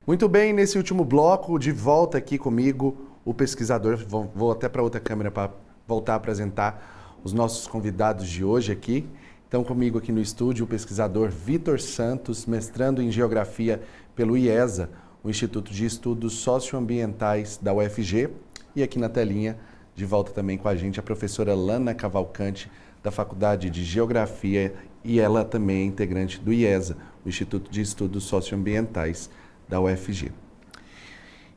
Muito 0.06 0.28
bem, 0.28 0.52
nesse 0.52 0.76
último 0.76 1.04
bloco, 1.04 1.58
de 1.58 1.70
volta 1.70 2.18
aqui 2.18 2.36
comigo, 2.36 2.96
o 3.24 3.32
pesquisador. 3.32 3.96
Vou, 3.96 4.30
vou 4.34 4.50
até 4.50 4.68
para 4.68 4.82
outra 4.82 5.00
câmera 5.00 5.30
para 5.30 5.50
voltar 5.86 6.14
a 6.14 6.16
apresentar 6.16 7.20
os 7.22 7.32
nossos 7.32 7.66
convidados 7.66 8.28
de 8.28 8.44
hoje 8.44 8.72
aqui. 8.72 9.08
Estão 9.44 9.62
comigo 9.62 9.98
aqui 9.98 10.10
no 10.10 10.20
estúdio 10.20 10.64
o 10.64 10.68
pesquisador 10.68 11.28
Vitor 11.28 11.80
Santos, 11.80 12.46
mestrando 12.46 13.00
em 13.00 13.12
Geografia 13.12 13.80
pelo 14.16 14.36
IESA, 14.36 14.90
o 15.22 15.30
Instituto 15.30 15.72
de 15.72 15.86
Estudos 15.86 16.34
Socioambientais 16.34 17.58
da 17.62 17.72
UFG. 17.72 18.30
E 18.74 18.82
aqui 18.82 18.98
na 18.98 19.08
telinha, 19.08 19.56
de 19.94 20.04
volta 20.04 20.32
também 20.32 20.58
com 20.58 20.68
a 20.68 20.74
gente, 20.74 20.98
a 20.98 21.02
professora 21.02 21.54
Lana 21.54 21.94
Cavalcante, 21.94 22.70
da 23.02 23.10
Faculdade 23.10 23.68
de 23.68 23.84
Geografia, 23.84 24.74
e 25.04 25.20
ela 25.20 25.44
também 25.44 25.82
é 25.82 25.84
integrante 25.84 26.40
do 26.40 26.52
IESA, 26.52 26.96
o 27.24 27.28
Instituto 27.28 27.70
de 27.70 27.80
Estudos 27.80 28.24
Socioambientais 28.24 29.30
da 29.68 29.80
UFG. 29.80 30.32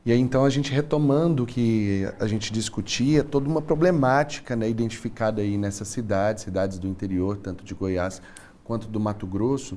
E 0.04 0.12
aí 0.12 0.20
então 0.20 0.44
a 0.44 0.50
gente 0.50 0.72
retomando 0.72 1.42
o 1.42 1.46
que 1.46 2.08
a 2.20 2.26
gente 2.28 2.52
discutia, 2.52 3.24
toda 3.24 3.48
uma 3.48 3.60
problemática 3.60 4.54
né, 4.54 4.68
identificada 4.68 5.42
aí 5.42 5.58
nessas 5.58 5.88
cidades, 5.88 6.44
cidades 6.44 6.78
do 6.78 6.86
interior, 6.86 7.36
tanto 7.36 7.64
de 7.64 7.74
Goiás 7.74 8.22
quanto 8.62 8.86
do 8.86 9.00
Mato 9.00 9.26
Grosso. 9.26 9.76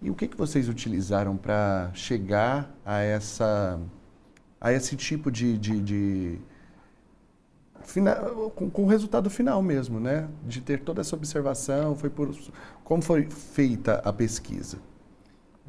E 0.00 0.10
o 0.10 0.14
que, 0.14 0.26
que 0.26 0.36
vocês 0.36 0.68
utilizaram 0.68 1.36
para 1.36 1.92
chegar 1.94 2.76
a, 2.84 3.02
essa, 3.02 3.78
a 4.60 4.72
esse 4.72 4.96
tipo 4.96 5.30
de, 5.30 5.56
de, 5.56 5.80
de 5.80 6.38
final, 7.84 8.50
com, 8.50 8.70
com, 8.70 8.84
o 8.84 8.86
resultado 8.86 9.28
final 9.30 9.62
mesmo, 9.62 10.00
né? 10.00 10.28
De 10.44 10.60
ter 10.60 10.80
toda 10.80 11.00
essa 11.00 11.16
observação, 11.16 11.96
foi 11.96 12.10
por 12.10 12.34
como 12.84 13.02
foi 13.02 13.28
feita 13.30 14.02
a 14.04 14.12
pesquisa. 14.12 14.78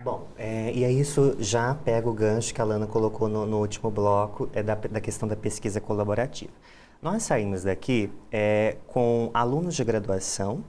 Bom, 0.04 0.28
é, 0.38 0.72
e 0.74 0.84
aí 0.84 1.00
isso 1.00 1.36
já 1.40 1.74
pega 1.74 2.10
o 2.10 2.14
gancho 2.14 2.54
que 2.54 2.60
a 2.60 2.64
Lana 2.66 2.86
colocou 2.86 3.30
no, 3.30 3.46
no 3.46 3.60
último 3.60 3.90
bloco, 3.90 4.50
é 4.52 4.62
da, 4.62 4.76
da, 4.76 5.00
questão 5.00 5.30
da 5.30 5.36
pesquisa 5.36 5.80
colaborativa. 5.80 6.52
Nós 7.02 7.24
saímos 7.24 7.64
daqui 7.64 8.12
é, 8.32 8.78
com 8.88 9.30
alunos 9.34 9.76
de 9.76 9.84
graduação 9.84 10.64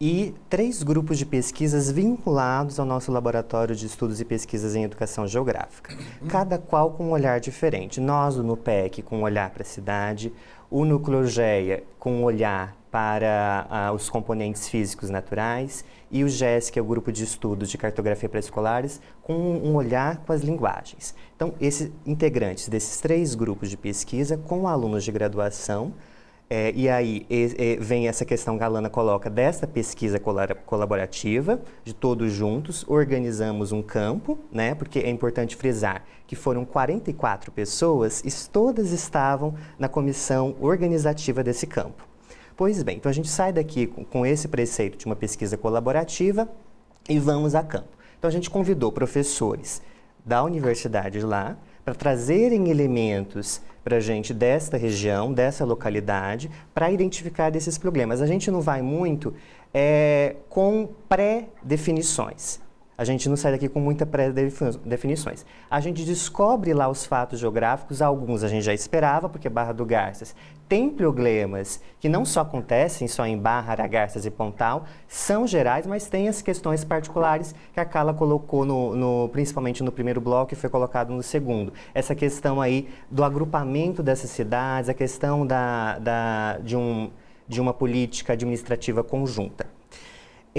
e 0.00 0.34
três 0.48 0.82
grupos 0.82 1.18
de 1.18 1.26
pesquisas 1.26 1.90
vinculados 1.90 2.78
ao 2.78 2.86
nosso 2.86 3.10
laboratório 3.10 3.74
de 3.74 3.86
estudos 3.86 4.20
e 4.20 4.24
pesquisas 4.24 4.76
em 4.76 4.84
educação 4.84 5.26
geográfica, 5.26 5.96
cada 6.28 6.58
qual 6.58 6.92
com 6.92 7.06
um 7.06 7.10
olhar 7.10 7.40
diferente. 7.40 8.00
Nós, 8.00 8.36
do 8.36 8.44
NUPEC, 8.44 9.02
com 9.02 9.18
um 9.18 9.22
olhar 9.22 9.50
para 9.50 9.62
a 9.62 9.66
cidade, 9.66 10.32
o 10.70 10.84
Núcleo 10.84 11.26
GEA, 11.26 11.82
com 11.98 12.12
um 12.12 12.24
olhar 12.24 12.76
para 12.90 13.90
uh, 13.90 13.94
os 13.94 14.08
componentes 14.08 14.68
físicos 14.68 15.10
naturais 15.10 15.84
e 16.10 16.24
o 16.24 16.28
GES, 16.28 16.70
que 16.70 16.78
é 16.78 16.82
o 16.82 16.84
grupo 16.84 17.12
de 17.12 17.22
estudos 17.22 17.70
de 17.70 17.76
cartografia 17.76 18.28
pré-escolares, 18.28 19.00
com 19.22 19.34
um 19.34 19.74
olhar 19.74 20.18
com 20.18 20.32
as 20.32 20.42
linguagens. 20.42 21.14
Então, 21.36 21.54
esses 21.60 21.90
integrantes 22.06 22.68
desses 22.68 23.00
três 23.00 23.34
grupos 23.34 23.70
de 23.70 23.76
pesquisa 23.76 24.36
com 24.36 24.66
alunos 24.66 25.04
de 25.04 25.12
graduação, 25.12 25.92
é, 26.50 26.72
e 26.74 26.88
aí 26.88 27.26
e, 27.28 27.54
e 27.58 27.76
vem 27.76 28.08
essa 28.08 28.24
questão 28.24 28.56
que 28.56 28.64
a 28.64 28.66
Alana 28.66 28.88
coloca 28.88 29.28
desta 29.28 29.66
pesquisa 29.66 30.18
colaborativa, 30.18 31.60
de 31.84 31.94
todos 31.94 32.32
juntos, 32.32 32.84
organizamos 32.88 33.70
um 33.70 33.82
campo, 33.82 34.38
né, 34.50 34.74
porque 34.74 35.00
é 35.00 35.10
importante 35.10 35.54
frisar 35.56 36.04
que 36.26 36.34
foram 36.34 36.64
44 36.64 37.52
pessoas 37.52 38.22
e 38.24 38.50
todas 38.50 38.92
estavam 38.92 39.54
na 39.78 39.88
comissão 39.88 40.56
organizativa 40.60 41.42
desse 41.42 41.66
campo. 41.66 42.06
Pois 42.56 42.82
bem, 42.82 42.96
então 42.96 43.10
a 43.10 43.14
gente 43.14 43.28
sai 43.28 43.52
daqui 43.52 43.86
com, 43.86 44.04
com 44.04 44.26
esse 44.26 44.48
preceito 44.48 44.98
de 44.98 45.06
uma 45.06 45.16
pesquisa 45.16 45.56
colaborativa 45.56 46.48
e 47.08 47.18
vamos 47.18 47.54
a 47.54 47.62
campo. 47.62 47.88
Então 48.18 48.28
a 48.28 48.32
gente 48.32 48.50
convidou 48.50 48.90
professores 48.90 49.80
da 50.24 50.42
universidade 50.42 51.20
lá 51.20 51.56
para 51.84 51.94
trazerem 51.94 52.68
elementos 52.68 53.62
para 53.88 53.96
a 53.96 54.00
gente 54.00 54.34
desta 54.34 54.76
região, 54.76 55.32
dessa 55.32 55.64
localidade, 55.64 56.50
para 56.74 56.90
identificar 56.90 57.56
esses 57.56 57.78
problemas. 57.78 58.20
A 58.20 58.26
gente 58.26 58.50
não 58.50 58.60
vai 58.60 58.82
muito 58.82 59.32
é, 59.72 60.36
com 60.50 60.90
pré-definições. 61.08 62.60
A 62.98 63.04
gente 63.04 63.28
não 63.28 63.36
sai 63.36 63.52
daqui 63.52 63.68
com 63.68 63.78
muitas 63.78 64.08
pré-definições. 64.08 65.46
A 65.70 65.80
gente 65.80 66.04
descobre 66.04 66.74
lá 66.74 66.88
os 66.88 67.06
fatos 67.06 67.38
geográficos, 67.38 68.02
alguns 68.02 68.42
a 68.42 68.48
gente 68.48 68.64
já 68.64 68.74
esperava, 68.74 69.28
porque 69.28 69.48
Barra 69.48 69.72
do 69.72 69.86
Garças 69.86 70.34
tem 70.68 70.90
problemas 70.90 71.80
que 72.00 72.08
não 72.08 72.24
só 72.24 72.40
acontecem 72.40 73.06
só 73.06 73.24
em 73.24 73.38
Barra, 73.38 73.70
Aragarças 73.70 74.26
e 74.26 74.30
Pontal, 74.32 74.84
são 75.06 75.46
gerais, 75.46 75.86
mas 75.86 76.08
tem 76.08 76.28
as 76.28 76.42
questões 76.42 76.84
particulares 76.84 77.54
que 77.72 77.78
a 77.78 77.84
Carla 77.84 78.12
colocou, 78.12 78.64
no, 78.64 78.96
no, 78.96 79.28
principalmente 79.28 79.82
no 79.82 79.92
primeiro 79.92 80.20
bloco 80.20 80.52
e 80.52 80.56
foi 80.56 80.68
colocado 80.68 81.10
no 81.10 81.22
segundo. 81.22 81.72
Essa 81.94 82.16
questão 82.16 82.60
aí 82.60 82.88
do 83.08 83.22
agrupamento 83.22 84.02
dessas 84.02 84.30
cidades, 84.30 84.90
a 84.90 84.94
questão 84.94 85.46
da, 85.46 86.00
da, 86.00 86.58
de, 86.58 86.76
um, 86.76 87.10
de 87.46 87.60
uma 87.60 87.72
política 87.72 88.32
administrativa 88.32 89.04
conjunta. 89.04 89.77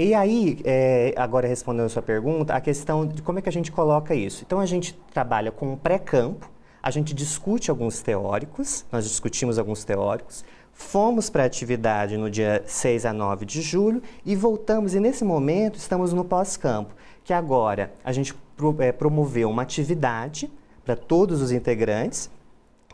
E 0.02 0.14
aí, 0.14 0.58
é, 0.64 1.12
agora 1.14 1.46
respondendo 1.46 1.84
a 1.84 1.88
sua 1.90 2.00
pergunta, 2.00 2.54
a 2.54 2.60
questão 2.60 3.06
de 3.06 3.20
como 3.20 3.38
é 3.38 3.42
que 3.42 3.50
a 3.50 3.52
gente 3.52 3.70
coloca 3.70 4.14
isso. 4.14 4.42
Então, 4.46 4.58
a 4.58 4.64
gente 4.64 4.98
trabalha 5.12 5.50
com 5.50 5.74
um 5.74 5.76
pré-campo, 5.76 6.50
a 6.82 6.90
gente 6.90 7.12
discute 7.12 7.70
alguns 7.70 8.00
teóricos, 8.00 8.86
nós 8.90 9.06
discutimos 9.06 9.58
alguns 9.58 9.84
teóricos, 9.84 10.42
fomos 10.72 11.28
para 11.28 11.42
a 11.42 11.46
atividade 11.46 12.16
no 12.16 12.30
dia 12.30 12.62
6 12.64 13.04
a 13.04 13.12
9 13.12 13.44
de 13.44 13.60
julho 13.60 14.02
e 14.24 14.34
voltamos, 14.34 14.94
e 14.94 15.00
nesse 15.00 15.22
momento 15.22 15.76
estamos 15.76 16.14
no 16.14 16.24
pós-campo, 16.24 16.94
que 17.22 17.34
agora 17.34 17.92
a 18.02 18.10
gente 18.10 18.34
é, 18.78 18.92
promoveu 18.92 19.50
uma 19.50 19.60
atividade 19.60 20.50
para 20.82 20.96
todos 20.96 21.42
os 21.42 21.52
integrantes, 21.52 22.30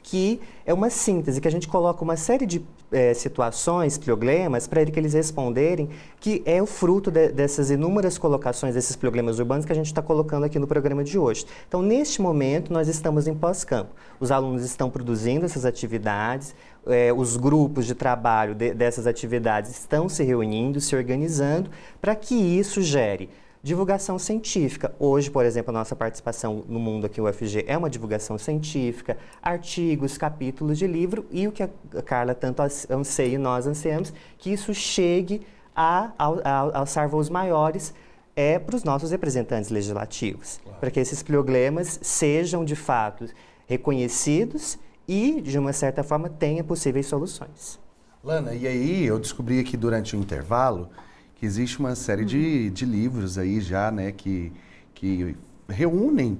que 0.03 0.41
é 0.65 0.75
uma 0.75 0.91
síntese, 0.91 1.41
que 1.41 1.47
a 1.47 1.53
gente 1.53 1.69
coloca 1.69 2.03
uma 2.03 2.17
série 2.17 2.47
de 2.47 2.65
é, 2.93 3.15
situações, 3.15 3.99
problemas, 3.99 4.67
para 4.67 4.85
que 4.85 4.99
eles 4.99 5.13
responderem, 5.15 5.89
que 6.21 6.43
é 6.45 6.63
o 6.63 6.67
fruto 6.67 7.11
de, 7.11 7.29
dessas 7.29 7.71
inúmeras 7.71 8.19
colocações, 8.19 8.75
desses 8.75 8.97
problemas 8.97 9.39
urbanos 9.39 9.65
que 9.65 9.73
a 9.73 9.75
gente 9.75 9.87
está 9.87 10.03
colocando 10.03 10.45
aqui 10.45 10.59
no 10.59 10.67
programa 10.67 11.03
de 11.03 11.19
hoje. 11.19 11.47
Então, 11.67 11.83
neste 11.83 12.23
momento, 12.23 12.73
nós 12.73 12.89
estamos 12.89 13.27
em 13.27 13.35
pós-campo. 13.35 13.91
Os 14.21 14.31
alunos 14.31 14.65
estão 14.65 14.89
produzindo 14.89 15.45
essas 15.45 15.65
atividades, 15.65 16.55
é, 16.87 17.13
os 17.13 17.37
grupos 17.37 17.87
de 17.87 17.95
trabalho 17.95 18.55
de, 18.55 18.73
dessas 18.73 19.07
atividades 19.07 19.71
estão 19.71 20.09
se 20.09 20.23
reunindo, 20.23 20.81
se 20.81 20.95
organizando, 20.95 21.71
para 22.01 22.15
que 22.15 22.35
isso 22.35 22.81
gere 22.81 23.29
Divulgação 23.63 24.19
científica. 24.19 24.95
Hoje, 24.99 25.31
por 25.31 25.45
exemplo, 25.45 25.71
a 25.71 25.73
nossa 25.73 25.97
participação 25.97 26.65
no 26.69 26.79
mundo 26.79 27.07
aqui, 27.07 27.21
o 27.21 27.29
UFG, 27.29 27.65
é 27.67 27.77
uma 27.77 27.91
divulgação 27.91 28.39
científica, 28.39 29.17
artigos, 29.43 30.17
capítulos 30.17 30.79
de 30.79 30.87
livro 30.87 31.27
e 31.31 31.49
o 31.49 31.53
que 31.53 31.63
a 31.63 31.69
Carla 32.05 32.35
tanto 32.35 32.63
anseia 32.91 33.35
e 33.35 33.39
nós 33.39 33.67
ansiamos, 33.67 34.13
que 34.39 34.53
isso 34.53 34.73
chegue 34.73 35.47
a, 35.75 36.13
aos 36.19 36.95
voos 37.11 37.29
maiores 37.29 37.93
é, 38.37 38.59
para 38.59 38.77
os 38.77 38.85
nossos 38.85 39.11
representantes 39.11 39.71
legislativos, 39.71 40.61
claro. 40.63 40.79
para 40.79 40.91
que 40.91 41.01
esses 41.01 41.23
problemas 41.23 41.99
sejam 42.03 42.65
de 42.65 42.77
fato 42.77 43.27
reconhecidos 43.67 44.79
e, 45.09 45.41
de 45.41 45.59
uma 45.59 45.73
certa 45.73 46.03
forma, 46.03 46.29
tenham 46.29 46.65
possíveis 46.65 47.07
soluções. 47.07 47.79
Lana, 48.23 48.55
e 48.55 48.67
aí 48.67 49.05
eu 49.05 49.19
descobri 49.19 49.61
aqui 49.61 49.77
durante 49.77 50.17
o 50.17 50.19
intervalo 50.19 50.91
que 51.37 51.47
existe 51.47 51.79
uma 51.79 51.95
série 51.95 52.25
de, 52.25 52.71
de 52.71 52.85
livros 52.85 53.39
aí 53.39 53.61
já, 53.61 53.91
né, 53.91 54.11
que, 54.11 54.53
que 54.95 55.37
reúnem 55.69 56.39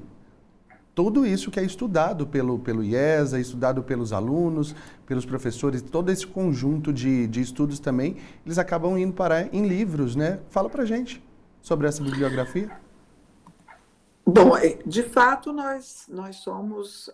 tudo 0.95 1.27
isso 1.27 1.51
que 1.51 1.61
é 1.61 1.63
estudado 1.63 2.27
pelo, 2.27 2.59
pelo 2.59 2.83
IESA, 2.83 3.39
estudado 3.39 3.83
pelos 3.83 4.15
alunos, 4.15 4.75
pelos 5.07 5.27
professores, 5.27 5.83
todo 5.83 6.11
esse 6.11 6.27
conjunto 6.27 6.91
de, 6.91 7.27
de 7.27 7.43
estudos 7.43 7.79
também, 7.79 8.17
eles 8.47 8.57
acabam 8.57 8.97
indo 8.97 9.13
parar 9.13 9.55
em 9.55 9.69
livros, 9.69 10.17
né? 10.17 10.41
Fala 10.49 10.71
pra 10.71 10.87
gente 10.87 11.23
sobre 11.61 11.87
essa 11.87 12.03
bibliografia. 12.03 12.71
Bom, 14.29 14.57
é, 14.57 14.77
de 14.85 15.05
fato, 15.05 15.53
nós, 15.53 16.05
nós 16.09 16.37
somos, 16.37 17.09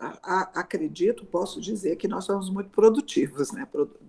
acredito, 0.55 1.27
posso 1.27 1.61
dizer 1.61 1.97
que 1.97 2.09
nós 2.09 2.25
somos 2.25 2.49
muito 2.49 2.71
produtivos, 2.71 3.53
né? 3.53 3.69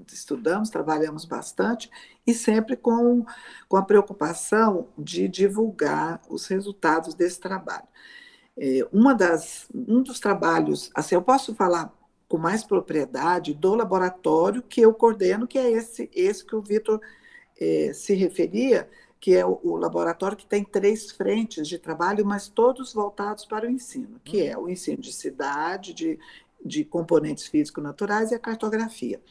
Estudamos, 0.10 0.70
trabalhamos 0.70 1.26
bastante 1.26 1.92
e 2.26 2.34
sempre 2.34 2.78
com, 2.78 3.26
com 3.68 3.76
a 3.76 3.84
preocupação 3.84 4.88
de 4.98 5.28
divulgar 5.28 6.22
os 6.30 6.48
resultados 6.48 7.14
desse 7.14 7.42
trabalho. 7.42 7.88
É, 8.58 8.88
uma 8.94 9.14
das, 9.14 9.68
um 9.74 10.02
dos 10.02 10.22
trabalhos, 10.22 10.90
assim, 10.96 11.16
eu 11.16 11.22
posso 11.22 11.54
falar 11.54 11.94
com 12.30 12.38
mais 12.38 12.64
propriedade 12.64 13.54
do 13.54 13.76
laboratório 13.76 14.62
que 14.64 14.80
eu 14.80 14.94
coordeno, 14.94 15.46
que 15.46 15.60
é 15.60 15.70
esse, 15.70 16.10
esse 16.16 16.46
que 16.46 16.56
o 16.56 16.62
Vitor 16.62 17.02
é, 17.60 17.92
se 17.94 18.14
referia, 18.14 18.90
que 19.24 19.34
é 19.34 19.46
o, 19.46 19.58
o, 19.64 19.78
laboratório 19.78 20.36
que 20.36 20.46
tem 20.46 20.66
três 20.66 21.10
frentes 21.10 21.66
de 21.66 21.80
trabalho, 21.80 22.26
mas 22.26 22.50
todos 22.50 22.92
voltados 22.92 23.46
para 23.46 23.66
o 23.66 23.72
ensino, 23.72 24.20
que 24.22 24.46
é 24.46 24.58
o 24.58 24.68
ensino 24.68 25.02
de 25.02 25.14
cidade, 25.14 25.94
de, 25.94 26.20
de 26.62 26.84
componentes 26.84 27.48
físico-naturais 27.48 28.32
e 28.32 28.36
a 28.36 28.40
cartografia. 28.40 29.22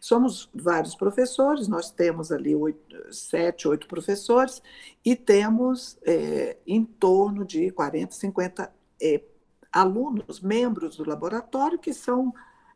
Somos 0.00 0.48
vários 0.54 0.94
professores, 0.94 1.68
nós 1.68 1.90
temos 1.90 2.32
ali 2.32 2.56
oito, 2.56 2.96
sete, 3.12 3.68
oito 3.68 3.86
professores 3.86 4.62
e 5.04 5.14
temos 5.14 5.98
é, 6.02 6.56
em 6.66 6.82
torno 6.82 7.44
de 7.44 7.70
40, 7.72 8.14
50 8.14 8.72
é, 9.02 9.20
alunos, 9.70 10.40
membros 10.40 10.96
do 10.96 11.06
laboratório, 11.06 11.78
que 11.78 11.92
são 11.92 12.32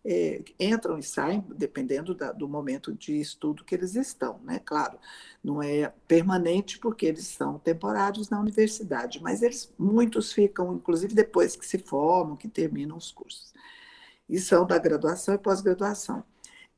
é, 0.08 0.40
entram 0.60 0.96
e 0.96 1.02
saem, 1.02 1.44
dependendo 1.56 2.14
da, 2.14 2.30
do 2.30 2.48
momento 2.48 2.94
de 2.94 3.20
estudo 3.20 3.64
que 3.64 3.74
eles 3.74 3.96
estão, 3.96 4.38
né? 4.44 4.60
Claro, 4.64 4.98
não 5.42 5.60
é 5.60 5.92
permanente 6.06 6.78
porque 6.78 7.06
eles 7.06 7.26
são 7.26 7.58
temporários 7.58 8.30
na 8.30 8.38
universidade, 8.38 9.20
mas 9.20 9.42
eles 9.42 9.72
muitos 9.76 10.32
ficam, 10.32 10.72
inclusive 10.76 11.12
depois 11.12 11.56
que 11.56 11.66
se 11.66 11.78
formam, 11.78 12.36
que 12.36 12.46
terminam 12.46 12.96
os 12.96 13.10
cursos. 13.10 13.52
E 14.28 14.38
são 14.38 14.64
da 14.64 14.78
graduação 14.78 15.34
e 15.34 15.38
pós-graduação. 15.38 16.22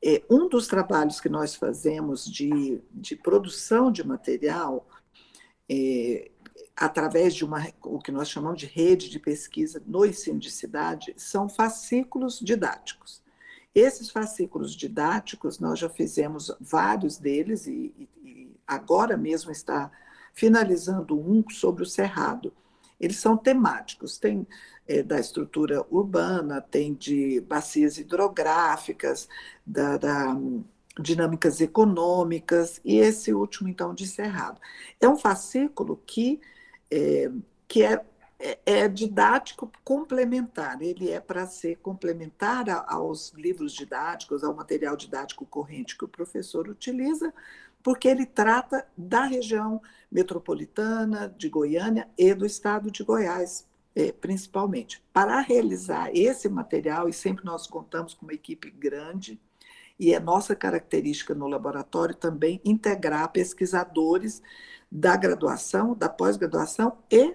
É, 0.02 0.22
um 0.30 0.48
dos 0.48 0.66
trabalhos 0.66 1.20
que 1.20 1.28
nós 1.28 1.54
fazemos 1.54 2.24
de, 2.24 2.80
de 2.94 3.14
produção 3.14 3.92
de 3.92 4.06
material 4.06 4.88
é, 5.68 6.30
através 6.76 7.34
de 7.34 7.44
uma, 7.44 7.66
o 7.82 7.98
que 7.98 8.12
nós 8.12 8.28
chamamos 8.28 8.60
de 8.60 8.66
rede 8.66 9.10
de 9.10 9.18
pesquisa 9.18 9.82
no 9.86 10.04
ensino 10.04 10.38
de 10.38 10.50
cidade, 10.50 11.14
são 11.16 11.48
fascículos 11.48 12.38
didáticos. 12.38 13.22
Esses 13.74 14.10
fascículos 14.10 14.74
didáticos, 14.74 15.58
nós 15.58 15.78
já 15.78 15.88
fizemos 15.88 16.52
vários 16.60 17.18
deles 17.18 17.66
e, 17.66 17.92
e 18.22 18.50
agora 18.66 19.16
mesmo 19.16 19.50
está 19.50 19.90
finalizando 20.32 21.18
um 21.18 21.44
sobre 21.50 21.82
o 21.82 21.86
Cerrado. 21.86 22.52
Eles 23.00 23.18
são 23.18 23.36
temáticos, 23.36 24.18
tem 24.18 24.46
é, 24.86 25.02
da 25.02 25.20
estrutura 25.20 25.84
urbana, 25.90 26.60
tem 26.60 26.94
de 26.94 27.40
bacias 27.40 27.98
hidrográficas, 27.98 29.28
da, 29.64 29.96
da 29.96 30.36
dinâmicas 30.98 31.60
econômicas, 31.60 32.80
e 32.84 32.96
esse 32.98 33.32
último, 33.32 33.68
então, 33.68 33.94
de 33.94 34.06
Cerrado. 34.06 34.60
É 35.00 35.08
um 35.08 35.16
fascículo 35.16 36.00
que 36.06 36.40
é, 36.90 37.30
que 37.66 37.82
é, 37.82 38.02
é, 38.38 38.58
é, 38.64 38.88
didático 38.88 39.70
complementar, 39.84 40.80
ele 40.80 41.10
é 41.10 41.20
para 41.20 41.46
ser 41.46 41.76
complementar 41.78 42.68
aos 42.88 43.32
livros 43.32 43.72
didáticos, 43.72 44.44
ao 44.44 44.54
material 44.54 44.96
didático 44.96 45.44
corrente 45.44 45.98
que 45.98 46.04
o 46.04 46.08
professor 46.08 46.68
utiliza, 46.68 47.34
porque 47.82 48.08
ele 48.08 48.24
trata 48.24 48.86
da 48.96 49.24
região 49.24 49.82
metropolitana 50.10 51.34
de 51.36 51.48
Goiânia 51.48 52.08
e 52.16 52.32
do 52.32 52.46
estado 52.46 52.90
de 52.90 53.02
Goiás, 53.02 53.66
é, 53.94 54.12
principalmente. 54.12 55.02
Para 55.12 55.40
realizar 55.40 56.10
esse 56.14 56.48
material, 56.48 57.08
e 57.08 57.12
sempre 57.12 57.44
nós 57.44 57.66
contamos 57.66 58.14
com 58.14 58.24
uma 58.24 58.34
equipe 58.34 58.70
grande, 58.70 59.40
e 59.98 60.14
é 60.14 60.20
nossa 60.20 60.54
característica 60.54 61.34
no 61.34 61.48
laboratório 61.48 62.14
também 62.14 62.60
integrar 62.64 63.32
pesquisadores 63.32 64.42
da 64.90 65.16
graduação, 65.16 65.94
da 65.94 66.08
pós-graduação 66.08 66.98
e 67.10 67.34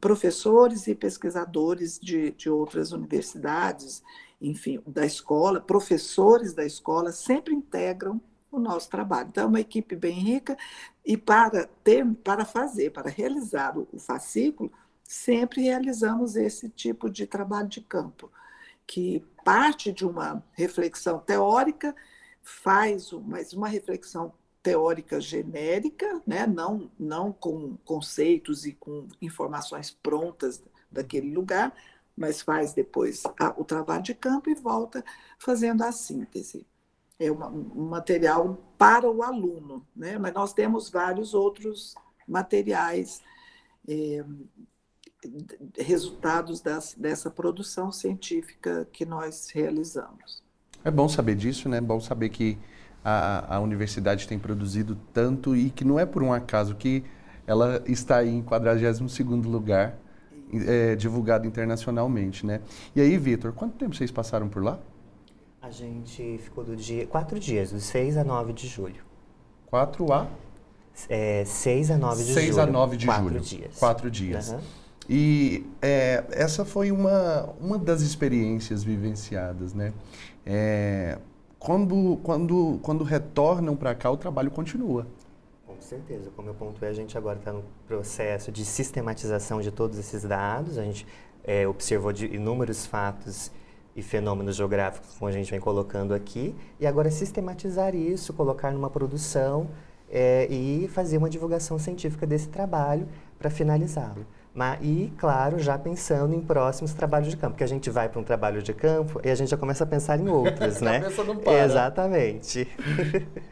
professores 0.00 0.86
e 0.86 0.94
pesquisadores 0.94 1.98
de, 1.98 2.30
de 2.32 2.48
outras 2.48 2.92
universidades, 2.92 4.02
enfim, 4.40 4.80
da 4.86 5.04
escola, 5.04 5.60
professores 5.60 6.54
da 6.54 6.64
escola, 6.64 7.12
sempre 7.12 7.54
integram 7.54 8.20
o 8.50 8.58
nosso 8.58 8.88
trabalho. 8.88 9.28
Então, 9.28 9.44
é 9.44 9.46
uma 9.46 9.60
equipe 9.60 9.94
bem 9.94 10.18
rica 10.18 10.56
e 11.04 11.16
para 11.16 11.66
ter, 11.84 12.04
para 12.24 12.44
fazer, 12.44 12.90
para 12.90 13.10
realizar 13.10 13.78
o, 13.78 13.86
o 13.92 13.98
fascículo, 13.98 14.72
sempre 15.04 15.62
realizamos 15.62 16.36
esse 16.36 16.68
tipo 16.68 17.10
de 17.10 17.26
trabalho 17.26 17.68
de 17.68 17.80
campo, 17.80 18.30
que 18.90 19.24
parte 19.44 19.92
de 19.92 20.04
uma 20.04 20.42
reflexão 20.50 21.20
teórica, 21.20 21.94
faz 22.42 23.12
mais 23.12 23.52
uma 23.52 23.68
reflexão 23.68 24.32
teórica 24.64 25.20
genérica, 25.20 26.20
né? 26.26 26.44
não, 26.44 26.90
não 26.98 27.32
com 27.32 27.76
conceitos 27.84 28.66
e 28.66 28.72
com 28.72 29.06
informações 29.22 29.92
prontas 29.92 30.60
daquele 30.90 31.32
lugar, 31.32 31.72
mas 32.16 32.42
faz 32.42 32.72
depois 32.72 33.22
a, 33.38 33.54
o 33.56 33.64
trabalho 33.64 34.02
de 34.02 34.12
campo 34.12 34.50
e 34.50 34.56
volta 34.56 35.04
fazendo 35.38 35.82
a 35.82 35.92
síntese. 35.92 36.66
É 37.16 37.30
uma, 37.30 37.46
um 37.46 37.88
material 37.88 38.58
para 38.76 39.08
o 39.08 39.22
aluno, 39.22 39.86
né? 39.94 40.18
mas 40.18 40.34
nós 40.34 40.52
temos 40.52 40.90
vários 40.90 41.32
outros 41.32 41.94
materiais, 42.26 43.22
é, 43.88 44.24
resultados 45.78 46.60
das, 46.60 46.94
dessa 46.94 47.30
produção 47.30 47.92
científica 47.92 48.86
que 48.92 49.04
nós 49.04 49.50
realizamos. 49.52 50.42
É 50.84 50.90
bom 50.90 51.08
saber 51.08 51.34
disso, 51.34 51.68
né? 51.68 51.78
É 51.78 51.80
bom 51.80 52.00
saber 52.00 52.30
que 52.30 52.58
a, 53.04 53.56
a 53.56 53.60
universidade 53.60 54.26
tem 54.26 54.38
produzido 54.38 54.96
tanto 55.12 55.54
e 55.54 55.70
que 55.70 55.84
não 55.84 55.98
é 55.98 56.06
por 56.06 56.22
um 56.22 56.32
acaso 56.32 56.74
que 56.74 57.04
ela 57.46 57.82
está 57.86 58.18
aí 58.18 58.28
em 58.28 58.42
42º 58.42 59.44
lugar, 59.44 59.98
é, 60.52 60.94
divulgado 60.96 61.46
internacionalmente, 61.46 62.46
né? 62.46 62.60
E 62.94 63.00
aí, 63.00 63.16
Vitor, 63.18 63.52
quanto 63.52 63.76
tempo 63.76 63.94
vocês 63.94 64.10
passaram 64.10 64.48
por 64.48 64.62
lá? 64.62 64.78
A 65.60 65.70
gente 65.70 66.38
ficou 66.38 66.64
do 66.64 66.74
dia, 66.74 67.06
quatro 67.06 67.38
dias, 67.38 67.72
do 67.72 67.80
6 67.80 68.16
a 68.16 68.24
9 68.24 68.52
de 68.52 68.66
julho. 68.66 69.02
4 69.66 70.12
a? 70.12 70.26
É, 71.08 71.44
6 71.44 71.90
a 71.90 71.98
9 71.98 72.24
de 72.24 72.32
6 72.32 72.34
julho. 72.34 72.54
6 72.54 72.58
a 72.58 72.66
9 72.66 72.96
de 72.96 73.06
quatro 73.06 73.24
julho. 73.24 73.40
Dias. 73.40 73.78
Quatro 73.78 74.10
dias. 74.10 74.48
Uhum. 74.50 74.60
E 75.12 75.66
é, 75.82 76.22
essa 76.30 76.64
foi 76.64 76.92
uma, 76.92 77.52
uma 77.60 77.76
das 77.76 78.00
experiências 78.00 78.84
vivenciadas, 78.84 79.74
né? 79.74 79.92
É, 80.46 81.18
quando, 81.58 82.20
quando, 82.22 82.78
quando 82.80 83.02
retornam 83.02 83.74
para 83.74 83.92
cá, 83.92 84.08
o 84.08 84.16
trabalho 84.16 84.52
continua. 84.52 85.08
Com 85.66 85.80
certeza. 85.80 86.30
Como 86.36 86.48
eu 86.48 86.54
pontuei, 86.54 86.88
a 86.88 86.92
gente 86.94 87.18
agora 87.18 87.40
está 87.40 87.52
no 87.52 87.64
processo 87.88 88.52
de 88.52 88.64
sistematização 88.64 89.60
de 89.60 89.72
todos 89.72 89.98
esses 89.98 90.22
dados. 90.22 90.78
A 90.78 90.84
gente 90.84 91.04
é, 91.42 91.66
observou 91.66 92.12
inúmeros 92.12 92.86
fatos 92.86 93.50
e 93.96 94.02
fenômenos 94.02 94.54
geográficos, 94.54 95.16
como 95.18 95.28
a 95.28 95.32
gente 95.32 95.50
vem 95.50 95.58
colocando 95.58 96.14
aqui, 96.14 96.54
e 96.78 96.86
agora 96.86 97.10
sistematizar 97.10 97.96
isso, 97.96 98.32
colocar 98.32 98.70
numa 98.70 98.88
produção 98.88 99.70
é, 100.08 100.46
e 100.48 100.86
fazer 100.86 101.18
uma 101.18 101.28
divulgação 101.28 101.80
científica 101.80 102.24
desse 102.24 102.48
trabalho 102.48 103.08
para 103.40 103.50
finalizá-lo. 103.50 104.24
Mas, 104.52 104.80
e, 104.82 105.12
claro, 105.16 105.60
já 105.60 105.78
pensando 105.78 106.34
em 106.34 106.40
próximos 106.40 106.92
trabalhos 106.92 107.28
de 107.28 107.36
campo, 107.36 107.52
porque 107.52 107.64
a 107.64 107.68
gente 107.68 107.88
vai 107.88 108.08
para 108.08 108.20
um 108.20 108.24
trabalho 108.24 108.60
de 108.60 108.74
campo 108.74 109.20
e 109.24 109.30
a 109.30 109.34
gente 109.34 109.48
já 109.48 109.56
começa 109.56 109.84
a 109.84 109.86
pensar 109.86 110.18
em 110.18 110.28
outros, 110.28 110.80
né? 110.82 111.02
a 111.06 111.24
não 111.24 111.36
para. 111.36 111.64
Exatamente. 111.64 112.68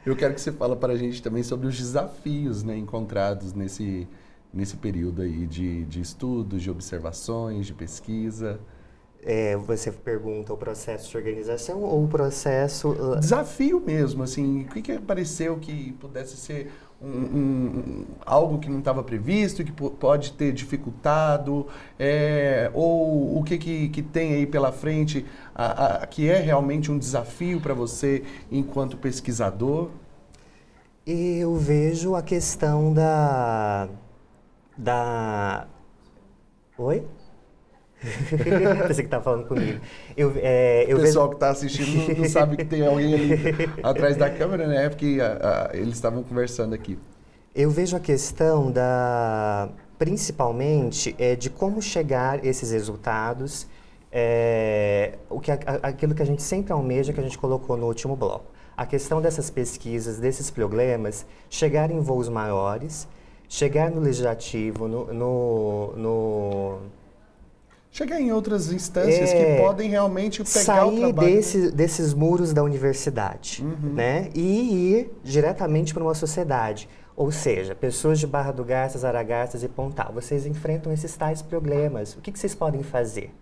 Eu 0.05 0.17
quero 0.17 0.35
que 0.35 0.41
você 0.41 0.51
fale 0.51 0.75
para 0.75 0.93
a 0.93 0.97
gente 0.97 1.23
também 1.23 1.43
sobre 1.43 1.69
os 1.69 1.79
desafios 1.79 2.65
né, 2.65 2.77
encontrados 2.77 3.53
nesse, 3.53 4.09
nesse 4.53 4.77
período 4.77 5.23
aí 5.23 5.47
de, 5.47 5.85
de 5.85 6.01
estudos, 6.01 6.63
de 6.63 6.71
observações, 6.71 7.67
de 7.67 7.75
pesquisa. 7.75 8.59
É, 9.23 9.57
você 9.57 9.93
pergunta 9.93 10.53
o 10.53 10.57
processo 10.57 11.11
de 11.11 11.17
organização 11.17 11.83
ou 11.83 12.05
o 12.05 12.09
processo... 12.09 12.91
Uh, 12.91 13.21
Desafio 13.21 13.81
mesmo, 13.81 14.23
assim, 14.23 14.63
o 14.63 14.69
que, 14.69 14.81
que 14.81 14.93
apareceu 14.93 15.59
que 15.59 15.93
pudesse 15.95 16.37
ser 16.37 16.71
um, 17.01 17.09
um, 17.09 18.05
algo 18.27 18.59
que 18.59 18.69
não 18.69 18.81
estava 18.81 19.03
previsto, 19.03 19.65
que 19.65 19.73
pode 19.73 20.33
ter 20.33 20.53
dificultado, 20.53 21.67
é, 21.99 22.71
ou 22.75 23.39
o 23.39 23.45
que, 23.45 23.57
que, 23.57 23.89
que, 23.89 24.03
tem 24.03 24.35
aí 24.35 24.47
pela 24.47 24.73
frente 24.73 25.25
a, 25.55 26.03
a, 26.03 26.07
que 26.07 26.29
é 26.29 26.39
realmente 26.39 26.91
um 26.91 26.99
desafio 26.99 27.61
para 27.61 27.75
você 27.75 28.25
enquanto 28.51 28.97
pesquisador? 28.97 29.91
Eu 31.07 31.57
vejo 31.57 32.15
a 32.15 32.23
questão 32.23 32.93
da. 32.93 33.89
da. 34.77 35.67
Oi? 36.77 37.05
Pensei 38.87 39.03
que 39.03 39.03
estava 39.03 39.25
falando 39.25 39.47
comigo. 39.47 39.81
Eu, 40.17 40.33
é, 40.37 40.85
eu 40.89 40.99
o 40.99 41.01
pessoal 41.01 41.27
vejo... 41.27 41.31
que 41.31 41.37
está 41.37 41.51
assistindo 41.51 42.09
não, 42.09 42.19
não, 42.19 42.29
sabe 42.29 42.57
que 42.57 42.65
tem 42.65 42.87
alguém 42.87 43.15
ali 43.15 43.71
atrás 43.83 44.17
da 44.17 44.31
câmera, 44.31 44.67
né? 44.67 44.87
É 44.87 44.89
porque 44.89 45.19
a, 45.21 45.71
a, 45.73 45.77
eles 45.77 45.95
estavam 45.95 46.23
conversando 46.23 46.75
aqui. 46.75 46.99
Eu 47.55 47.71
vejo 47.71 47.97
a 47.97 48.01
questão 48.01 48.71
da, 48.71 49.69
principalmente, 49.99 51.15
é, 51.19 51.35
de 51.35 51.51
como 51.51 51.83
chegar 51.83 52.45
esses 52.45 52.71
resultados, 52.71 53.67
é, 54.13 55.19
o 55.29 55.41
que, 55.41 55.51
aquilo 55.51 56.15
que 56.15 56.23
a 56.23 56.27
gente 56.27 56.43
sempre 56.43 56.73
almeja, 56.73 57.13
que 57.13 57.19
a 57.19 57.23
gente 57.23 57.37
colocou 57.37 57.77
no 57.77 57.87
último 57.87 58.15
bloco. 58.15 58.47
A 58.77 58.87
questão 58.87 59.21
dessas 59.21 59.51
pesquisas, 59.51 60.19
desses 60.21 60.53
problemas, 60.53 61.27
chegar 61.51 61.91
em 61.91 61.99
voos 61.99 62.29
maiores, 62.29 63.09
chegar 63.49 63.91
no 63.91 64.01
legislativo, 64.01 64.87
no, 64.87 65.13
no, 65.13 65.97
no 65.97 66.79
chegar 67.91 68.21
em 68.21 68.33
outras 68.33 68.73
instâncias 68.73 69.31
é, 69.31 69.57
que 69.57 69.63
podem 69.63 69.91
realmente 69.91 70.45
pegar 70.45 70.65
sair 70.65 70.89
o 70.89 70.97
trabalho. 70.97 71.29
Desse, 71.29 71.71
desses 71.71 72.15
muros 72.15 72.53
da 72.53 72.63
universidade, 72.63 73.65
uhum. 73.65 73.95
né? 73.95 74.31
E 74.35 74.93
ir 74.93 75.11
diretamente 75.23 75.93
para 75.93 76.03
uma 76.03 76.15
sociedade. 76.15 76.89
Ou 77.17 77.33
seja, 77.33 77.75
pessoas 77.75 78.21
de 78.21 78.27
Barra 78.27 78.53
do 78.53 78.65
Garças, 78.65 79.05
Aragarças 79.05 79.65
e 79.65 79.69
Pontal, 79.69 80.13
vocês 80.13 80.47
enfrentam 80.47 80.93
esses 80.93 81.17
tais 81.17 81.43
problemas. 81.43 82.15
O 82.15 82.21
que, 82.21 82.31
que 82.31 82.39
vocês 82.39 82.55
podem 82.55 82.83
fazer? 82.83 83.35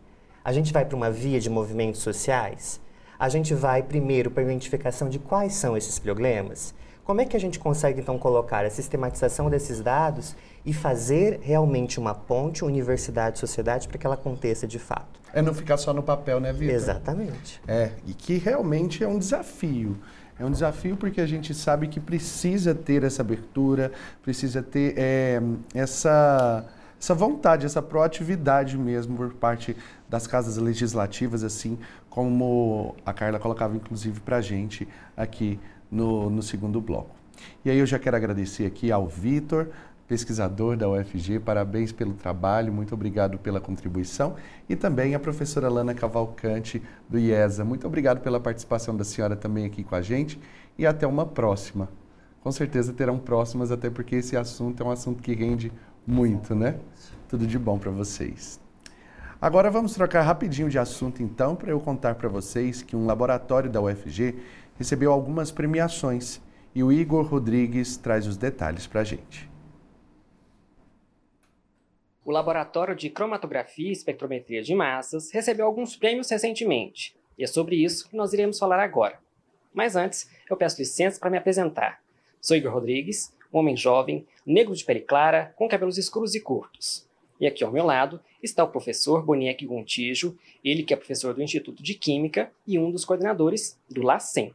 A 0.42 0.52
gente 0.52 0.72
vai 0.72 0.84
para 0.84 0.96
uma 0.96 1.10
via 1.10 1.38
de 1.38 1.50
movimentos 1.50 2.00
sociais? 2.00 2.80
A 3.18 3.28
gente 3.28 3.52
vai 3.52 3.82
primeiro 3.82 4.30
para 4.30 4.42
a 4.42 4.46
identificação 4.46 5.08
de 5.08 5.18
quais 5.18 5.54
são 5.54 5.76
esses 5.76 5.98
problemas? 5.98 6.74
Como 7.04 7.20
é 7.20 7.24
que 7.24 7.36
a 7.36 7.40
gente 7.40 7.58
consegue, 7.58 8.00
então, 8.00 8.18
colocar 8.18 8.64
a 8.64 8.70
sistematização 8.70 9.48
desses 9.50 9.80
dados 9.80 10.34
e 10.66 10.74
fazer 10.74 11.38
realmente 11.42 12.00
uma 12.00 12.12
ponte 12.12 12.64
universidade-sociedade 12.64 13.86
para 13.86 13.96
que 13.96 14.04
ela 14.04 14.16
aconteça 14.16 14.66
de 14.66 14.80
fato. 14.80 15.20
É 15.32 15.40
não 15.40 15.54
ficar 15.54 15.76
só 15.76 15.92
no 15.94 16.02
papel, 16.02 16.40
né, 16.40 16.52
Vitor? 16.52 16.74
Exatamente. 16.74 17.62
É, 17.68 17.92
e 18.04 18.12
que 18.12 18.36
realmente 18.36 19.04
é 19.04 19.08
um 19.08 19.18
desafio. 19.18 19.96
É 20.38 20.44
um 20.44 20.50
desafio 20.50 20.96
porque 20.96 21.20
a 21.20 21.26
gente 21.26 21.54
sabe 21.54 21.86
que 21.86 22.00
precisa 22.00 22.74
ter 22.74 23.04
essa 23.04 23.22
abertura, 23.22 23.92
precisa 24.22 24.60
ter 24.60 24.94
é, 24.96 25.40
essa, 25.72 26.66
essa 27.00 27.14
vontade, 27.14 27.64
essa 27.64 27.80
proatividade 27.80 28.76
mesmo 28.76 29.16
por 29.16 29.32
parte 29.34 29.76
das 30.08 30.26
casas 30.26 30.56
legislativas, 30.56 31.44
assim 31.44 31.78
como 32.10 32.96
a 33.04 33.12
Carla 33.12 33.38
colocava 33.38 33.76
inclusive 33.76 34.20
para 34.20 34.38
a 34.38 34.40
gente 34.40 34.86
aqui 35.16 35.60
no, 35.90 36.28
no 36.28 36.42
segundo 36.42 36.80
bloco. 36.80 37.14
E 37.64 37.70
aí 37.70 37.78
eu 37.78 37.86
já 37.86 37.98
quero 37.98 38.16
agradecer 38.16 38.66
aqui 38.66 38.90
ao 38.90 39.06
Vitor, 39.06 39.68
pesquisador 40.06 40.76
da 40.76 40.88
UFG, 40.88 41.40
parabéns 41.40 41.92
pelo 41.92 42.14
trabalho, 42.14 42.72
muito 42.72 42.94
obrigado 42.94 43.38
pela 43.38 43.60
contribuição. 43.60 44.36
E 44.68 44.76
também 44.76 45.14
a 45.14 45.18
professora 45.18 45.68
Lana 45.68 45.94
Cavalcante, 45.94 46.82
do 47.08 47.18
IESA. 47.18 47.64
Muito 47.64 47.86
obrigado 47.86 48.20
pela 48.20 48.38
participação 48.38 48.96
da 48.96 49.04
senhora 49.04 49.34
também 49.34 49.64
aqui 49.66 49.82
com 49.82 49.94
a 49.94 50.02
gente 50.02 50.40
e 50.78 50.86
até 50.86 51.06
uma 51.06 51.26
próxima. 51.26 51.88
Com 52.40 52.52
certeza 52.52 52.92
terão 52.92 53.18
próximas, 53.18 53.72
até 53.72 53.90
porque 53.90 54.16
esse 54.16 54.36
assunto 54.36 54.82
é 54.82 54.86
um 54.86 54.90
assunto 54.90 55.22
que 55.22 55.34
rende 55.34 55.72
muito, 56.06 56.54
né? 56.54 56.76
Tudo 57.28 57.46
de 57.46 57.58
bom 57.58 57.78
para 57.78 57.90
vocês. 57.90 58.60
Agora 59.40 59.70
vamos 59.70 59.92
trocar 59.92 60.22
rapidinho 60.22 60.70
de 60.70 60.78
assunto 60.78 61.22
então, 61.22 61.56
para 61.56 61.70
eu 61.70 61.80
contar 61.80 62.14
para 62.14 62.28
vocês 62.28 62.82
que 62.82 62.96
um 62.96 63.04
laboratório 63.04 63.68
da 63.68 63.82
UFG 63.82 64.36
recebeu 64.78 65.12
algumas 65.12 65.50
premiações 65.50 66.40
e 66.74 66.82
o 66.82 66.92
Igor 66.92 67.26
Rodrigues 67.26 67.96
traz 67.96 68.26
os 68.26 68.36
detalhes 68.36 68.86
para 68.86 69.00
a 69.00 69.04
gente. 69.04 69.55
O 72.26 72.32
Laboratório 72.32 72.96
de 72.96 73.08
Cromatografia 73.08 73.88
e 73.88 73.92
Espectrometria 73.92 74.60
de 74.60 74.74
Massas 74.74 75.30
recebeu 75.30 75.64
alguns 75.64 75.94
prêmios 75.94 76.28
recentemente, 76.28 77.14
e 77.38 77.44
é 77.44 77.46
sobre 77.46 77.76
isso 77.76 78.10
que 78.10 78.16
nós 78.16 78.32
iremos 78.32 78.58
falar 78.58 78.80
agora. 78.80 79.20
Mas 79.72 79.94
antes, 79.94 80.28
eu 80.50 80.56
peço 80.56 80.80
licença 80.80 81.20
para 81.20 81.30
me 81.30 81.38
apresentar. 81.38 82.02
Sou 82.40 82.56
Igor 82.56 82.72
Rodrigues, 82.72 83.32
um 83.52 83.58
homem 83.60 83.76
jovem, 83.76 84.26
negro 84.44 84.74
de 84.74 84.84
pele 84.84 85.02
clara, 85.02 85.54
com 85.54 85.68
cabelos 85.68 85.98
escuros 85.98 86.34
e 86.34 86.40
curtos. 86.40 87.06
E 87.38 87.46
aqui 87.46 87.62
ao 87.62 87.70
meu 87.70 87.84
lado 87.84 88.18
está 88.42 88.64
o 88.64 88.72
professor 88.72 89.24
Boniek 89.24 89.64
Gontijo, 89.64 90.36
ele 90.64 90.82
que 90.82 90.92
é 90.92 90.96
professor 90.96 91.32
do 91.32 91.44
Instituto 91.44 91.80
de 91.80 91.94
Química 91.94 92.50
e 92.66 92.76
um 92.76 92.90
dos 92.90 93.04
coordenadores 93.04 93.78
do 93.88 94.02
LACEN. 94.02 94.52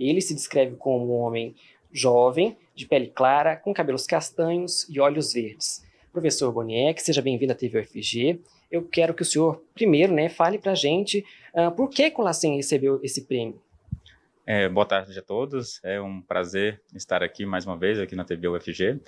Ele 0.00 0.20
se 0.20 0.34
descreve 0.34 0.74
como 0.74 1.14
um 1.14 1.20
homem 1.20 1.54
jovem, 1.92 2.56
de 2.74 2.88
pele 2.88 3.06
clara, 3.06 3.54
com 3.54 3.72
cabelos 3.72 4.04
castanhos 4.04 4.84
e 4.90 4.98
olhos 4.98 5.32
verdes. 5.32 5.83
Professor 6.14 6.52
Boniek, 6.52 7.02
seja 7.02 7.20
bem-vindo 7.20 7.52
à 7.52 7.56
TV 7.56 7.80
UFG. 7.80 8.40
Eu 8.70 8.84
quero 8.84 9.12
que 9.12 9.22
o 9.22 9.24
senhor, 9.24 9.60
primeiro, 9.74 10.14
né, 10.14 10.28
fale 10.28 10.58
para 10.60 10.70
a 10.70 10.74
gente 10.76 11.26
uh, 11.52 11.72
por 11.72 11.90
que, 11.90 12.14
LACEN 12.16 12.54
recebeu 12.54 13.00
esse 13.02 13.22
prêmio. 13.22 13.60
É, 14.46 14.68
boa 14.68 14.86
tarde 14.86 15.18
a 15.18 15.22
todos, 15.22 15.80
é 15.82 16.00
um 16.00 16.22
prazer 16.22 16.80
estar 16.94 17.20
aqui 17.20 17.44
mais 17.44 17.66
uma 17.66 17.76
vez 17.76 17.98
aqui 17.98 18.14
na 18.14 18.24
TV 18.24 18.46
UFG. 18.46 19.00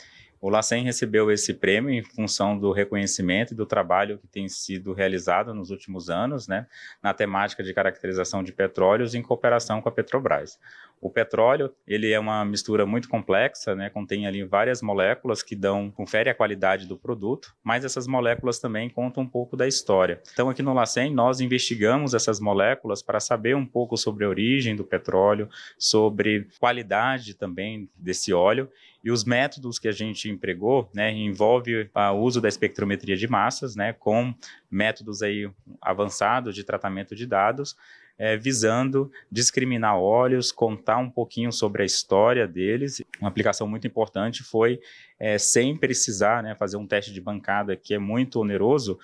O 0.46 0.48
LACEN 0.48 0.84
recebeu 0.84 1.28
esse 1.28 1.52
prêmio 1.52 1.90
em 1.90 2.04
função 2.04 2.56
do 2.56 2.70
reconhecimento 2.70 3.52
e 3.52 3.56
do 3.56 3.66
trabalho 3.66 4.16
que 4.18 4.28
tem 4.28 4.48
sido 4.48 4.92
realizado 4.92 5.52
nos 5.52 5.72
últimos 5.72 6.08
anos, 6.08 6.46
né, 6.46 6.68
na 7.02 7.12
temática 7.12 7.64
de 7.64 7.74
caracterização 7.74 8.44
de 8.44 8.52
petróleos 8.52 9.16
em 9.16 9.22
cooperação 9.22 9.82
com 9.82 9.88
a 9.88 9.92
Petrobras. 9.92 10.56
O 11.00 11.10
petróleo, 11.10 11.74
ele 11.84 12.12
é 12.12 12.18
uma 12.18 12.44
mistura 12.44 12.86
muito 12.86 13.08
complexa, 13.08 13.74
né, 13.74 13.90
contém 13.90 14.24
ali 14.24 14.44
várias 14.44 14.80
moléculas 14.80 15.42
que 15.42 15.56
dão, 15.56 15.90
confere 15.90 16.30
a 16.30 16.34
qualidade 16.34 16.86
do 16.86 16.96
produto, 16.96 17.52
mas 17.62 17.84
essas 17.84 18.06
moléculas 18.06 18.60
também 18.60 18.88
contam 18.88 19.24
um 19.24 19.28
pouco 19.28 19.56
da 19.56 19.66
história. 19.66 20.22
Então 20.32 20.48
aqui 20.48 20.62
no 20.62 20.72
LACEN 20.72 21.12
nós 21.12 21.40
investigamos 21.40 22.14
essas 22.14 22.38
moléculas 22.38 23.02
para 23.02 23.18
saber 23.18 23.56
um 23.56 23.66
pouco 23.66 23.96
sobre 23.96 24.24
a 24.24 24.28
origem 24.28 24.76
do 24.76 24.84
petróleo, 24.84 25.48
sobre 25.76 26.46
qualidade 26.60 27.34
também 27.34 27.90
desse 27.96 28.32
óleo 28.32 28.70
e 29.06 29.10
os 29.12 29.24
métodos 29.24 29.78
que 29.78 29.86
a 29.86 29.92
gente 29.92 30.28
empregou, 30.28 30.90
né, 30.92 31.12
envolve 31.12 31.88
o 31.94 32.16
uso 32.16 32.40
da 32.40 32.48
espectrometria 32.48 33.16
de 33.16 33.28
massas, 33.28 33.76
né, 33.76 33.92
com 33.92 34.34
métodos 34.68 35.22
aí 35.22 35.48
avançados 35.80 36.56
de 36.56 36.64
tratamento 36.64 37.14
de 37.14 37.24
dados, 37.24 37.76
é, 38.18 38.36
visando 38.36 39.08
discriminar 39.30 39.96
óleos, 39.96 40.50
contar 40.50 40.98
um 40.98 41.08
pouquinho 41.08 41.52
sobre 41.52 41.84
a 41.84 41.86
história 41.86 42.48
deles. 42.48 43.00
Uma 43.20 43.28
aplicação 43.28 43.68
muito 43.68 43.86
importante 43.86 44.42
foi, 44.42 44.80
é, 45.20 45.38
sem 45.38 45.76
precisar 45.76 46.42
né, 46.42 46.56
fazer 46.56 46.76
um 46.76 46.84
teste 46.84 47.12
de 47.12 47.20
bancada 47.20 47.76
que 47.76 47.94
é 47.94 48.00
muito 48.00 48.40
oneroso, 48.40 48.98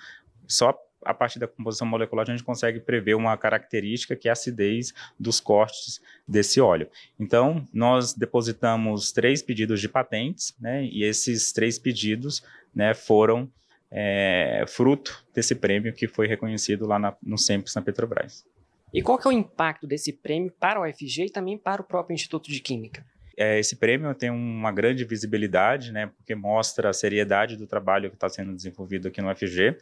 só 0.45 0.77
a 1.05 1.13
partir 1.13 1.39
da 1.39 1.47
composição 1.47 1.87
molecular, 1.87 2.27
a 2.27 2.31
gente 2.31 2.43
consegue 2.43 2.79
prever 2.79 3.15
uma 3.15 3.35
característica 3.37 4.15
que 4.15 4.27
é 4.27 4.31
a 4.31 4.33
acidez 4.33 4.93
dos 5.19 5.39
cortes 5.39 6.01
desse 6.27 6.59
óleo. 6.59 6.87
Então, 7.19 7.67
nós 7.73 8.13
depositamos 8.13 9.11
três 9.11 9.41
pedidos 9.41 9.79
de 9.81 9.89
patentes, 9.89 10.55
né, 10.59 10.85
e 10.85 11.03
esses 11.03 11.51
três 11.51 11.77
pedidos 11.77 12.43
né, 12.73 12.93
foram 12.93 13.49
é, 13.91 14.65
fruto 14.67 15.23
desse 15.33 15.53
prêmio 15.53 15.93
que 15.93 16.07
foi 16.07 16.27
reconhecido 16.27 16.87
lá 16.87 16.97
na, 16.97 17.15
no 17.21 17.37
SEMPES 17.37 17.75
na 17.75 17.81
Petrobras. 17.81 18.45
E 18.93 19.01
qual 19.01 19.17
que 19.17 19.27
é 19.27 19.29
o 19.29 19.33
impacto 19.33 19.87
desse 19.87 20.13
prêmio 20.13 20.51
para 20.59 20.79
o 20.79 20.87
UFG 20.87 21.25
e 21.25 21.29
também 21.29 21.57
para 21.57 21.81
o 21.81 21.85
próprio 21.85 22.13
Instituto 22.13 22.51
de 22.51 22.59
Química? 22.59 23.05
É, 23.35 23.59
esse 23.59 23.75
prêmio 23.75 24.13
tem 24.13 24.29
uma 24.29 24.71
grande 24.71 25.03
visibilidade, 25.03 25.91
né, 25.91 26.07
porque 26.07 26.35
mostra 26.35 26.89
a 26.89 26.93
seriedade 26.93 27.57
do 27.57 27.65
trabalho 27.65 28.09
que 28.09 28.15
está 28.15 28.29
sendo 28.29 28.53
desenvolvido 28.53 29.07
aqui 29.07 29.21
no 29.21 29.31
UFG 29.31 29.75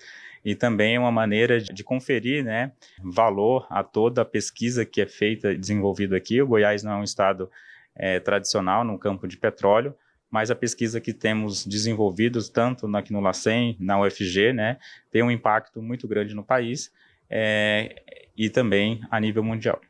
e 0.43 0.55
também 0.55 0.95
é 0.95 0.99
uma 0.99 1.11
maneira 1.11 1.59
de, 1.59 1.73
de 1.73 1.83
conferir 1.83 2.43
né, 2.43 2.71
valor 3.03 3.67
a 3.69 3.83
toda 3.83 4.21
a 4.21 4.25
pesquisa 4.25 4.85
que 4.85 5.01
é 5.01 5.05
feita 5.05 5.51
e 5.51 5.57
desenvolvida 5.57 6.15
aqui. 6.15 6.41
O 6.41 6.47
Goiás 6.47 6.81
não 6.81 6.93
é 6.93 6.95
um 6.95 7.03
estado 7.03 7.51
é, 7.95 8.19
tradicional 8.19 8.85
no 8.85 8.97
campo 8.97 9.27
de 9.27 9.37
petróleo, 9.37 9.93
mas 10.29 10.49
a 10.49 10.55
pesquisa 10.55 11.01
que 11.01 11.11
temos 11.11 11.65
desenvolvido, 11.65 12.41
tanto 12.49 12.87
aqui 12.95 13.11
no 13.11 13.19
LACEN, 13.19 13.75
na 13.79 13.99
UFG, 13.99 14.53
né, 14.53 14.77
tem 15.11 15.21
um 15.21 15.29
impacto 15.29 15.81
muito 15.81 16.07
grande 16.07 16.33
no 16.33 16.43
país 16.43 16.89
é, 17.29 18.01
e 18.35 18.49
também 18.49 19.01
a 19.11 19.19
nível 19.19 19.43
mundial. 19.43 19.81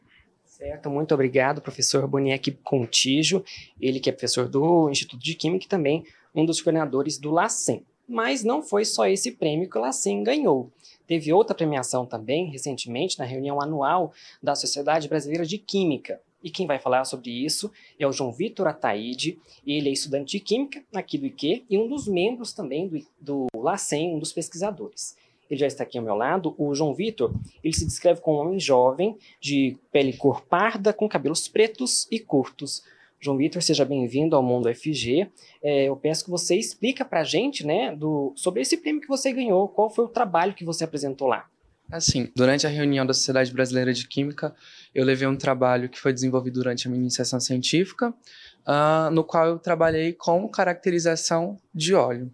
Certo, 0.62 0.92
muito 0.92 1.12
obrigado, 1.12 1.60
professor 1.60 2.06
Boniek 2.06 2.52
Contígio, 2.64 3.44
ele 3.82 4.00
que 4.00 4.12
é 4.12 4.14
professor 4.14 4.48
do 4.48 4.92
Instituto 4.92 5.20
de 5.20 5.34
Química 5.34 5.66
e 5.66 5.68
também 5.68 6.06
um 6.36 6.46
dos 6.46 6.62
coordenadores 6.62 7.18
do 7.18 7.32
LACEN. 7.32 7.84
Mas 8.08 8.44
não 8.44 8.62
foi 8.62 8.86
só 8.86 9.08
esse 9.08 9.32
prêmio 9.32 9.68
que 9.68 9.76
o 9.76 9.82
LACEN 9.82 10.22
ganhou. 10.22 10.70
Teve 11.08 11.34
outra 11.34 11.56
premiação 11.56 12.06
também, 12.06 12.52
recentemente, 12.52 13.18
na 13.18 13.26
reunião 13.26 13.60
anual 13.60 14.14
da 14.40 14.54
Sociedade 14.54 15.08
Brasileira 15.08 15.48
de 15.48 15.58
Química. 15.58 16.22
E 16.44 16.52
quem 16.52 16.68
vai 16.68 16.78
falar 16.78 17.06
sobre 17.06 17.32
isso 17.32 17.72
é 17.98 18.06
o 18.06 18.12
João 18.12 18.32
Vitor 18.32 18.68
Ataíde. 18.68 19.40
Ele 19.66 19.90
é 19.90 19.92
estudante 19.92 20.38
de 20.38 20.44
Química 20.44 20.84
aqui 20.94 21.18
do 21.18 21.26
IQ 21.26 21.66
e 21.72 21.76
um 21.76 21.88
dos 21.88 22.08
membros 22.08 22.54
também 22.54 22.88
do, 23.20 23.48
do 23.52 23.60
LACEN, 23.60 24.14
um 24.14 24.20
dos 24.20 24.32
pesquisadores 24.32 25.16
ele 25.52 25.60
já 25.60 25.68
está 25.68 25.84
aqui 25.84 25.98
ao 25.98 26.04
meu 26.04 26.16
lado. 26.16 26.56
O 26.58 26.74
João 26.74 26.94
Vitor, 26.94 27.34
ele 27.62 27.74
se 27.74 27.86
descreve 27.86 28.22
como 28.22 28.38
um 28.38 28.42
homem 28.42 28.60
jovem, 28.60 29.18
de 29.40 29.78
pele 29.92 30.14
cor 30.14 30.42
parda, 30.46 30.94
com 30.94 31.10
cabelos 31.10 31.50
pretos 31.50 32.08
e 32.10 32.20
curtos. 32.20 32.82
João 33.20 33.36
Vitor, 33.36 33.62
seja 33.62 33.84
bem-vindo 33.84 34.34
ao 34.34 34.42
Mundo 34.42 34.74
FG. 34.74 35.30
É, 35.62 35.90
eu 35.90 35.96
peço 35.98 36.24
que 36.24 36.32
você 36.32 36.56
explica 36.56 37.04
para 37.04 37.20
a 37.20 37.24
gente, 37.26 37.68
né, 37.68 37.94
do, 37.94 38.32
sobre 38.36 38.62
esse 38.62 38.78
prêmio 38.78 39.02
que 39.02 39.10
você 39.10 39.34
ganhou, 39.34 39.68
qual 39.68 39.90
foi 39.90 40.06
o 40.06 40.08
trabalho 40.08 40.54
que 40.54 40.64
você 40.64 40.86
apresentou 40.86 41.28
lá. 41.28 41.46
Assim, 41.92 42.32
durante 42.34 42.66
a 42.66 42.70
reunião 42.70 43.06
da 43.06 43.14
Sociedade 43.14 43.52
Brasileira 43.52 43.92
de 43.92 44.08
Química, 44.08 44.56
eu 44.96 45.04
levei 45.04 45.28
um 45.28 45.36
trabalho 45.36 45.90
que 45.90 46.00
foi 46.00 46.14
desenvolvido 46.14 46.54
durante 46.54 46.88
a 46.88 46.90
minha 46.90 47.02
iniciação 47.02 47.42
científica, 47.42 48.10
uh, 48.10 49.12
no 49.12 49.26
qual 49.26 49.48
eu 49.48 49.60
trabalhei 49.60 50.14
com 50.14 50.48
caracterização 50.48 51.60
de 51.76 51.94
óleo. 51.94 52.32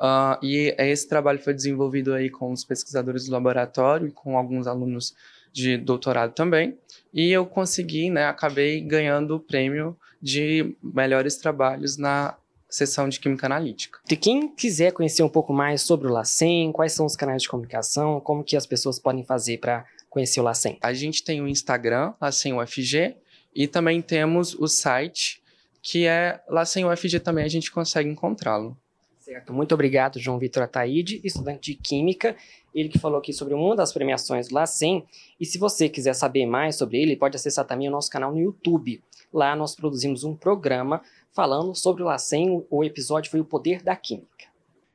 Uh, 0.00 0.42
e 0.42 0.74
esse 0.78 1.06
trabalho 1.06 1.38
foi 1.38 1.52
desenvolvido 1.52 2.14
aí 2.14 2.30
com 2.30 2.50
os 2.52 2.64
pesquisadores 2.64 3.26
do 3.26 3.32
laboratório 3.32 4.08
e 4.08 4.10
com 4.10 4.38
alguns 4.38 4.66
alunos 4.66 5.14
de 5.52 5.76
doutorado 5.76 6.32
também. 6.32 6.78
E 7.12 7.30
eu 7.30 7.44
consegui, 7.44 8.08
né, 8.08 8.24
acabei 8.24 8.80
ganhando 8.80 9.36
o 9.36 9.40
prêmio 9.40 9.96
de 10.22 10.74
melhores 10.82 11.36
trabalhos 11.36 11.98
na 11.98 12.36
seção 12.68 13.08
de 13.08 13.18
Química 13.18 13.46
Analítica. 13.46 13.98
De 14.06 14.16
quem 14.16 14.48
quiser 14.48 14.92
conhecer 14.92 15.22
um 15.22 15.28
pouco 15.28 15.52
mais 15.52 15.82
sobre 15.82 16.06
o 16.06 16.12
LACEN, 16.12 16.72
quais 16.72 16.92
são 16.92 17.04
os 17.04 17.16
canais 17.16 17.42
de 17.42 17.48
comunicação, 17.48 18.20
como 18.20 18.44
que 18.44 18.56
as 18.56 18.64
pessoas 18.64 18.98
podem 18.98 19.24
fazer 19.24 19.58
para 19.58 19.84
conhecer 20.08 20.40
o 20.40 20.44
LACEN? 20.44 20.78
A 20.80 20.92
gente 20.94 21.24
tem 21.24 21.42
o 21.42 21.48
Instagram, 21.48 22.14
LACEN 22.20 22.54
UFG, 22.54 23.16
e 23.54 23.66
também 23.66 24.00
temos 24.00 24.54
o 24.54 24.68
site, 24.68 25.42
que 25.82 26.06
é 26.06 26.40
LACEN 26.48 26.84
UFG 26.84 27.18
também, 27.18 27.44
a 27.44 27.48
gente 27.48 27.72
consegue 27.72 28.08
encontrá-lo. 28.08 28.76
Certo, 29.30 29.52
muito 29.52 29.72
obrigado, 29.72 30.18
João 30.18 30.40
Vitor 30.40 30.64
Ataíde, 30.64 31.20
estudante 31.22 31.70
de 31.70 31.78
Química, 31.80 32.34
ele 32.74 32.88
que 32.88 32.98
falou 32.98 33.16
aqui 33.16 33.32
sobre 33.32 33.54
uma 33.54 33.76
das 33.76 33.92
premiações 33.92 34.48
do 34.48 34.56
LACEN, 34.56 35.04
e 35.38 35.46
se 35.46 35.56
você 35.56 35.88
quiser 35.88 36.14
saber 36.14 36.46
mais 36.46 36.74
sobre 36.74 37.00
ele, 37.00 37.14
pode 37.14 37.36
acessar 37.36 37.64
também 37.64 37.86
o 37.86 37.92
nosso 37.92 38.10
canal 38.10 38.32
no 38.32 38.40
YouTube. 38.40 39.00
Lá 39.32 39.54
nós 39.54 39.76
produzimos 39.76 40.24
um 40.24 40.34
programa 40.34 41.00
falando 41.30 41.76
sobre 41.76 42.02
o 42.02 42.06
LACEN, 42.06 42.66
o 42.68 42.82
episódio 42.82 43.30
foi 43.30 43.38
o 43.38 43.44
Poder 43.44 43.84
da 43.84 43.94
Química. 43.94 44.49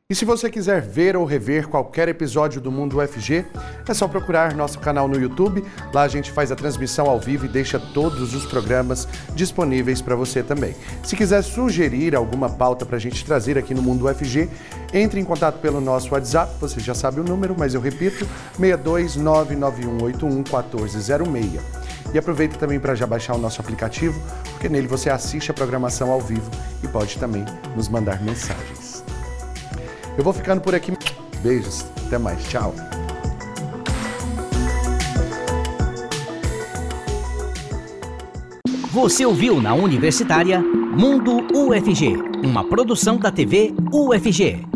E 0.07 0.13
se 0.13 0.23
você 0.23 0.51
quiser 0.51 0.83
ver 0.83 1.17
ou 1.17 1.25
rever 1.25 1.67
qualquer 1.67 2.07
episódio 2.07 2.61
do 2.61 2.71
Mundo 2.71 2.99
UFG, 2.99 3.43
é 3.89 3.93
só 3.95 4.07
procurar 4.07 4.53
nosso 4.53 4.77
canal 4.77 5.07
no 5.07 5.19
YouTube. 5.19 5.65
Lá 5.91 6.03
a 6.03 6.07
gente 6.07 6.31
faz 6.31 6.51
a 6.51 6.55
transmissão 6.55 7.09
ao 7.09 7.19
vivo 7.19 7.45
e 7.45 7.49
deixa 7.49 7.79
todos 7.79 8.35
os 8.35 8.45
programas 8.45 9.07
disponíveis 9.33 10.03
para 10.03 10.15
você 10.15 10.43
também. 10.43 10.75
Se 11.03 11.15
quiser 11.15 11.41
sugerir 11.41 12.15
alguma 12.15 12.47
pauta 12.47 12.85
para 12.85 12.97
a 12.97 12.99
gente 12.99 13.25
trazer 13.25 13.57
aqui 13.57 13.73
no 13.73 13.81
Mundo 13.81 14.05
UFG, 14.05 14.47
entre 14.93 15.19
em 15.19 15.25
contato 15.25 15.59
pelo 15.59 15.81
nosso 15.81 16.13
WhatsApp, 16.13 16.53
você 16.61 16.79
já 16.79 16.93
sabe 16.93 17.19
o 17.19 17.23
número, 17.23 17.55
mas 17.57 17.73
eu 17.73 17.81
repito, 17.81 18.27
62991811406. 18.59 21.59
E 22.13 22.19
aproveita 22.19 22.59
também 22.59 22.79
para 22.79 22.93
já 22.93 23.07
baixar 23.07 23.33
o 23.33 23.39
nosso 23.39 23.59
aplicativo, 23.59 24.21
porque 24.51 24.69
nele 24.69 24.85
você 24.85 25.09
assiste 25.09 25.49
a 25.49 25.53
programação 25.55 26.11
ao 26.11 26.21
vivo 26.21 26.51
e 26.83 26.87
pode 26.87 27.17
também 27.17 27.43
nos 27.75 27.89
mandar 27.89 28.21
mensagens. 28.21 28.84
Eu 30.17 30.23
vou 30.23 30.33
ficando 30.33 30.61
por 30.61 30.73
aqui. 30.73 30.93
Beijos, 31.41 31.85
até 32.07 32.17
mais, 32.17 32.43
tchau. 32.47 32.73
Você 38.91 39.25
ouviu 39.25 39.61
na 39.61 39.73
Universitária 39.73 40.61
Mundo 40.61 41.45
UFG, 41.53 42.15
uma 42.41 42.63
produção 42.63 43.17
da 43.17 43.29
TV 43.29 43.73
UFG. 43.91 44.74